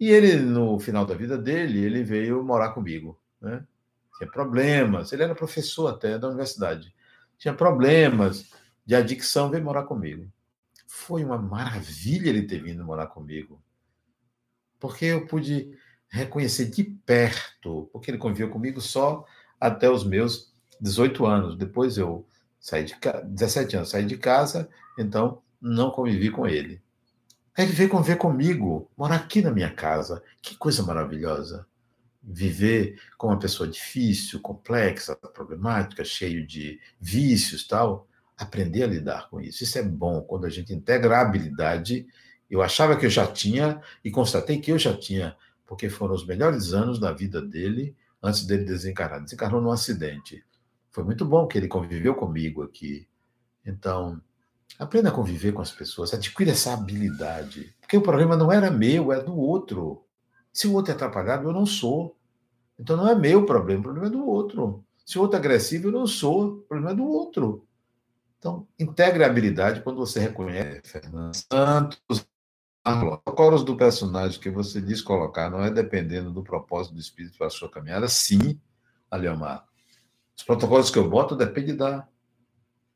[0.00, 3.64] E ele, no final da vida dele, ele veio morar comigo, né?
[4.18, 6.92] Tinha problemas, ele era professor até da universidade
[7.38, 8.50] tinha problemas
[8.86, 10.30] de adicção, veio morar comigo.
[10.86, 13.62] Foi uma maravilha ele ter vindo morar comigo,
[14.78, 15.70] porque eu pude
[16.08, 19.24] reconhecer de perto, porque ele conviveu comigo só
[19.60, 21.56] até os meus 18 anos.
[21.56, 22.26] Depois eu
[22.60, 24.68] saí de casa, 17 anos, saí de casa,
[24.98, 26.82] então não convivi com ele.
[27.56, 30.22] Aí ele veio conviver comigo, morar aqui na minha casa.
[30.42, 31.66] Que coisa maravilhosa
[32.26, 39.40] viver com uma pessoa difícil, complexa, problemática, cheio de vícios, tal, aprender a lidar com
[39.40, 39.62] isso.
[39.62, 42.06] Isso é bom quando a gente integra a habilidade.
[42.54, 45.36] Eu achava que eu já tinha e constatei que eu já tinha,
[45.66, 49.24] porque foram os melhores anos da vida dele antes dele desencarnar.
[49.24, 50.44] Desencarnou num acidente.
[50.92, 53.08] Foi muito bom que ele conviveu comigo aqui.
[53.66, 54.22] Então,
[54.78, 59.12] aprenda a conviver com as pessoas, adquira essa habilidade, porque o problema não era meu,
[59.12, 60.04] é do outro.
[60.52, 62.16] Se o outro é atrapalhado, eu não sou.
[62.78, 64.84] Então não é meu problema, o problema é do outro.
[65.04, 67.66] Se o outro é agressivo, eu não sou, o problema é do outro.
[68.38, 72.24] Então, integre a habilidade quando você reconhece, Fernando Santos,
[72.86, 77.38] os protocolos do personagem que você diz colocar não é dependendo do propósito do espírito
[77.38, 78.06] para a sua caminhada?
[78.08, 78.60] Sim,
[79.10, 79.66] Aliomar.
[80.36, 82.06] Os protocolos que eu boto dependem da,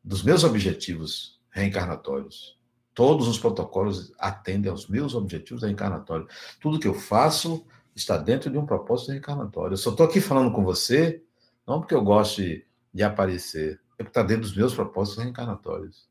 [0.02, 2.58] dos meus objetivos reencarnatórios.
[2.92, 6.28] Todos os protocolos atendem aos meus objetivos reencarnatórios.
[6.60, 9.74] Tudo que eu faço está dentro de um propósito reencarnatório.
[9.74, 11.22] Eu só estou aqui falando com você,
[11.66, 16.08] não porque eu goste de aparecer, é porque está dentro dos meus propósitos reencarnatórios.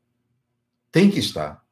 [0.90, 1.62] Tem que estar.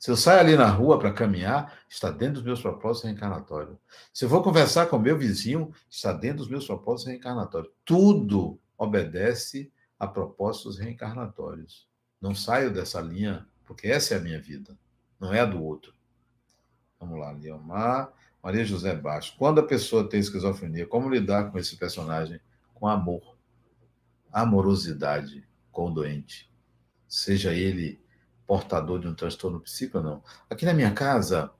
[0.00, 3.76] Se eu saio ali na rua para caminhar, está dentro dos meus propósitos reencarnatórios.
[4.14, 7.70] Se eu vou conversar com meu vizinho, está dentro dos meus propósitos reencarnatórios.
[7.84, 11.86] Tudo obedece a propósitos reencarnatórios.
[12.18, 14.74] Não saio dessa linha porque essa é a minha vida,
[15.20, 15.92] não é a do outro.
[16.98, 18.10] Vamos lá, Leomar,
[18.42, 19.34] Maria José Baixo.
[19.36, 22.40] Quando a pessoa tem esquizofrenia, como lidar com esse personagem?
[22.72, 23.36] Com amor.
[24.32, 26.50] amorosidade com o doente,
[27.06, 28.00] seja ele
[28.50, 30.24] portador de um transtorno psíquico não.
[30.50, 31.52] Aqui na minha casa,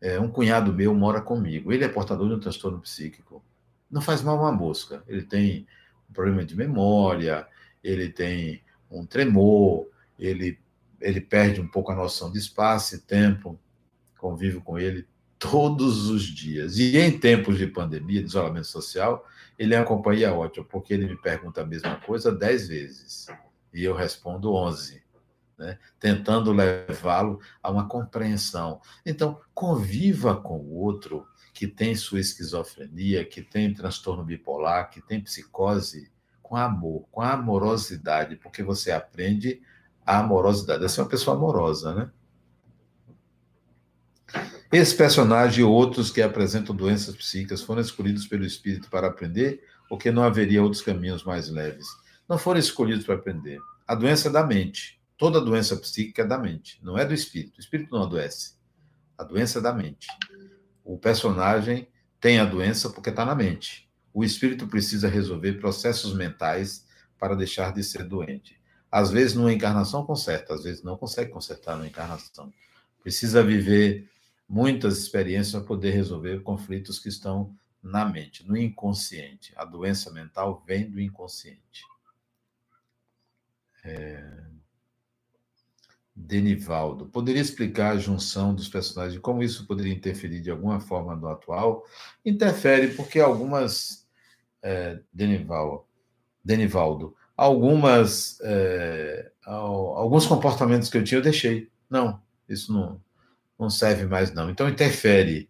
[0.00, 1.72] é, um cunhado meu mora comigo.
[1.72, 3.40] Ele é portador de um transtorno psíquico.
[3.88, 5.00] Não faz mal uma mosca.
[5.06, 5.64] Ele tem
[6.10, 7.46] um problema de memória,
[7.84, 9.86] ele tem um tremor,
[10.18, 10.58] ele,
[11.00, 13.56] ele perde um pouco a noção de espaço e tempo.
[14.18, 15.06] Convivo com ele
[15.38, 16.78] todos os dias.
[16.78, 19.24] E em tempos de pandemia, de isolamento social,
[19.56, 23.28] ele é uma companhia ótima, porque ele me pergunta a mesma coisa dez vezes.
[23.72, 25.06] E eu respondo onze
[25.58, 25.78] né?
[25.98, 28.80] tentando levá-lo a uma compreensão.
[29.04, 35.20] Então, conviva com o outro que tem sua esquizofrenia, que tem transtorno bipolar, que tem
[35.20, 36.10] psicose,
[36.40, 39.60] com amor, com amorosidade, porque você aprende
[40.06, 40.84] a amorosidade.
[40.84, 42.10] Essa é uma pessoa amorosa, né?
[44.70, 49.96] Esse personagem e outros que apresentam doenças psíquicas foram escolhidos pelo espírito para aprender ou
[49.96, 51.86] que não haveria outros caminhos mais leves?
[52.28, 53.58] Não foram escolhidos para aprender.
[53.86, 54.97] A doença é da mente.
[55.18, 57.56] Toda doença psíquica é da mente, não é do espírito.
[57.58, 58.54] O espírito não adoece.
[59.18, 60.06] A doença é da mente.
[60.84, 61.88] O personagem
[62.20, 63.90] tem a doença porque está na mente.
[64.14, 66.86] O espírito precisa resolver processos mentais
[67.18, 68.60] para deixar de ser doente.
[68.90, 72.52] Às vezes, numa encarnação, conserta, às vezes, não consegue consertar na encarnação.
[73.02, 74.08] Precisa viver
[74.48, 79.52] muitas experiências para poder resolver conflitos que estão na mente, no inconsciente.
[79.56, 81.82] A doença mental vem do inconsciente.
[83.84, 84.57] É...
[86.20, 87.06] Denivaldo.
[87.06, 91.84] Poderia explicar a junção dos personagens, como isso poderia interferir de alguma forma no atual?
[92.24, 94.06] Interfere, porque algumas.
[94.60, 95.88] É, Denival,
[96.44, 98.40] Denivaldo, algumas.
[98.42, 101.70] É, alguns comportamentos que eu tinha, eu deixei.
[101.88, 103.00] Não, isso não,
[103.56, 104.50] não serve mais, não.
[104.50, 105.48] Então interfere,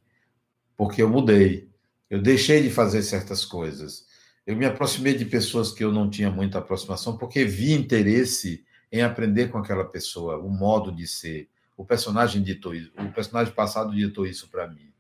[0.77, 1.67] porque eu mudei.
[2.11, 4.07] Eu deixei de fazer certas coisas.
[4.47, 9.03] Eu me aproximei de pessoas que eu não tinha muita aproximação, porque vi interesse em
[9.03, 11.49] aprender com aquela pessoa, o modo de ser.
[11.77, 14.93] O personagem ditou isso, o personagem passado ditou isso para mim.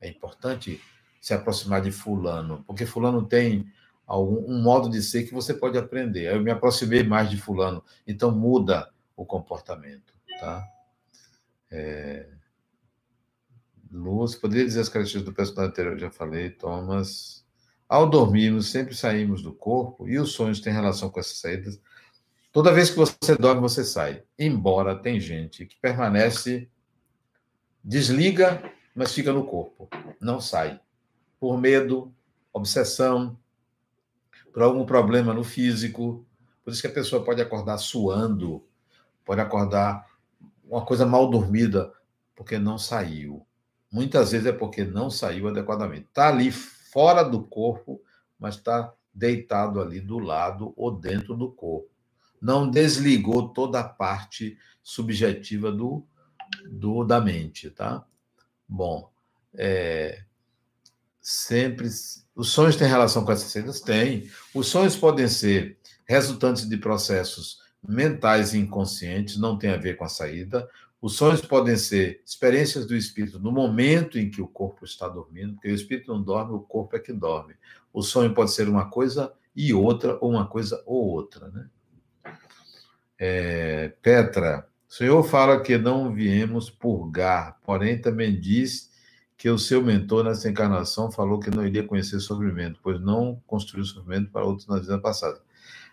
[0.00, 0.80] É importante
[1.20, 3.66] se aproximar de fulano, porque fulano tem
[4.06, 6.32] algum, um modo de ser que você pode aprender.
[6.32, 10.64] Eu me aproximei mais de fulano, então muda o comportamento, tá?
[11.70, 12.28] É...
[13.90, 17.44] Luz, poderia dizer as características do personagem anterior, já falei, Thomas.
[17.88, 21.80] Ao dormirmos, sempre saímos do corpo e os sonhos têm relação com essas saídas
[22.54, 24.22] Toda vez que você dorme, você sai.
[24.38, 26.70] Embora tem gente que permanece,
[27.82, 28.62] desliga,
[28.94, 29.88] mas fica no corpo,
[30.20, 30.80] não sai.
[31.40, 32.14] Por medo,
[32.52, 33.36] obsessão,
[34.52, 36.24] por algum problema no físico.
[36.62, 38.64] Por isso que a pessoa pode acordar suando,
[39.24, 40.06] pode acordar
[40.62, 41.92] uma coisa mal dormida,
[42.36, 43.44] porque não saiu.
[43.90, 46.06] Muitas vezes é porque não saiu adequadamente.
[46.06, 48.00] Está ali fora do corpo,
[48.38, 51.92] mas está deitado ali do lado ou dentro do corpo
[52.44, 56.06] não desligou toda a parte subjetiva do,
[56.70, 58.04] do da mente, tá?
[58.68, 59.10] Bom,
[59.54, 60.22] é,
[61.22, 61.88] sempre
[62.36, 63.80] os sonhos têm relação com essas cenas?
[63.80, 64.28] Tem.
[64.54, 70.04] Os sonhos podem ser resultantes de processos mentais e inconscientes, não tem a ver com
[70.04, 70.68] a saída.
[71.00, 75.54] Os sonhos podem ser experiências do espírito no momento em que o corpo está dormindo,
[75.54, 77.54] porque o espírito não dorme, o corpo é que dorme.
[77.90, 81.70] O sonho pode ser uma coisa e outra, ou uma coisa ou outra, né?
[83.18, 88.90] É, Petra, o senhor fala que não viemos purgar, porém também diz
[89.36, 93.84] que o seu mentor nessa encarnação falou que não iria conhecer sofrimento, pois não construiu
[93.84, 95.40] sofrimento para outros na vida passada.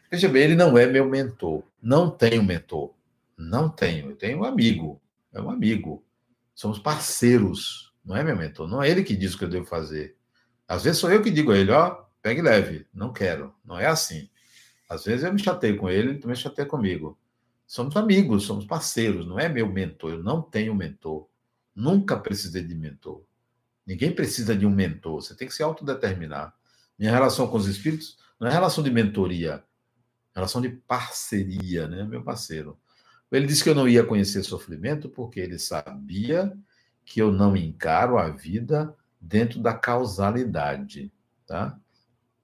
[0.09, 1.63] Veja bem, ele não é meu mentor.
[1.81, 2.93] Não tenho mentor.
[3.37, 4.11] Não tenho.
[4.11, 5.01] Eu tenho um amigo.
[5.33, 6.03] É um amigo.
[6.53, 7.93] Somos parceiros.
[8.03, 8.67] Não é meu mentor.
[8.67, 10.15] Não é ele que diz o que eu devo fazer.
[10.67, 12.85] Às vezes sou eu que digo a ele, ó, pegue leve.
[12.93, 13.53] Não quero.
[13.65, 14.29] Não é assim.
[14.91, 17.17] Às vezes eu me chatei com ele, ele também chateia comigo.
[17.65, 20.11] Somos amigos, somos parceiros, não é meu mentor.
[20.11, 21.29] Eu não tenho mentor.
[21.73, 23.23] Nunca precisei de mentor.
[23.87, 25.21] Ninguém precisa de um mentor.
[25.21, 26.53] Você tem que se autodeterminar.
[26.99, 29.63] Minha relação com os espíritos não é relação de mentoria,
[30.33, 32.03] é relação de parceria, né?
[32.03, 32.77] Meu parceiro.
[33.31, 36.51] Ele disse que eu não ia conhecer sofrimento porque ele sabia
[37.05, 41.09] que eu não encaro a vida dentro da causalidade,
[41.45, 41.79] tá?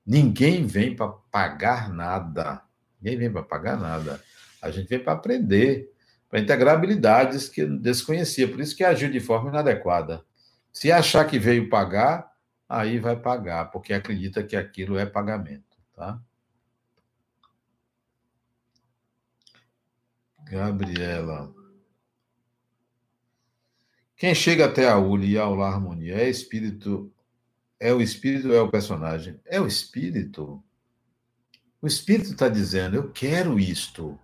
[0.08, 2.64] Ninguém vem para pagar nada.
[3.02, 4.24] Ninguém vem para pagar nada.
[4.62, 5.92] A gente vem para aprender,
[6.30, 8.48] para integrar habilidades que desconhecia.
[8.48, 10.24] Por isso que agiu de forma inadequada.
[10.72, 12.32] Se achar que veio pagar,
[12.70, 16.22] aí vai pagar, porque acredita que aquilo é pagamento, tá?
[20.50, 21.54] Gabriela.
[24.16, 27.12] Quem chega até a Uli e ao harmonia é espírito
[27.80, 29.40] é o espírito ou é o personagem?
[29.45, 30.64] É o espírito.
[31.82, 34.20] O espírito está dizendo, eu quero isto.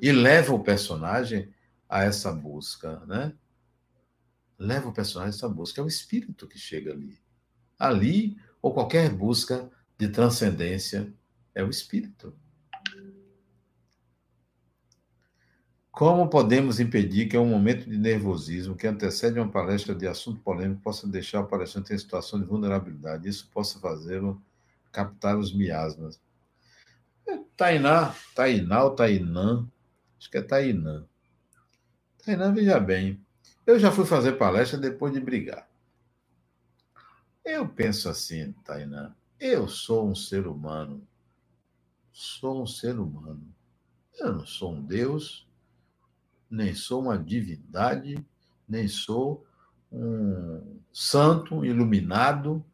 [0.00, 1.52] E leva o personagem
[1.88, 3.32] a essa busca, né?
[4.58, 5.80] Leva o personagem a essa busca.
[5.80, 7.18] É o espírito que chega ali.
[7.78, 11.12] Ali, ou qualquer busca de transcendência,
[11.54, 12.36] é o espírito.
[15.98, 20.80] Como podemos impedir que um momento de nervosismo que antecede uma palestra de assunto polêmico
[20.80, 23.28] possa deixar o palestrante em situação de vulnerabilidade?
[23.28, 24.40] Isso possa fazê-lo
[24.92, 26.20] captar os miasmas.
[27.26, 29.68] É, Tainá, Tainá ou Tainã,
[30.16, 31.04] acho que é Tainã.
[32.24, 33.20] Tainã, veja bem,
[33.66, 35.68] eu já fui fazer palestra depois de brigar.
[37.44, 41.04] Eu penso assim, Tainá, eu sou um ser humano.
[42.12, 43.52] Sou um ser humano.
[44.16, 45.47] Eu não sou um Deus,
[46.50, 48.24] nem sou uma divindade,
[48.68, 49.46] nem sou
[49.92, 52.64] um santo iluminado.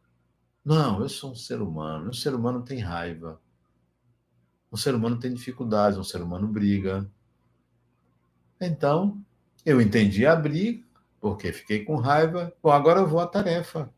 [0.63, 2.09] Não, eu sou um ser humano.
[2.09, 3.39] Um ser humano tem raiva.
[4.71, 7.09] Um ser humano tem dificuldades, um ser humano briga.
[8.59, 9.21] Então,
[9.65, 10.83] eu entendi a briga,
[11.19, 12.53] porque fiquei com raiva.
[12.61, 13.89] Bom, agora eu vou à tarefa.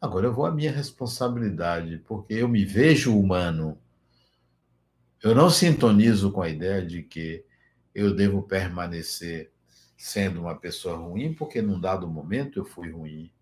[0.00, 3.78] Agora eu vou à minha responsabilidade, porque eu me vejo humano.
[5.22, 7.42] Eu não sintonizo com a ideia de que
[7.94, 9.52] eu devo permanecer
[9.96, 13.32] sendo uma pessoa ruim, porque num dado momento eu fui ruim.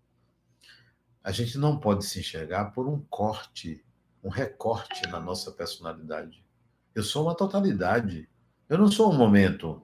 [1.23, 3.83] A gente não pode se enxergar por um corte,
[4.23, 6.45] um recorte na nossa personalidade.
[6.93, 8.29] Eu sou uma totalidade.
[8.69, 9.81] Eu não sou um momento.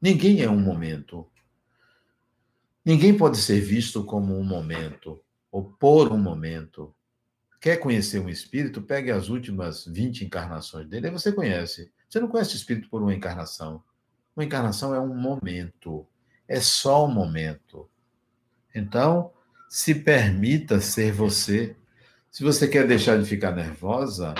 [0.00, 1.28] Ninguém é um momento.
[2.84, 5.20] Ninguém pode ser visto como um momento
[5.50, 6.94] ou por um momento.
[7.60, 8.80] Quer conhecer um espírito?
[8.80, 11.92] Pegue as últimas 20 encarnações dele, aí você conhece.
[12.16, 13.84] Você não conhece o espírito por uma encarnação.
[14.34, 16.06] Uma encarnação é um momento,
[16.48, 17.90] é só um momento.
[18.74, 19.34] Então,
[19.68, 21.76] se permita ser você.
[22.30, 24.34] Se você quer deixar de ficar nervosa,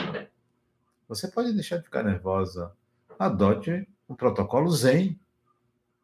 [1.06, 2.72] você pode deixar de ficar nervosa.
[3.18, 5.20] Adote um protocolo Zen.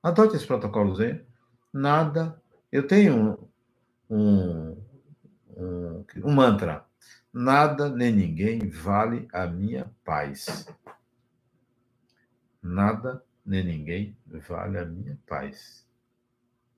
[0.03, 1.25] Adote esse protocolo Zen.
[1.73, 2.39] Nada.
[2.71, 3.49] Eu tenho
[4.11, 4.77] um,
[5.57, 6.85] um, um mantra.
[7.33, 10.67] Nada nem ninguém vale a minha paz.
[12.63, 14.17] Nada nem ninguém
[14.49, 15.87] vale a minha paz.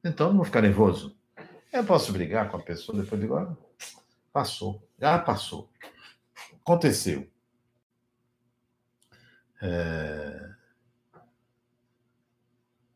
[0.02, 1.16] Então não vou ficar nervoso.
[1.73, 3.56] Eu posso brigar com a pessoa depois de agora?
[4.32, 4.82] Passou.
[4.98, 5.70] Já passou.
[6.62, 7.28] Aconteceu.
[9.61, 10.55] É...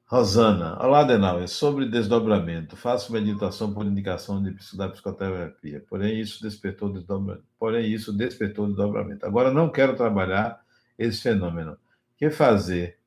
[0.07, 2.77] Rosana, olá, Denal, é sobre desdobramento.
[2.77, 7.45] Faço meditação por indicação de, da psicoterapia, porém isso despertou desdobramento.
[7.59, 9.27] Porém isso despertou desdobramento.
[9.27, 10.65] Agora não quero trabalhar
[10.99, 11.77] esse fenômeno
[12.19, 12.99] que fazer?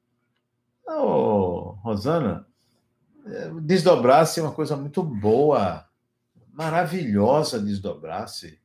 [0.88, 2.48] Oh, Rosana,
[3.26, 5.86] é, desdobrar-se é uma coisa muito boa,
[6.52, 8.60] maravilhosa desdobrar-se.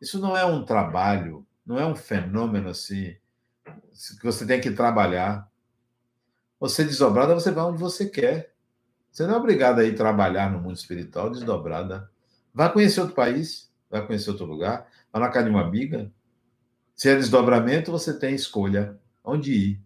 [0.00, 3.16] Isso não é um trabalho, não é um fenômeno assim
[4.20, 5.50] que você tem que trabalhar.
[6.60, 8.52] Você desdobrada, você vai onde você quer.
[9.10, 12.10] Você não é obrigado a ir trabalhar no mundo espiritual desdobrada.
[12.54, 16.10] Vá conhecer outro país, vai conhecer outro lugar, vá na casa de uma amiga.
[16.94, 19.80] Se é desdobramento, você tem escolha onde ir.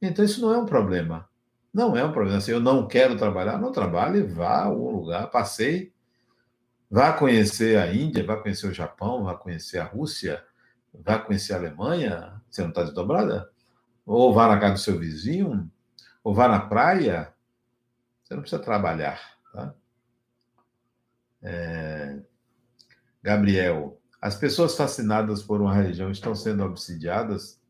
[0.00, 1.28] Então, isso não é um problema.
[1.72, 2.40] Não é um problema.
[2.40, 5.92] Se eu não quero trabalhar, não trabalhe, vá a algum lugar, passei,
[6.90, 10.44] vá conhecer a Índia, vá conhecer o Japão, vá conhecer a Rússia,
[10.92, 13.50] vá conhecer a Alemanha, você não está desdobrada?
[14.06, 15.68] Ou vá na casa do seu vizinho,
[16.22, 17.34] ou vá na praia,
[18.22, 19.20] você não precisa trabalhar,
[19.52, 19.74] tá?
[21.42, 22.20] É...
[23.22, 27.60] Gabriel, as pessoas fascinadas por uma religião estão sendo obsidiadas?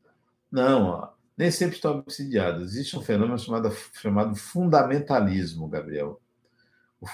[0.55, 2.71] Não, nem sempre estão obsidiadas.
[2.71, 6.21] Existe um fenômeno chamado, chamado fundamentalismo, Gabriel.
[7.01, 7.07] O,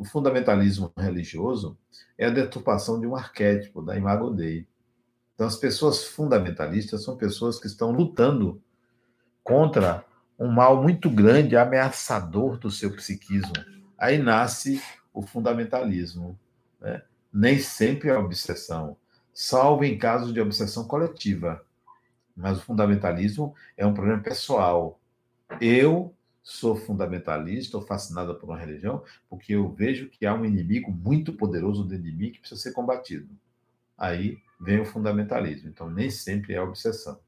[0.00, 1.78] o fundamentalismo religioso
[2.18, 4.66] é a deturpação de um arquétipo, da imago Dei.
[5.36, 8.60] Então, as pessoas fundamentalistas são pessoas que estão lutando
[9.44, 10.04] contra
[10.36, 13.52] um mal muito grande, ameaçador do seu psiquismo.
[13.96, 14.82] Aí nasce
[15.14, 16.36] o fundamentalismo.
[16.80, 17.02] Né?
[17.32, 18.96] Nem sempre é obsessão,
[19.32, 21.64] salvo em casos de obsessão coletiva
[22.38, 25.00] mas o fundamentalismo é um problema pessoal.
[25.60, 30.90] Eu sou fundamentalista, ou fascinada por uma religião, porque eu vejo que há um inimigo
[30.90, 33.28] muito poderoso dentro de mim que precisa ser combatido.
[33.96, 35.68] Aí vem o fundamentalismo.
[35.68, 37.18] Então, nem sempre é obsessão.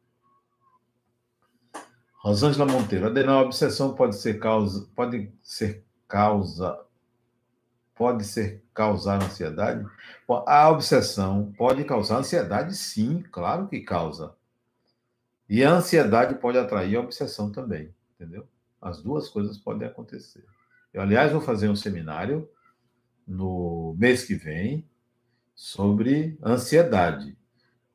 [2.18, 6.78] Rosângela Monteiro, Adenal, a obsessão pode ser causa, pode ser causa,
[7.94, 9.84] pode ser causar ansiedade?
[10.46, 14.34] A obsessão pode causar ansiedade, sim, claro que causa.
[15.50, 18.46] E a ansiedade pode atrair a obsessão também, entendeu?
[18.80, 20.44] As duas coisas podem acontecer.
[20.94, 22.48] Eu, aliás, vou fazer um seminário
[23.26, 24.88] no mês que vem
[25.52, 27.36] sobre ansiedade.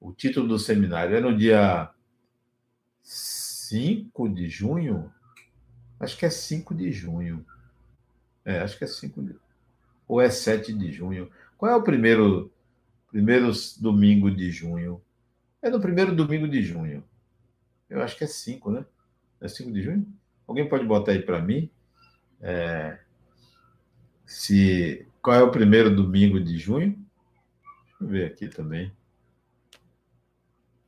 [0.01, 1.89] o título do seminário é no dia
[3.01, 5.09] 5 de junho?
[5.97, 7.45] Acho que é 5 de junho.
[8.43, 9.35] É, acho que é 5 de
[10.05, 11.31] ou é 7 de junho.
[11.57, 12.51] Qual é o primeiro
[13.09, 13.49] primeiro
[13.79, 15.01] domingo de junho?
[15.61, 17.01] É no primeiro domingo de junho.
[17.89, 18.85] Eu acho que é 5, né?
[19.39, 20.07] É 5 de junho?
[20.47, 21.69] Alguém pode botar aí para mim?
[22.41, 22.99] É,
[24.25, 26.91] se qual é o primeiro domingo de junho?
[26.91, 28.91] Deixa eu ver aqui também.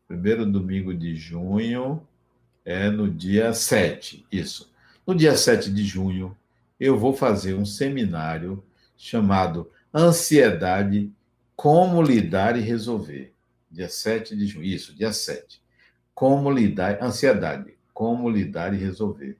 [0.07, 2.05] Primeiro domingo de junho
[2.63, 4.71] é no dia 7, isso.
[5.05, 6.37] No dia 7 de junho,
[6.79, 8.63] eu vou fazer um seminário
[8.95, 11.11] chamado Ansiedade,
[11.55, 13.33] Como Lidar e Resolver.
[13.69, 15.61] Dia 7 de junho, isso, dia 7.
[16.17, 19.37] Como lidar, ansiedade, como lidar e resolver.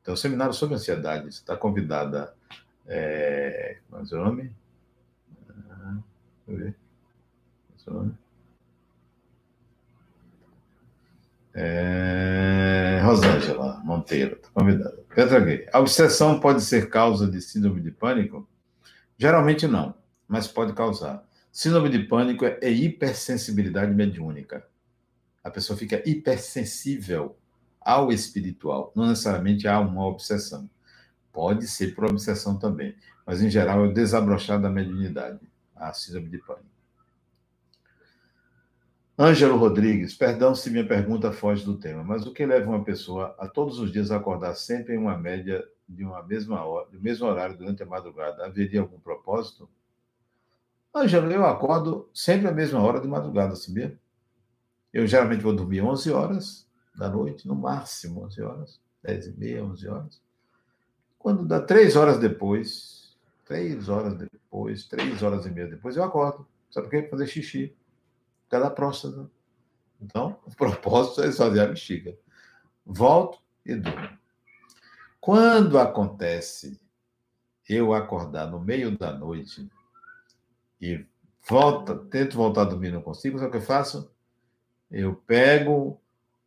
[0.00, 2.34] Então, seminário sobre ansiedade, está convidada.
[2.88, 4.52] É, qual é o nome?
[5.48, 5.98] Ah,
[6.44, 6.74] deixa eu ver.
[7.72, 8.14] É seu nome?
[11.54, 14.98] É, Rosângela Monteiro, está convidada.
[15.14, 15.68] Petra Gay.
[15.72, 18.48] A obsessão pode ser causa de síndrome de pânico?
[19.16, 19.94] Geralmente não,
[20.26, 21.24] mas pode causar.
[21.52, 24.66] Síndrome de pânico é hipersensibilidade mediúnica.
[25.42, 27.36] A pessoa fica hipersensível
[27.80, 30.70] ao espiritual, não necessariamente há uma obsessão.
[31.32, 32.94] Pode ser por obsessão também,
[33.26, 35.40] mas em geral é o desabrochar da mediunidade,
[35.74, 36.72] a síndrome de pânico.
[39.18, 43.36] Ângelo Rodrigues, perdão se minha pergunta foge do tema, mas o que leva uma pessoa
[43.38, 47.26] a todos os dias acordar sempre em uma média de uma mesma hora, do mesmo
[47.26, 48.44] horário durante a madrugada?
[48.44, 49.68] Haveria algum propósito?
[50.94, 53.98] Ângelo, eu acordo sempre à mesma hora de madrugada, sabia?
[54.92, 59.64] Eu geralmente vou dormir 11 horas da noite, no máximo 11 horas, 10 e meia,
[59.64, 60.20] 11 horas.
[61.18, 63.16] Quando dá três horas depois,
[63.46, 66.46] três horas depois, três horas e meia depois, eu acordo.
[66.70, 67.08] Sabe por quê?
[67.08, 67.76] Fazer xixi
[68.50, 69.30] cada próstata.
[70.00, 72.16] Então, o propósito é esvaziar a bexiga.
[72.84, 74.18] Volto e durmo.
[75.20, 76.80] Quando acontece
[77.68, 79.70] eu acordar no meio da noite
[80.80, 81.06] e
[81.48, 84.12] volta, tento voltar a dormir, não consigo, sabe o que eu faço?
[84.92, 86.00] Eu pego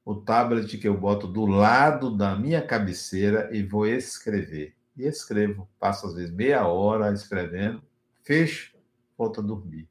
[0.06, 4.76] o tablet que eu boto do lado da minha cabeceira e vou escrever.
[4.96, 5.68] E escrevo.
[5.80, 7.82] Passo, às vezes, meia hora escrevendo,
[8.24, 8.74] fecho,
[9.18, 9.90] volto a dormir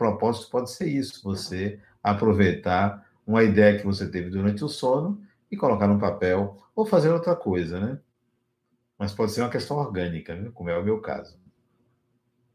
[0.00, 5.56] propósito pode ser isso: você aproveitar uma ideia que você teve durante o sono e
[5.58, 8.00] colocar no papel ou fazer outra coisa, né?
[8.98, 11.38] Mas pode ser uma questão orgânica, como é o meu caso.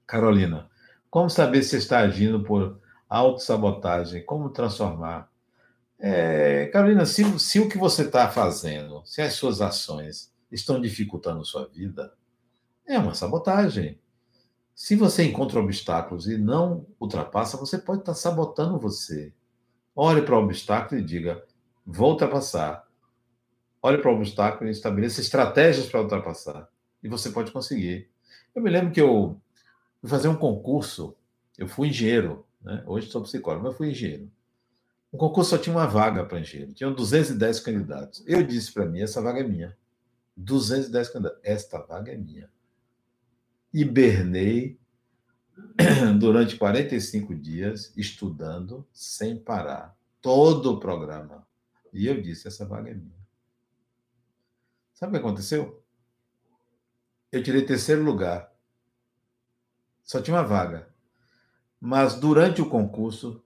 [0.08, 0.70] Carolina,
[1.10, 2.80] como saber se está agindo por
[3.10, 4.24] autossabotagem?
[4.26, 5.30] Como transformar?
[6.00, 11.46] É, Carolina, se, se o que você está fazendo, se as suas ações estão dificultando
[11.46, 12.14] sua vida,
[12.86, 14.00] é uma sabotagem.
[14.74, 19.34] Se você encontra obstáculos e não ultrapassa, você pode estar sabotando você.
[19.96, 21.44] Olhe para o obstáculo e diga:
[21.86, 22.86] vou ultrapassar.
[23.82, 26.68] Olhe para o obstáculo e estabeleça estratégias para ultrapassar.
[27.02, 28.10] E você pode conseguir.
[28.54, 29.40] Eu me lembro que eu
[30.02, 31.16] fui fazer um concurso.
[31.58, 32.84] Eu fui engenheiro, né?
[32.86, 34.30] hoje sou psicólogo, mas fui engenheiro.
[35.12, 38.24] O concurso só tinha uma vaga para engenheiro, tinham 210 candidatos.
[38.28, 39.78] Eu disse para mim: essa vaga é minha.
[40.36, 41.40] 210 candidatos.
[41.44, 42.50] Esta vaga é minha
[43.76, 44.80] hibernei
[46.18, 51.46] durante 45 dias, estudando sem parar, todo o programa.
[51.92, 53.26] E eu disse: essa vaga é minha.
[54.94, 55.84] Sabe o que aconteceu?
[57.30, 58.50] Eu tirei terceiro lugar.
[60.04, 60.88] Só tinha uma vaga.
[61.86, 63.46] Mas durante o concurso,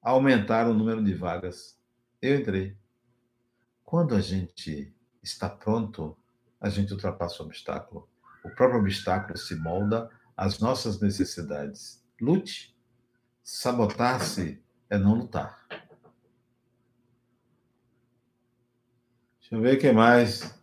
[0.00, 1.78] aumentaram o número de vagas.
[2.22, 2.78] Eu entrei.
[3.84, 6.16] Quando a gente está pronto,
[6.58, 8.08] a gente ultrapassa o obstáculo.
[8.42, 12.02] O próprio obstáculo se molda às nossas necessidades.
[12.18, 12.74] Lute.
[13.42, 15.66] Sabotar-se é não lutar.
[19.40, 20.58] Deixa eu ver o que mais.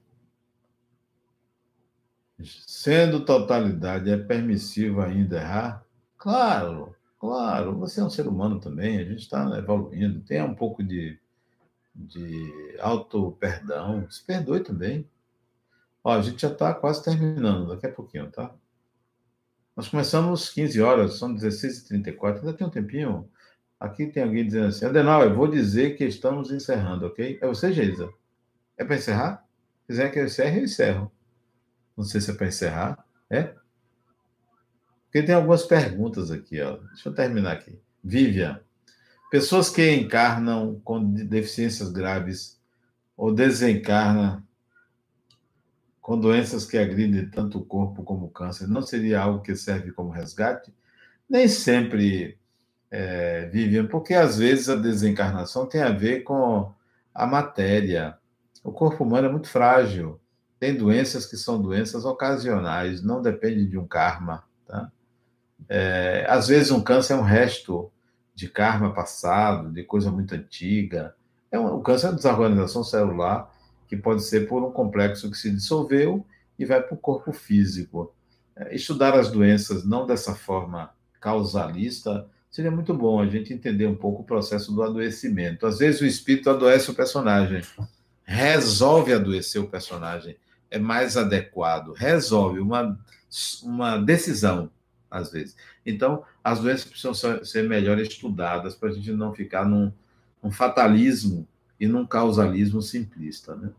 [2.66, 5.86] Sendo totalidade, é permissivo ainda errar?
[6.18, 7.78] Claro, claro.
[7.78, 10.20] Você é um ser humano também, a gente está evoluindo.
[10.22, 11.20] Tenha um pouco de,
[11.96, 14.10] de auto-perdão.
[14.10, 15.08] Se perdoe também.
[16.04, 18.52] Ó, a gente já está quase terminando, daqui a pouquinho, tá?
[19.76, 23.30] Nós começamos 15 horas, são 16h34, ainda tem um tempinho.
[23.80, 27.38] Aqui tem alguém dizendo assim, Adenal, eu vou dizer que estamos encerrando, ok?
[27.40, 28.12] É você, Geisa?
[28.78, 29.48] É para encerrar?
[29.82, 31.12] Se quiser que eu encerre, eu encerro.
[31.96, 33.06] Não sei se é para encerrar.
[33.30, 33.54] É?
[35.12, 36.78] Porque tem algumas perguntas aqui, ó.
[36.78, 37.78] Deixa eu terminar aqui.
[38.02, 38.62] Vivian.
[39.30, 42.58] Pessoas que encarnam com deficiências graves
[43.18, 44.42] ou desencarnam
[46.00, 49.92] com doenças que agridem tanto o corpo como o câncer, não seria algo que serve
[49.92, 50.74] como resgate?
[51.30, 52.40] Nem sempre
[52.90, 56.74] é, Vivian, porque às vezes a desencarnação tem a ver com
[57.14, 58.18] a matéria.
[58.64, 60.22] O corpo humano é muito frágil.
[60.58, 64.44] Tem doenças que são doenças ocasionais, não depende de um karma.
[64.66, 64.90] Tá?
[65.70, 67.92] É, às vezes um câncer é um resto
[68.34, 71.16] de karma passado, de coisa muito antiga.
[71.52, 73.52] É um, o câncer é uma desorganização celular
[73.88, 76.26] que pode ser por um complexo que se dissolveu
[76.58, 78.14] e vai para o corpo físico.
[78.56, 83.96] É, estudar as doenças não dessa forma causalista seria muito bom a gente entender um
[83.96, 85.66] pouco o processo do adoecimento.
[85.66, 87.62] Às vezes o espírito adoece o personagem,
[88.24, 90.36] resolve adoecer o personagem,
[90.70, 93.00] é mais adequado, resolve uma,
[93.64, 94.70] uma decisão,
[95.12, 95.58] às vezes.
[95.86, 97.14] Então, as doenças precisam
[97.44, 99.92] ser melhor estudadas para a gente não ficar num,
[100.42, 101.46] num fatalismo
[101.78, 103.56] e num causalismo simplista.
[103.56, 103.70] Né?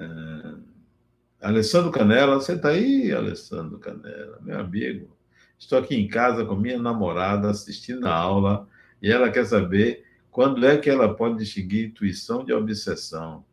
[0.00, 1.46] É...
[1.48, 5.16] Alessandro Canela, você está aí, Alessandro Canela, meu amigo.
[5.58, 8.68] Estou aqui em casa com minha namorada assistindo a aula
[9.02, 13.44] e ela quer saber quando é que ela pode distinguir intuição de obsessão.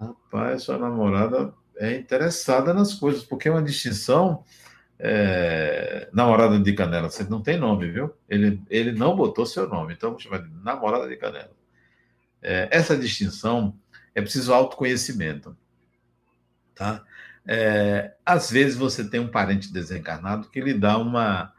[0.00, 4.42] Rapaz, sua namorada é interessada nas coisas, porque é uma distinção.
[4.98, 6.08] É...
[6.12, 8.14] namorada de Canela, você não tem nome, viu?
[8.28, 11.50] Ele, ele não botou seu nome, então vamos chamar de namorada de Canela.
[12.42, 13.76] É, essa distinção
[14.14, 15.56] é preciso autoconhecimento.
[16.74, 17.04] Tá?
[17.46, 21.52] É, às vezes você tem um parente desencarnado que lhe dá uma,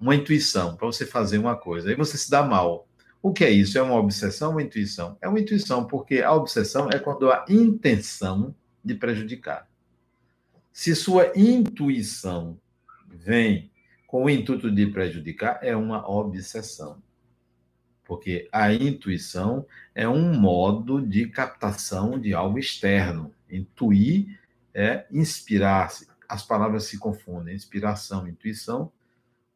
[0.00, 2.88] uma intuição para você fazer uma coisa, aí você se dá mal.
[3.22, 3.76] O que é isso?
[3.76, 5.18] É uma obsessão uma intuição?
[5.20, 9.68] É uma intuição, porque a obsessão é quando há intenção de prejudicar.
[10.72, 12.58] Se sua intuição
[13.10, 13.70] vem
[14.06, 17.02] com o intuito de prejudicar, é uma obsessão
[18.10, 19.64] porque a intuição
[19.94, 23.32] é um modo de captação de algo externo.
[23.48, 24.36] Intuir
[24.74, 26.08] é inspirar-se.
[26.28, 28.90] As palavras se confundem, inspiração, intuição.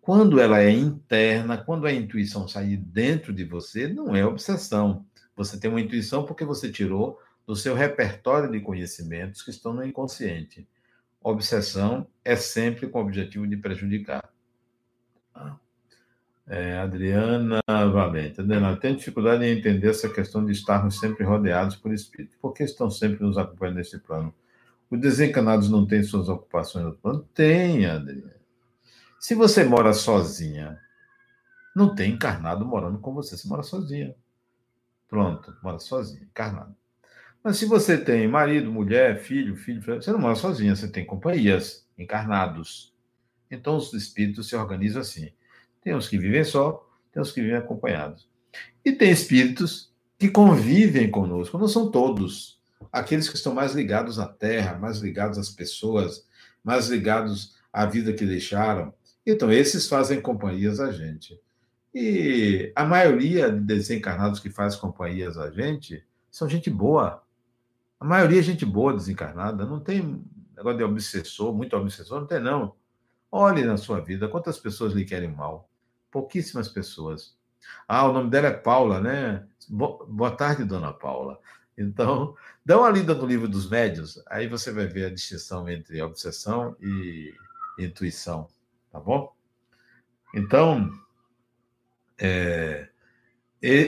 [0.00, 5.04] Quando ela é interna, quando a intuição sair dentro de você, não é obsessão.
[5.34, 9.84] Você tem uma intuição porque você tirou do seu repertório de conhecimentos que estão no
[9.84, 10.64] inconsciente.
[11.24, 14.30] Obsessão é sempre com o objetivo de prejudicar.
[16.46, 18.42] É, Adriana Valente.
[18.42, 22.36] Adriana, tenho dificuldade em entender essa questão de estarmos sempre rodeados por espíritos.
[22.36, 24.34] Por que estão sempre nos acompanhando nesse plano?
[24.90, 27.26] Os desencanados não têm suas ocupações no plano?
[27.34, 28.36] Tem, Adriana.
[29.18, 30.78] Se você mora sozinha,
[31.74, 33.34] não tem encarnado morando com você.
[33.34, 34.14] Você mora sozinha.
[35.08, 36.76] Pronto, mora sozinha, encarnado.
[37.44, 41.86] Mas se você tem marido, mulher, filho, filho, você não mora sozinha, você tem companhias,
[41.98, 42.94] encarnados.
[43.50, 45.30] Então os espíritos se organizam assim.
[45.82, 48.26] Tem uns que vivem só, tem uns que vivem acompanhados.
[48.82, 52.58] E tem espíritos que convivem conosco, não são todos.
[52.90, 56.26] Aqueles que estão mais ligados à terra, mais ligados às pessoas,
[56.62, 58.94] mais ligados à vida que deixaram.
[59.26, 61.38] Então, esses fazem companhias a gente.
[61.94, 67.23] E a maioria de desencarnados que faz companhias a gente são gente boa.
[68.04, 69.64] A maioria é gente boa desencarnada.
[69.64, 70.22] Não tem
[70.54, 72.76] negócio de obsessor, muito obsessor, não tem, não.
[73.32, 75.70] Olhe na sua vida quantas pessoas lhe querem mal
[76.10, 77.34] pouquíssimas pessoas.
[77.88, 79.48] Ah, o nome dela é Paula, né?
[79.70, 81.40] Boa tarde, dona Paula.
[81.78, 86.02] Então, dá uma lida no livro dos médios, aí você vai ver a distinção entre
[86.02, 87.32] obsessão e
[87.78, 88.48] intuição,
[88.92, 89.34] tá bom?
[90.34, 90.90] Então,
[92.18, 92.90] é,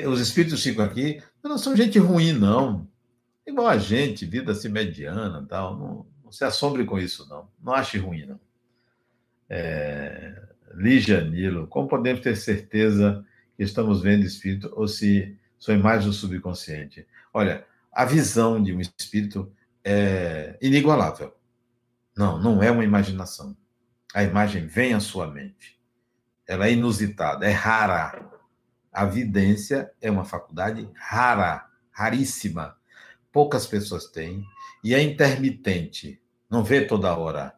[0.08, 2.88] os espíritos ficam aqui, não são gente ruim, não.
[3.46, 5.78] Igual a gente, vida assim mediana tal.
[5.78, 7.48] Não, não se assombre com isso, não.
[7.62, 8.40] Não ache ruim, não.
[9.48, 10.42] É,
[10.74, 13.24] Lígia Nilo, como podemos ter certeza
[13.56, 17.06] que estamos vendo espírito ou se são imagens do subconsciente?
[17.32, 19.52] Olha, a visão de um espírito
[19.84, 21.34] é inigualável.
[22.16, 23.56] Não, não é uma imaginação.
[24.14, 25.78] A imagem vem à sua mente.
[26.46, 28.28] Ela é inusitada, é rara.
[28.92, 32.76] A vidência é uma faculdade rara, raríssima.
[33.36, 34.48] Poucas pessoas têm
[34.82, 36.18] e é intermitente.
[36.48, 37.54] Não vê toda hora.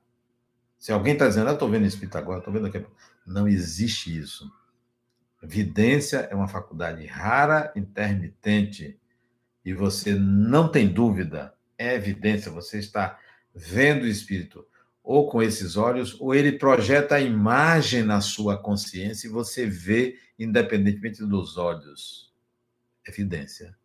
[0.77, 2.85] Se alguém está dizendo, eu estou vendo espírito agora, estou vendo aqui.
[3.25, 4.51] Não existe isso.
[5.41, 8.99] Vidência é uma faculdade rara, intermitente,
[9.65, 13.17] e você não tem dúvida, é evidência, você está
[13.55, 14.67] vendo o espírito
[15.01, 20.19] ou com esses olhos, ou ele projeta a imagem na sua consciência e você vê
[20.37, 22.35] independentemente dos olhos.
[23.07, 23.79] Evidência.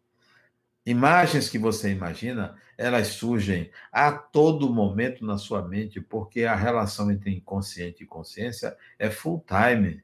[0.86, 7.10] Imagens que você imagina, elas surgem a todo momento na sua mente, porque a relação
[7.10, 10.04] entre inconsciente e consciência é full time,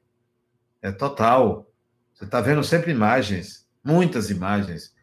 [0.80, 1.70] é total.
[2.14, 4.94] Você está vendo sempre imagens, muitas imagens.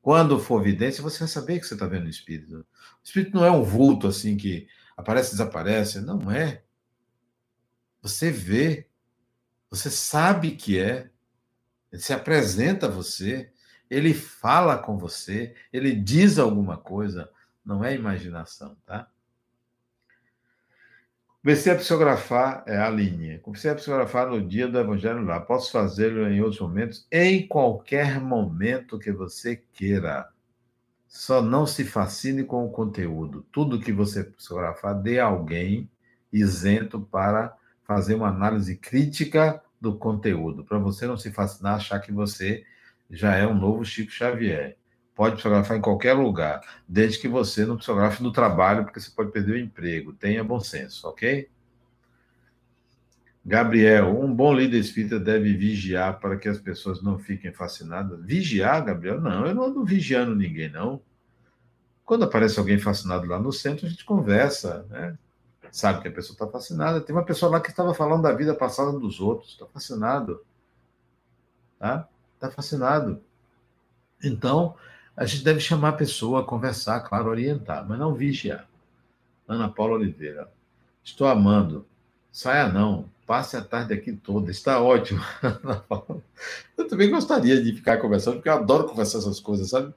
[0.00, 2.58] Quando for vidência, você vai saber que você está vendo o espírito.
[2.58, 2.64] O
[3.02, 6.00] espírito não é um vulto assim que aparece desaparece.
[6.00, 6.62] Não é.
[8.00, 8.88] Você vê.
[9.68, 11.10] Você sabe que é.
[11.90, 13.50] Ele se apresenta a você,
[13.90, 17.30] ele fala com você, ele diz alguma coisa.
[17.64, 19.08] Não é imaginação, tá?
[21.42, 23.38] Comecei a psicografar, é a linha.
[23.38, 25.38] Comecei a psicografar no dia do Evangelho lá.
[25.38, 27.06] Posso fazê-lo em outros momentos?
[27.10, 30.28] Em qualquer momento que você queira.
[31.06, 33.46] Só não se fascine com o conteúdo.
[33.52, 35.88] Tudo que você psicografar, dê alguém
[36.32, 42.10] isento para fazer uma análise crítica do conteúdo, para você não se fascinar, achar que
[42.10, 42.64] você
[43.10, 44.76] já é um novo Chico Xavier.
[45.14, 49.32] Pode psicografar em qualquer lugar, desde que você não psicografe no trabalho, porque você pode
[49.32, 50.12] perder o emprego.
[50.12, 51.48] Tenha bom senso, ok?
[53.44, 58.22] Gabriel, um bom líder espírita deve vigiar para que as pessoas não fiquem fascinadas.
[58.24, 59.20] Vigiar, Gabriel?
[59.20, 61.00] Não, eu não ando vigiando ninguém, não.
[62.04, 65.16] Quando aparece alguém fascinado lá no centro, a gente conversa, né?
[65.70, 67.00] Sabe que a pessoa está fascinada.
[67.00, 70.44] Tem uma pessoa lá que estava falando da vida passada dos outros, está fascinado.
[71.78, 72.08] Tá?
[72.36, 73.20] Está fascinado.
[74.22, 74.76] Então,
[75.16, 78.68] a gente deve chamar a pessoa, conversar, claro, orientar, mas não vigiar.
[79.48, 80.50] Ana Paula Oliveira.
[81.02, 81.86] Estou amando.
[82.30, 83.08] Saia não.
[83.26, 84.50] Passe a tarde aqui toda.
[84.50, 85.20] Está ótimo.
[86.76, 89.92] eu também gostaria de ficar conversando, porque eu adoro conversar essas coisas, sabe?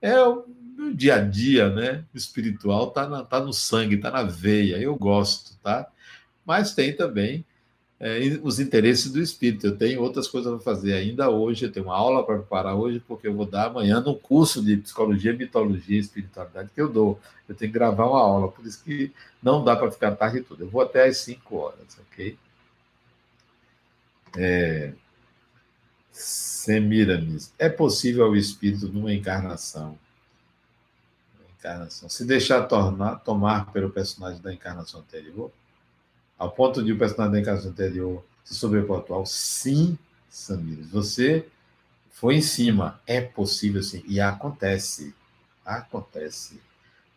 [0.00, 0.44] É o
[0.76, 2.04] meu dia a dia, né?
[2.14, 4.78] Espiritual tá, tá no sangue, tá na veia.
[4.78, 5.86] Eu gosto, tá?
[6.44, 7.44] Mas tem também
[7.98, 9.66] é, os interesses do espírito.
[9.66, 13.00] Eu tenho outras coisas para fazer ainda hoje, eu tenho uma aula para preparar hoje,
[13.00, 17.18] porque eu vou dar amanhã no curso de psicologia, mitologia e espiritualidade que eu dou.
[17.48, 19.12] Eu tenho que gravar uma aula, por isso que
[19.42, 20.64] não dá para ficar tarde toda.
[20.64, 22.36] Eu vou até às 5 horas, ok?
[24.36, 24.92] É...
[26.12, 27.52] Semiramis.
[27.58, 29.98] É possível o espírito numa encarnação?
[31.58, 32.08] Encarnação.
[32.08, 35.50] Se deixar tornar, tomar pelo personagem da encarnação anterior?
[36.38, 39.26] Ao ponto de o personagem da encarnação anterior se sobrepor ao atual?
[39.26, 39.98] Sim,
[40.28, 40.78] Samir.
[40.90, 41.46] Você
[42.10, 43.00] foi em cima.
[43.06, 44.02] É possível sim.
[44.06, 45.14] E acontece.
[45.64, 46.60] Acontece.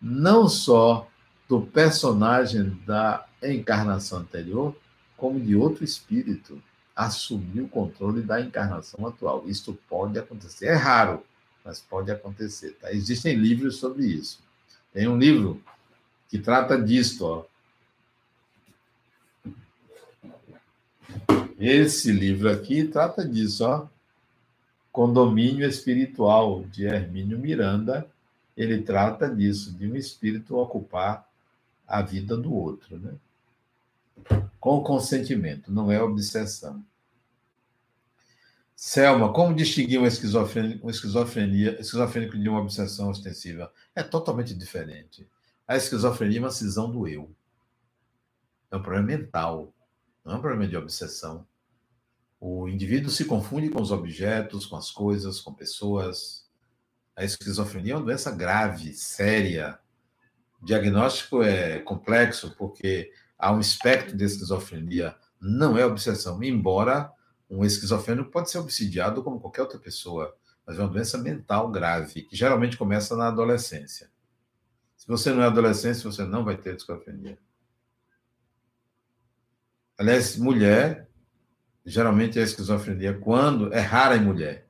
[0.01, 1.07] Não só
[1.47, 4.75] do personagem da encarnação anterior,
[5.17, 6.61] como de outro espírito
[6.95, 9.43] assumir o controle da encarnação atual.
[9.47, 10.67] Isto pode acontecer.
[10.67, 11.23] É raro,
[11.63, 12.77] mas pode acontecer.
[12.79, 12.91] Tá?
[12.91, 14.39] Existem livros sobre isso.
[14.93, 15.61] Tem um livro
[16.27, 17.45] que trata disto, ó,
[21.59, 23.87] Esse livro aqui trata disso, ó.
[24.91, 28.09] Condomínio Espiritual, de Hermínio Miranda.
[28.55, 31.29] Ele trata disso, de um espírito ocupar
[31.87, 33.13] a vida do outro, né?
[34.59, 36.83] Com consentimento, não é obsessão.
[38.75, 43.71] Selma, como distinguir um esquizofrênico, um esquizofrênico de uma obsessão ostensiva?
[43.93, 45.27] É totalmente diferente.
[45.67, 47.29] A esquizofrenia é uma cisão do eu.
[48.71, 49.73] É um problema mental,
[50.29, 51.43] não é um problema de obsessão.
[52.39, 56.47] O indivíduo se confunde com os objetos, com as coisas, com pessoas.
[57.15, 59.79] A esquizofrenia é uma doença grave, séria.
[60.61, 65.15] O diagnóstico é complexo, porque há um espectro de esquizofrenia.
[65.41, 67.11] Não é obsessão, embora
[67.49, 72.21] um esquizofrênico pode ser obsidiado como qualquer outra pessoa, mas é uma doença mental grave,
[72.21, 74.11] que geralmente começa na adolescência.
[74.95, 77.39] Se você não é adolescente, você não vai ter esquizofrenia.
[79.99, 81.09] Aliás, mulher
[81.85, 84.65] geralmente a esquizofrenia, quando é rara em mulher.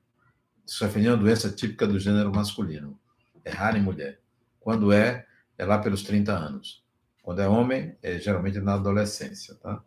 [0.66, 3.00] Esquizofrenia é uma doença típica do gênero masculino.
[3.46, 4.20] É rara em mulher.
[4.60, 6.84] Quando é, é lá pelos 30 anos.
[7.22, 9.84] Quando é homem, é geralmente na adolescência, tá?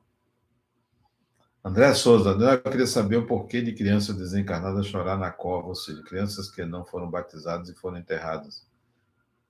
[1.65, 6.03] André Souza, eu queria saber o porquê de crianças desencarnadas chorar na cova, ou seja,
[6.03, 8.65] crianças que não foram batizadas e foram enterradas.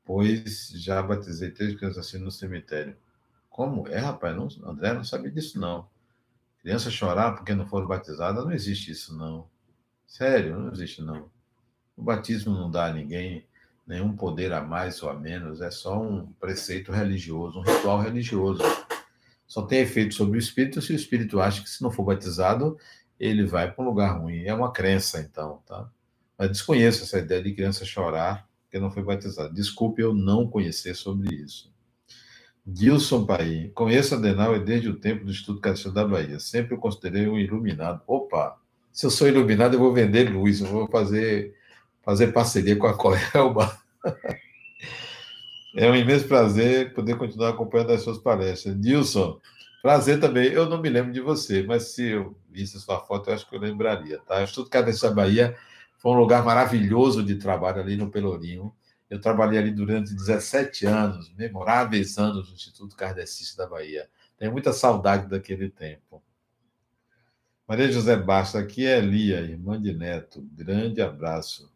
[0.04, 2.96] Pois já batizei três crianças assim no cemitério.
[3.52, 4.34] Como é, rapaz?
[4.34, 5.86] Não, André não sabia disso, não.
[6.62, 9.46] Criança chorar porque não foram batizadas, não existe isso, não.
[10.06, 11.30] Sério, não existe, não.
[11.94, 13.46] O batismo não dá a ninguém
[13.86, 18.62] nenhum poder a mais ou a menos, é só um preceito religioso, um ritual religioso.
[19.46, 22.78] Só tem efeito sobre o espírito se o espírito acha que se não for batizado,
[23.20, 24.44] ele vai para um lugar ruim.
[24.44, 25.90] É uma crença, então, tá?
[26.38, 29.52] Mas desconheço essa ideia de criança chorar porque não foi batizado.
[29.52, 31.71] Desculpe eu não conhecer sobre isso.
[32.66, 33.70] Gilson Paim.
[33.74, 36.38] Conheço Adenauer desde o tempo do Estudo Católico da Bahia.
[36.38, 38.02] Sempre o considerei um iluminado.
[38.06, 38.56] Opa!
[38.92, 40.60] Se eu sou iluminado, eu vou vender luz.
[40.60, 41.54] Eu vou fazer,
[42.02, 43.76] fazer parceria com a Colelba.
[45.74, 48.76] É um imenso prazer poder continuar acompanhando as suas palestras.
[48.76, 49.40] Nilson,
[49.80, 50.52] prazer também.
[50.52, 53.56] Eu não me lembro de você, mas se eu visse sua foto, eu acho que
[53.56, 54.18] eu lembraria.
[54.18, 54.42] Tá?
[54.42, 55.56] Estudo Católico da Bahia
[55.98, 58.72] foi um lugar maravilhoso de trabalho ali no Pelourinho.
[59.12, 64.08] Eu trabalhei ali durante 17 anos, memoráveis anos no Instituto Kardecista da Bahia.
[64.38, 66.22] Tenho muita saudade daquele tempo.
[67.68, 70.40] Maria José Bastos, aqui é Lia, irmã de Neto.
[70.54, 71.70] Grande abraço.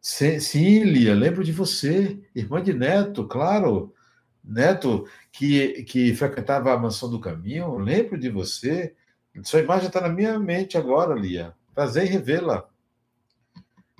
[0.00, 3.94] Sim, Lia, lembro de você, irmã de Neto, claro.
[4.42, 8.92] Neto, que, que frequentava a mansão do caminho, lembro de você.
[9.44, 11.54] Sua imagem está na minha mente agora, Lia.
[11.72, 12.68] Prazer em revê-la.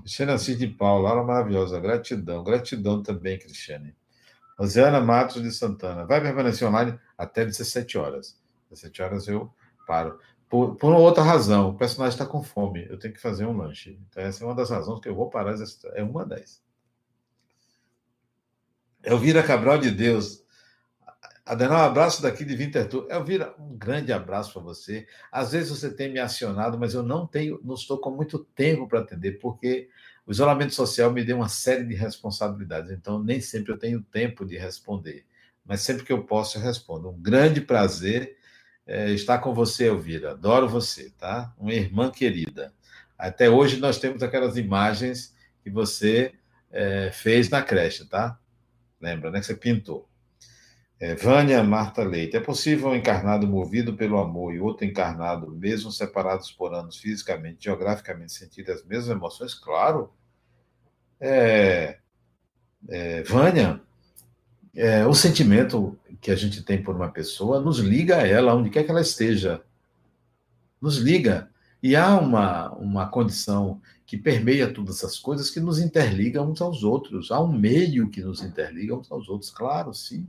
[0.02, 1.78] Cristiane Assis de Paula, aula maravilhosa.
[1.80, 2.42] Gratidão.
[2.42, 3.94] Gratidão também, Cristiane.
[4.58, 6.04] Rosiana Matos de Santana.
[6.04, 8.38] Vai permanecer online até 17 horas.
[8.70, 9.52] 17 horas eu
[9.86, 10.18] paro.
[10.48, 12.86] Por, por outra razão, o personagem está com fome.
[12.90, 13.98] Eu tenho que fazer um lanche.
[14.08, 15.54] Então, essa é uma das razões que eu vou parar.
[15.94, 16.62] É uma das.
[19.02, 20.41] Elvira Cabral de Deus.
[21.44, 23.09] Adenal, um abraço daqui de Winterthur.
[23.10, 25.09] Elvira, um grande abraço para você.
[25.31, 28.86] Às vezes você tem me acionado, mas eu não tenho, não estou com muito tempo
[28.86, 29.89] para atender, porque
[30.24, 34.47] o isolamento social me deu uma série de responsabilidades, então nem sempre eu tenho tempo
[34.47, 35.27] de responder.
[35.64, 37.10] Mas sempre que eu posso, eu respondo.
[37.10, 38.36] Um grande prazer
[38.86, 40.32] é, estar com você, Elvira.
[40.32, 41.52] Adoro você, tá?
[41.59, 42.73] Uma irmã querida.
[43.19, 46.32] Até hoje nós temos aquelas imagens que você
[46.70, 48.39] é, fez na creche, tá?
[49.01, 49.40] Lembra, né?
[49.40, 50.09] Que você pintou.
[51.02, 52.36] É, Vânia Marta Leite.
[52.36, 57.64] É possível um encarnado movido pelo amor e outro encarnado, mesmo separados por anos fisicamente,
[57.64, 59.52] geograficamente, sentir as mesmas emoções?
[59.52, 60.12] Claro.
[61.18, 61.98] É,
[62.88, 63.80] é, Vânia,
[64.72, 68.70] é, o sentimento que a gente tem por uma pessoa nos liga a ela, onde
[68.70, 69.60] quer que ela esteja.
[70.80, 71.50] Nos liga.
[71.82, 76.84] E há uma, uma condição que permeia todas essas coisas que nos interliga uns aos
[76.84, 77.32] outros.
[77.32, 80.28] Há um meio que nos interliga uns aos outros, claro, sim.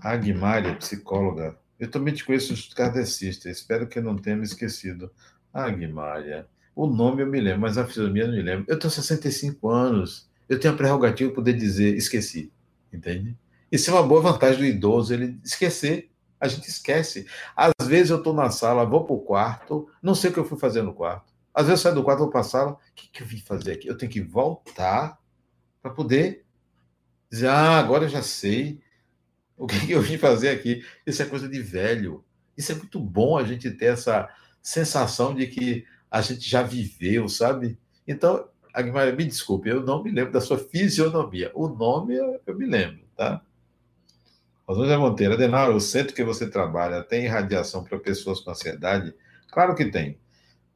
[0.00, 1.58] Agmária, psicóloga.
[1.78, 5.10] Eu também te conheço kardecista, espero que não tenha me esquecido.
[5.52, 6.48] Agmária.
[6.74, 8.64] O nome eu me lembro, mas a fisionomia não me lembro.
[8.68, 10.30] Eu tenho 65 anos.
[10.48, 12.52] Eu tenho a prerrogativa de poder dizer esqueci.
[12.92, 13.36] Entende?
[13.70, 16.10] Isso é uma boa vantagem do idoso, ele esquecer.
[16.40, 17.26] A gente esquece.
[17.54, 20.44] Às vezes eu estou na sala, vou para o quarto, não sei o que eu
[20.44, 21.32] fui fazer no quarto.
[21.52, 23.38] Às vezes eu saio do quarto, vou para a sala, o que, que eu vim
[23.38, 23.86] fazer aqui?
[23.86, 25.18] Eu tenho que voltar
[25.82, 26.46] para poder
[27.46, 28.80] ah, agora eu já sei
[29.60, 30.82] o que eu vim fazer aqui?
[31.06, 32.24] Isso é coisa de velho.
[32.56, 34.28] Isso é muito bom a gente ter essa
[34.62, 37.78] sensação de que a gente já viveu, sabe?
[38.08, 41.50] Então, Aguimarães, me desculpe, eu não me lembro da sua fisionomia.
[41.54, 43.42] O nome eu, me lembro, tá?
[44.66, 49.14] Rosângela Monteiro, Adenal, o centro que você trabalha tem radiação para pessoas com ansiedade?
[49.50, 50.18] Claro que tem.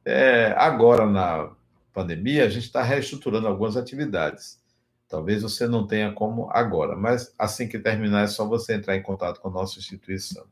[0.03, 1.51] É, agora, na
[1.93, 4.59] pandemia, a gente está reestruturando algumas atividades.
[5.15, 9.01] Talvez você não tenha como agora, mas assim que terminar é só você entrar em
[9.01, 10.45] contato com a nossa instituição.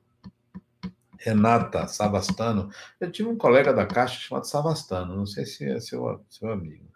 [1.19, 2.69] Renata Savastano.
[2.98, 6.88] Eu tive um colega da Caixa chamado Savastano, não sei se é seu, seu amigo.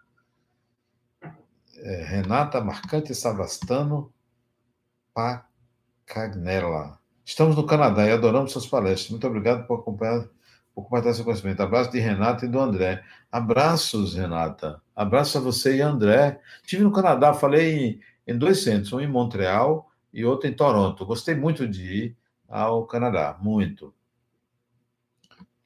[1.76, 4.10] É, Renata Marcante Savastano
[5.12, 6.98] Pacagnella.
[7.22, 9.10] Estamos no Canadá e adoramos suas palestras.
[9.10, 10.26] Muito obrigado por acompanhar
[10.74, 11.60] por compartilhar seu conhecimento.
[11.60, 13.04] Abraço de Renata e do André.
[13.30, 14.80] Abraços, Renata.
[14.98, 16.40] Abraço a você e André.
[16.60, 21.06] Estive no Canadá, falei em, em dois centros, um em Montreal e outro em Toronto.
[21.06, 22.16] Gostei muito de ir
[22.48, 23.94] ao Canadá, muito.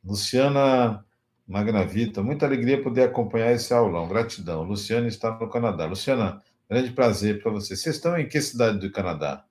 [0.05, 1.03] Luciana
[1.49, 4.07] Magnavita, muita alegria poder acompanhar esse aulão.
[4.07, 4.65] Gratidão.
[4.65, 5.87] Luciana está no Canadá.
[5.87, 7.75] Luciana, grande prazer para você.
[7.75, 9.47] Vocês estão em que cidade do Canadá?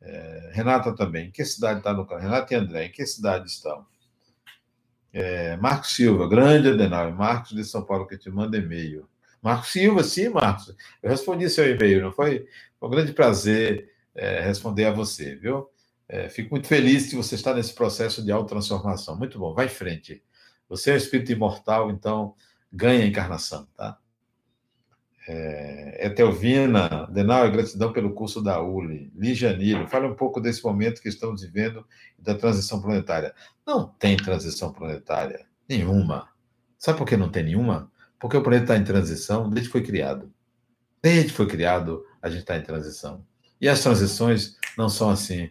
[0.00, 1.26] É, Renata também.
[1.26, 2.30] Em que cidade está no Canadá?
[2.30, 3.84] Renata e André, em que cidade estão?
[5.12, 9.06] É, Marcos Silva, grande Adenal, Marcos de São Paulo que te manda e-mail.
[9.42, 10.74] Marcos Silva, sim, Marcos.
[11.02, 12.46] Eu respondi seu e-mail, não foi?
[12.78, 15.68] Foi um grande prazer é, responder a você, viu?
[16.08, 19.16] É, fico muito feliz que você está nesse processo de autotransformação.
[19.16, 20.22] Muito bom, vai em frente.
[20.68, 22.34] Você é um espírito imortal, então
[22.72, 23.98] ganha a encarnação, tá?
[25.30, 29.12] É, Etelvina, Denal, gratidão pelo curso da ULI.
[29.14, 31.86] Lijanilo, fale um pouco desse momento que estamos vivendo
[32.18, 33.34] da transição planetária.
[33.66, 36.30] Não tem transição planetária, nenhuma.
[36.78, 37.92] Sabe por que não tem nenhuma?
[38.18, 40.32] Porque o planeta está em transição desde que foi criado.
[41.02, 43.24] Desde que foi criado, a gente está em transição.
[43.60, 45.50] E as transições não são assim.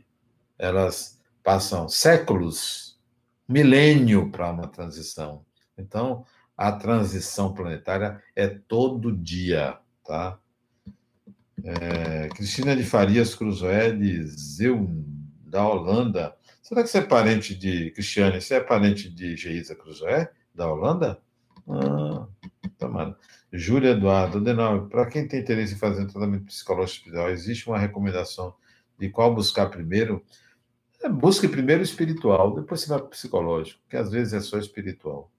[0.58, 3.00] Elas passam séculos,
[3.48, 5.46] milênio para uma transição.
[5.78, 6.26] Então,
[6.58, 10.40] a transição planetária é todo dia, tá?
[11.64, 14.88] É, Cristina de Farias Cruzoé de Zeu,
[15.46, 16.36] da Holanda.
[16.62, 18.42] Será que você é parente de Cristiane?
[18.42, 21.20] Você é parente de Geisa Cruzoé, da Holanda?
[21.68, 22.28] Ah,
[22.78, 23.18] tomara.
[23.52, 27.78] Júlia Eduardo, Denal, para quem tem interesse em fazer um tratamento psicológico espiritual, existe uma
[27.78, 28.54] recomendação
[29.00, 30.24] de qual buscar primeiro?
[31.02, 35.32] É, busque primeiro espiritual, depois você vai para psicológico, que às vezes é só espiritual.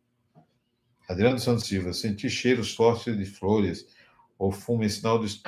[1.09, 3.87] Adriano Santos Silva, sentir cheiros fortes de flores
[4.39, 5.43] ou fumo sinal de,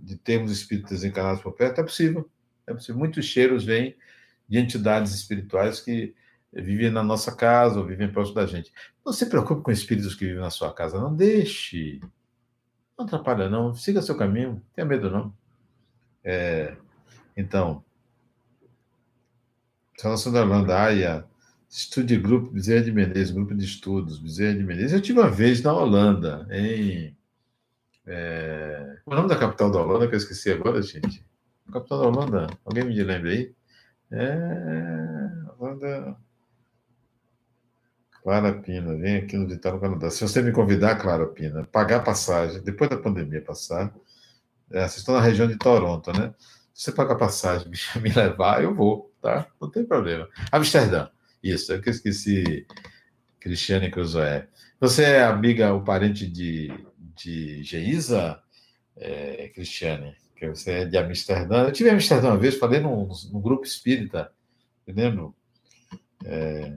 [0.00, 2.30] de termos espíritos desencarnados por perto é possível.
[2.66, 2.98] É possível.
[2.98, 3.96] Muitos cheiros vêm
[4.48, 6.14] de entidades espirituais que
[6.52, 8.72] vivem na nossa casa ou vivem próximo da gente.
[9.10, 11.98] Não se preocupe com espíritos que vivem na sua casa, não deixe.
[12.96, 13.74] Não atrapalha, não.
[13.74, 15.34] Siga seu caminho, tenha medo, não.
[16.22, 16.76] É,
[17.36, 17.84] então,
[20.00, 21.26] relação da Holanda, Aya,
[21.68, 24.92] Estude Grupo Bezerra de Menezes, grupo de estudos, Bezerra de Menezes.
[24.92, 27.16] Eu tive uma vez na Holanda, em.
[28.06, 28.96] É...
[29.04, 31.26] O nome da capital da Holanda, que eu esqueci agora, gente.
[31.72, 33.52] Capital da Holanda, alguém me lembra aí?
[34.12, 35.30] É.
[35.58, 36.16] Holanda.
[38.22, 40.10] Clara Pina, vem aqui no Vital no Canadá.
[40.10, 43.94] Se você me convidar, Clara Pina, pagar passagem, depois da pandemia passar,
[44.70, 46.34] é, vocês estão na região de Toronto, né?
[46.74, 47.70] Se você pagar passagem,
[48.00, 49.46] me levar, eu vou, tá?
[49.60, 50.28] Não tem problema.
[50.52, 51.08] Amsterdã.
[51.42, 52.66] Isso, é que eu esqueci
[53.40, 54.46] Cristiane Cruzoé.
[54.78, 56.72] Você é amiga ou parente de,
[57.16, 58.40] de Geisa,
[58.96, 60.14] é, Cristiane?
[60.36, 61.64] Que você é de Amsterdã.
[61.64, 64.30] Eu tive em Amsterdã uma vez, falei num, num grupo espírita,
[64.86, 65.34] lembro?
[66.24, 66.76] É,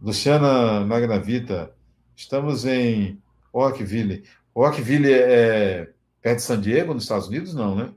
[0.00, 1.74] Luciana Magnavita,
[2.16, 3.20] estamos em
[3.52, 4.24] Oakville.
[4.54, 7.52] Oakville é perto de San Diego, nos Estados Unidos?
[7.52, 7.92] Não, né?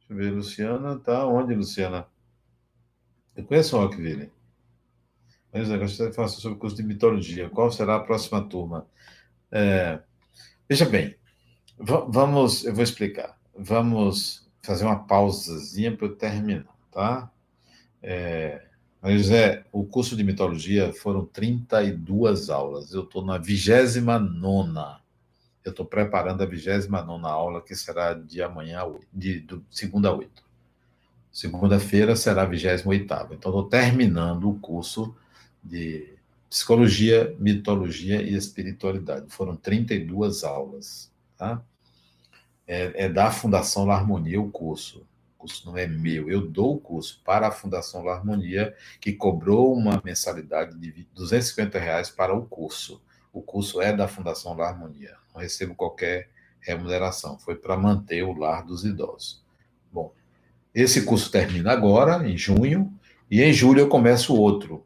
[0.00, 2.08] Deixa eu ver, Luciana, tá onde, Luciana?
[3.36, 4.32] Eu conheço Oakville.
[5.52, 7.48] Mas eu gostaria de falar sobre o curso de mitologia.
[7.48, 8.84] Qual será a próxima turma?
[9.52, 10.00] É,
[10.68, 11.14] veja bem,
[11.78, 13.38] vamos, eu vou explicar.
[13.56, 17.30] Vamos fazer uma pausazinha para eu terminar, tá?
[18.02, 18.65] É,
[19.12, 22.92] José, o curso de mitologia foram 32 aulas.
[22.92, 24.30] Eu estou na 29
[25.64, 30.42] Eu estou preparando a 29 aula, que será de amanhã, de, de segunda a oito.
[31.30, 33.34] Segunda-feira será a 28.
[33.34, 35.14] Então, estou terminando o curso
[35.62, 36.16] de
[36.48, 39.26] psicologia, mitologia e espiritualidade.
[39.28, 41.62] Foram 32 aulas, tá?
[42.66, 45.06] É, é da Fundação La Harmonia o curso.
[45.46, 49.72] Curso não é meu, eu dou o curso para a Fundação La Harmonia, que cobrou
[49.72, 53.00] uma mensalidade de 250 reais para o curso.
[53.32, 58.32] O curso é da Fundação La Harmonia, não recebo qualquer remuneração, foi para manter o
[58.32, 59.44] lar dos idosos.
[59.92, 60.12] Bom,
[60.74, 62.92] esse curso termina agora, em junho,
[63.30, 64.84] e em julho eu começo outro,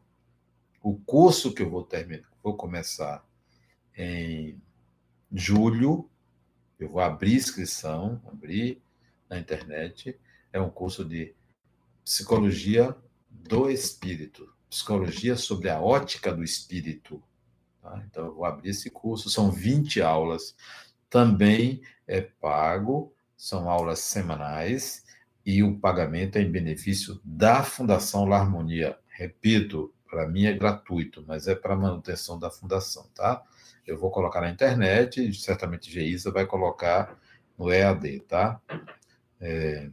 [0.83, 3.25] o curso que eu vou terminar, vou começar
[3.97, 4.61] em
[5.33, 6.07] julho,
[6.79, 8.83] eu vou abrir inscrição, abrir
[9.27, 10.19] na internet,
[10.53, 11.35] é um curso de
[12.05, 12.97] psicologia
[13.29, 17.23] do espírito, psicologia sobre a ótica do espírito.
[17.83, 18.03] Tá?
[18.07, 20.55] Então, eu vou abrir esse curso, são 20 aulas,
[21.09, 25.05] também é pago, são aulas semanais,
[25.45, 28.99] e o pagamento é em benefício da Fundação La Harmonia.
[29.09, 33.43] Repito, para mim é gratuito, mas é para manutenção da fundação, tá?
[33.87, 37.19] Eu vou colocar na internet, certamente Geisa vai colocar
[37.57, 38.61] no EAD, tá?
[39.41, 39.89] É,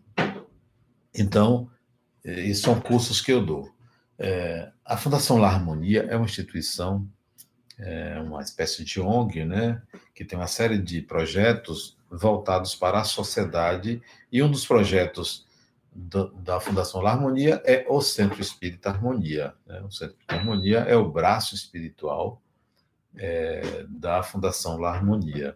[1.18, 1.70] então,
[2.24, 3.70] esses são cursos que eu dou.
[4.20, 7.08] É, a Fundação La Harmonia é uma instituição,
[7.78, 9.82] é uma espécie de ONG, né,
[10.14, 15.46] que tem uma série de projetos voltados para a sociedade, e um dos projetos
[15.94, 19.56] da Fundação La Harmonia é o Centro Espírita Harmonia.
[19.66, 19.82] Né?
[19.82, 22.40] O Centro Espírita Harmonia é o braço espiritual
[23.16, 25.56] é, da Fundação La Harmonia.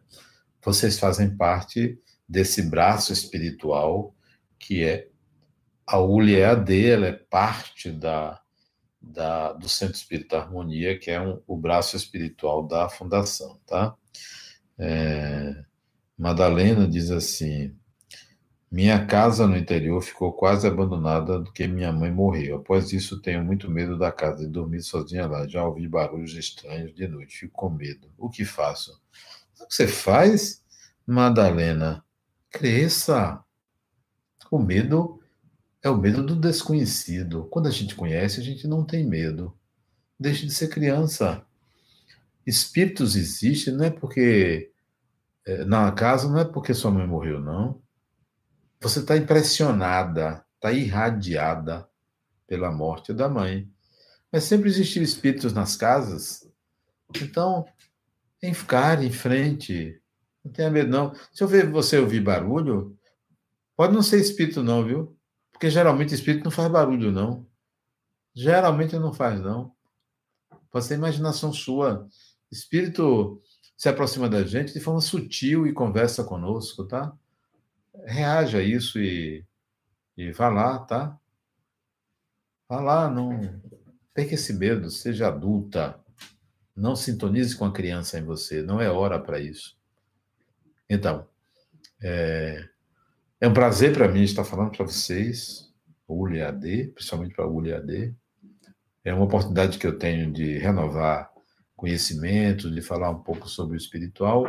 [0.63, 4.15] Vocês fazem parte desse braço espiritual
[4.57, 5.10] que é
[5.91, 8.39] a ULEAD, ela é parte da,
[9.01, 13.93] da, do Centro Espírita Harmonia, que é um, o braço espiritual da Fundação, tá?
[14.79, 15.65] É,
[16.17, 17.75] Madalena diz assim,
[18.71, 22.55] minha casa no interior ficou quase abandonada do que minha mãe morreu.
[22.55, 25.45] Após isso, tenho muito medo da casa e dormir sozinha lá.
[25.45, 28.09] Já ouvi barulhos estranhos de noite, fico com medo.
[28.17, 28.93] O que faço?
[29.59, 30.63] O que você faz,
[31.05, 32.01] Madalena?
[32.49, 33.43] Cresça.
[34.49, 35.20] O medo
[35.83, 37.47] é o medo do desconhecido.
[37.49, 39.57] Quando a gente conhece, a gente não tem medo.
[40.19, 41.45] Deixe de ser criança.
[42.45, 44.71] Espíritos existem, não é porque.
[45.45, 47.81] Eh, na casa, não é porque sua mãe morreu, não
[48.81, 51.87] você está impressionada, está irradiada
[52.47, 53.69] pela morte da mãe.
[54.31, 56.49] Mas sempre existiram espíritos nas casas.
[57.21, 57.65] Então,
[58.53, 60.01] ficar em frente.
[60.43, 61.13] Não tenha medo, não.
[61.31, 62.97] Se eu ver você ouvir barulho,
[63.77, 65.15] pode não ser espírito, não, viu?
[65.61, 67.45] Porque geralmente espírito não faz barulho, não.
[68.33, 69.71] Geralmente não faz, não.
[70.71, 72.09] Pode ser imaginação sua.
[72.51, 73.39] Espírito
[73.77, 77.15] se aproxima da gente de forma sutil e conversa conosco, tá?
[78.05, 79.45] reaja a isso e,
[80.17, 81.15] e vá lá, tá?
[82.67, 83.61] Vá lá, não
[84.15, 86.03] perca esse medo, seja adulta.
[86.75, 89.77] Não sintonize com a criança em você, não é hora para isso.
[90.89, 91.29] Então,
[92.01, 92.67] é,
[93.41, 95.73] é um prazer para mim estar falando para vocês,
[96.07, 98.15] ULEAD, principalmente para o ULEAD.
[99.03, 101.31] É uma oportunidade que eu tenho de renovar
[101.75, 104.45] conhecimento, de falar um pouco sobre o espiritual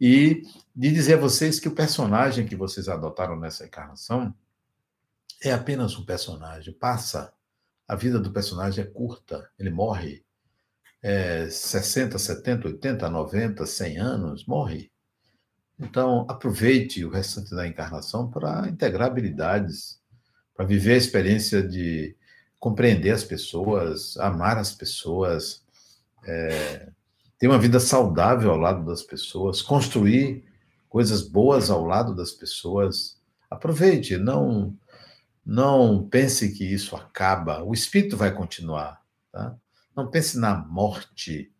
[0.00, 0.42] e
[0.74, 4.34] de dizer a vocês que o personagem que vocês adotaram nessa encarnação
[5.40, 7.32] é apenas um personagem, passa.
[7.86, 10.24] A vida do personagem é curta, ele morre.
[11.00, 14.91] É 60, 70, 80, 90, 100 anos, morre.
[15.82, 19.98] Então, aproveite o restante da encarnação para integrar habilidades,
[20.54, 22.16] para viver a experiência de
[22.58, 25.64] compreender as pessoas, amar as pessoas,
[26.24, 26.88] é,
[27.36, 30.44] ter uma vida saudável ao lado das pessoas, construir
[30.88, 33.18] coisas boas ao lado das pessoas.
[33.50, 34.76] Aproveite, não
[35.44, 37.64] não pense que isso acaba.
[37.64, 39.02] O espírito vai continuar,
[39.32, 39.56] tá?
[39.96, 41.52] Não pense na morte.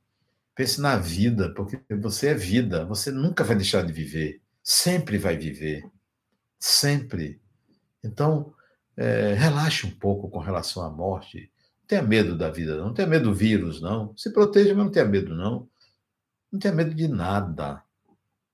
[0.55, 2.85] Pense na vida, porque você é vida.
[2.85, 4.43] Você nunca vai deixar de viver.
[4.63, 5.83] Sempre vai viver.
[6.59, 7.41] Sempre.
[8.05, 8.55] Então,
[8.97, 11.51] é, relaxe um pouco com relação à morte.
[11.81, 12.87] Não tenha medo da vida, não.
[12.87, 14.17] não tenha medo do vírus, não.
[14.17, 15.69] Se proteja, mas não tenha medo, não.
[16.51, 17.83] Não tenha medo de nada.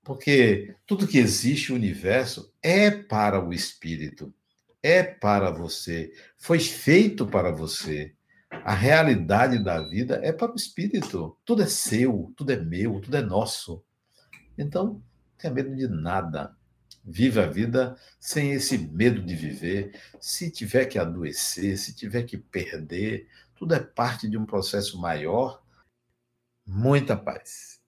[0.03, 4.33] Porque tudo que existe, o universo, é para o espírito.
[4.81, 6.13] É para você.
[6.37, 8.15] Foi feito para você.
[8.63, 11.37] A realidade da vida é para o espírito.
[11.45, 13.83] Tudo é seu, tudo é meu, tudo é nosso.
[14.57, 15.01] Então,
[15.37, 16.55] tenha medo de nada.
[17.03, 19.99] Viva a vida sem esse medo de viver.
[20.19, 25.63] Se tiver que adoecer, se tiver que perder, tudo é parte de um processo maior.
[26.65, 27.78] Muita paz.